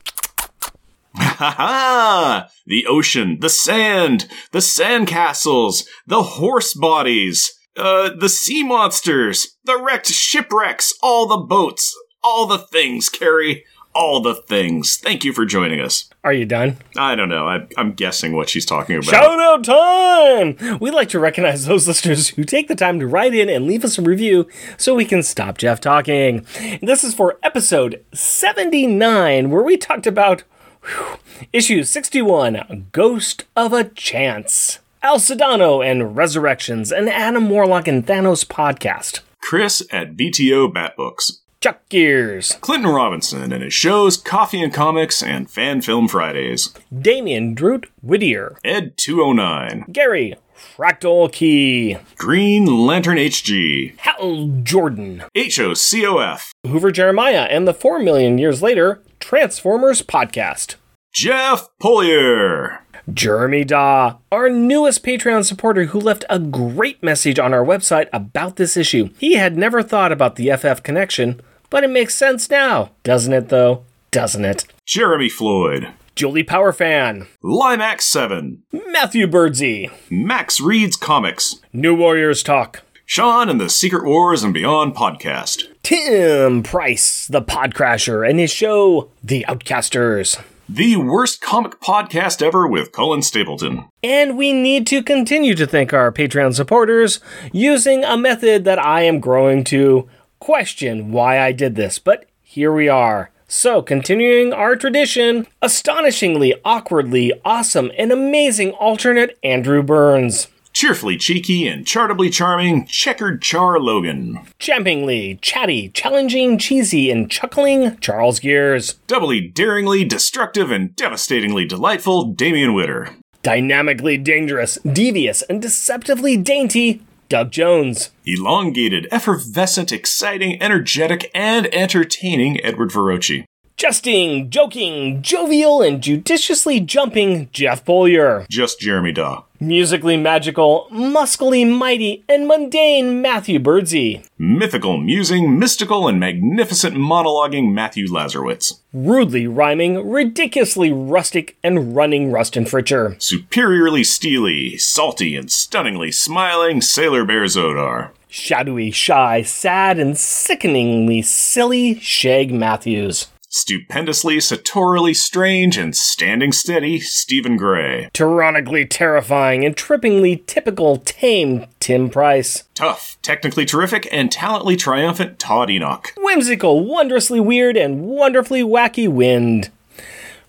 [1.17, 2.49] Ha ha!
[2.65, 10.07] The ocean, the sand, the sandcastles, the horse bodies, uh, the sea monsters, the wrecked
[10.07, 13.65] shipwrecks, all the boats, all the things, Carrie.
[13.95, 14.97] All the things.
[14.97, 16.09] Thank you for joining us.
[16.23, 16.77] Are you done?
[16.97, 17.47] I don't know.
[17.47, 19.05] I, I'm guessing what she's talking about.
[19.05, 20.79] Shout out time!
[20.79, 23.85] We'd like to recognize those listeners who take the time to write in and leave
[23.85, 24.47] us a review
[24.77, 26.43] so we can stop Jeff talking.
[26.81, 30.41] This is for episode 79, where we talked about
[30.81, 31.19] whew,
[31.51, 34.79] issue 61 Ghost of a Chance.
[35.05, 39.19] Al Sedano and Resurrections, an Adam Warlock and Thanos podcast.
[39.41, 41.39] Chris at BTO Batbooks.
[41.59, 46.73] Chuck Gears, Clinton Robinson and his shows Coffee and Comics and Fan Film Fridays.
[46.97, 49.87] Damien Droot Whittier, Ed 209.
[49.91, 53.97] Gary Fractal Key, Green Lantern HG.
[53.99, 56.51] Hal Jordan, HOCOF.
[56.65, 60.75] Hoover Jeremiah, and the 4 million years later Transformers podcast.
[61.13, 62.82] Jeff Polier.
[63.11, 68.55] Jeremy Daw, our newest Patreon supporter who left a great message on our website about
[68.57, 69.09] this issue.
[69.17, 73.49] He had never thought about the FF connection, but it makes sense now, doesn't it
[73.49, 73.83] though?
[74.13, 74.65] doesn't it?
[74.85, 78.59] Jeremy Floyd, Julie Powerfan, Limax7,
[78.91, 84.95] Matthew Birdsey, Max Reads Comics, New Warriors Talk, Sean and the Secret Wars and Beyond
[84.95, 90.39] podcast, Tim Price, the Podcrasher, and his show, The Outcasters.
[90.69, 93.85] The worst comic podcast ever with Colin Stapleton.
[94.01, 97.19] And we need to continue to thank our Patreon supporters
[97.51, 100.09] using a method that I am growing to
[100.39, 103.31] question why I did this, but here we are.
[103.47, 110.47] So, continuing our tradition, astonishingly, awkwardly, awesome, and amazing alternate Andrew Burns.
[110.83, 114.41] Cheerfully cheeky and charitably charming Checkered Char Logan.
[114.59, 118.95] Champingly, chatty, challenging, cheesy, and chuckling Charles Gears.
[119.07, 123.11] Doubly daringly destructive and devastatingly delightful Damian Witter.
[123.43, 128.09] Dynamically dangerous, devious, and deceptively dainty Doug Jones.
[128.25, 133.45] Elongated, effervescent, exciting, energetic, and entertaining Edward Verocci.
[133.77, 138.45] Jesting, joking, jovial, and judiciously jumping Jeff Bollier.
[138.49, 139.45] Just Jeremy Daw.
[139.63, 144.21] Musically magical, muscly mighty, and mundane Matthew Birdsey.
[144.37, 148.81] Mythical, musing, mystical, and magnificent monologuing Matthew Lazarowitz.
[148.91, 153.15] Rudely rhyming, ridiculously rustic, and running Rustin Fritcher.
[153.21, 158.09] Superiorly steely, salty, and stunningly smiling Sailor Bear Zodar.
[158.27, 163.27] Shadowy, shy, sad, and sickeningly silly Shag Matthews.
[163.55, 168.09] Stupendously, sartorially strange, and standing steady Stephen Gray.
[168.11, 172.63] Tyrannically terrifying and trippingly typical tame Tim Price.
[172.73, 176.13] Tough, technically terrific, and talently triumphant Todd Enoch.
[176.17, 179.69] Whimsical, wondrously weird, and wonderfully wacky Wind.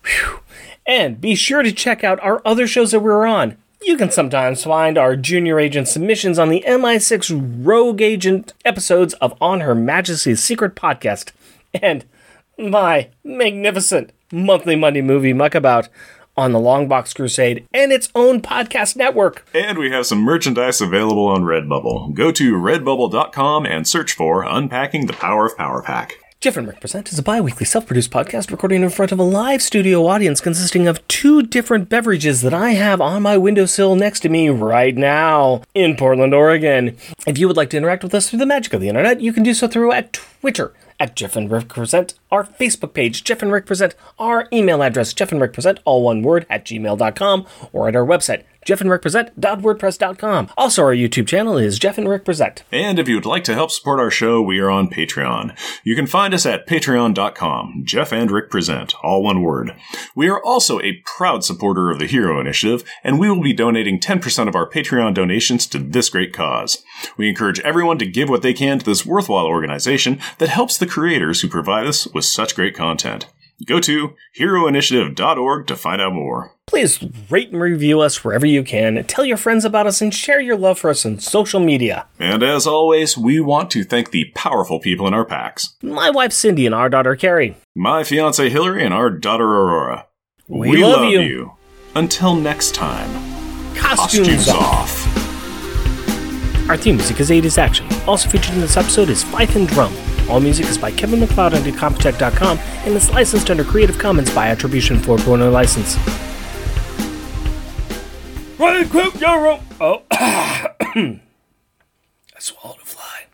[0.03, 0.39] Whew.
[0.87, 3.55] And be sure to check out our other shows that we're on.
[3.83, 9.37] You can sometimes find our junior agent submissions on the MI6 Rogue Agent episodes of
[9.39, 11.33] On Her Majesty's Secret podcast.
[11.71, 12.03] And
[12.57, 15.89] my magnificent monthly Monday movie muckabout
[16.37, 19.47] on the Longbox Crusade and its own podcast network.
[19.53, 22.13] And we have some merchandise available on Redbubble.
[22.13, 26.17] Go to redbubble.com and search for Unpacking the Power of Power Pack.
[26.41, 29.17] Jeff and Rick Present is a bi weekly self produced podcast recording in front of
[29.17, 33.95] a live studio audience consisting of two different beverages that I have on my windowsill
[33.95, 36.97] next to me right now in Portland, Oregon.
[37.25, 39.33] If you would like to interact with us through the magic of the internet, you
[39.33, 43.41] can do so through at Twitter at Jeff and Rick Present, our Facebook page, Jeff
[43.41, 47.45] and Rick Present, our email address, Jeff and Rick Present, all one word, at gmail.com,
[47.73, 50.49] or at our website, jeffandrickpresent.wordpress.com.
[50.57, 52.63] Also, our YouTube channel is Jeff and Rick Present.
[52.71, 55.57] And if you would like to help support our show, we are on Patreon.
[55.83, 59.75] You can find us at patreon.com, Jeff and Rick Present, all one word.
[60.15, 63.99] We are also a proud supporter of the Hero Initiative, and we will be donating
[63.99, 66.83] 10% of our Patreon donations to this great cause.
[67.17, 70.87] We encourage everyone to give what they can to this worthwhile organization that helps the
[70.87, 73.27] creators who provide us with such great content.
[73.65, 76.54] Go to heroinitiative.org to find out more.
[76.67, 79.03] Please rate and review us wherever you can.
[79.05, 82.07] Tell your friends about us and share your love for us on social media.
[82.19, 85.75] And as always, we want to thank the powerful people in our packs.
[85.83, 87.55] My wife Cindy and our daughter Carrie.
[87.75, 90.07] My fiance Hillary and our daughter Aurora.
[90.47, 91.53] We love you.
[91.93, 93.09] Until next time,
[93.75, 95.07] Costumes, costumes off.
[95.07, 96.69] off.
[96.69, 97.87] Our theme music is 80s Action.
[98.07, 99.95] Also featured in this episode is Fife and Drum.
[100.29, 104.47] All music is by Kevin MacLeod under Comptech.com and is licensed under Creative Commons by
[104.47, 105.95] Attribution 4.0 license.
[108.57, 110.03] Right, quick, your Oh.
[110.11, 111.19] I
[112.39, 113.25] swallowed a fly.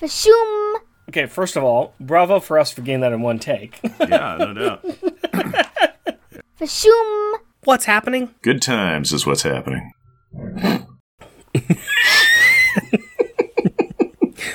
[0.00, 0.74] Fashoom.
[1.08, 3.78] Okay, first of all, bravo for us for getting that in one take.
[4.00, 4.84] Yeah, no doubt.
[6.60, 7.34] Fashoom.
[7.64, 8.34] What's happening?
[8.42, 9.92] Good times is what's happening.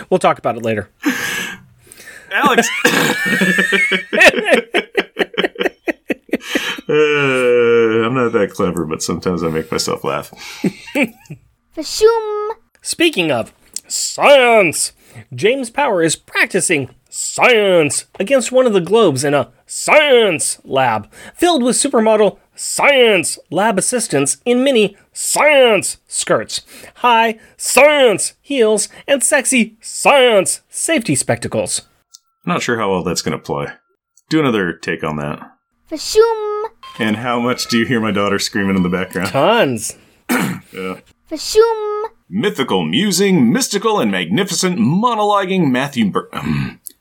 [0.10, 0.90] We'll talk about it later.
[2.32, 2.68] Alex!
[6.90, 10.32] Uh, I'm not that clever, but sometimes I make myself laugh.
[11.76, 12.50] Fashoom.
[12.82, 13.54] Speaking of
[13.88, 14.94] science,
[15.34, 21.62] James Power is practicing science against one of the globes in a science lab filled
[21.62, 26.62] with supermodel science lab assistants in mini science skirts,
[26.96, 31.82] high science heels, and sexy science safety spectacles.
[32.46, 33.68] I'm not sure how well that's going to play.
[34.30, 35.51] Do another take on that.
[35.92, 36.64] Fashoom.
[37.00, 39.30] And how much do you hear my daughter screaming in the background?
[39.30, 39.98] Tons.
[40.74, 41.00] Yeah.
[41.30, 42.04] Fashoom.
[42.30, 46.80] Mythical, musing, mystical, and magnificent monologuing Matthew Bur- um,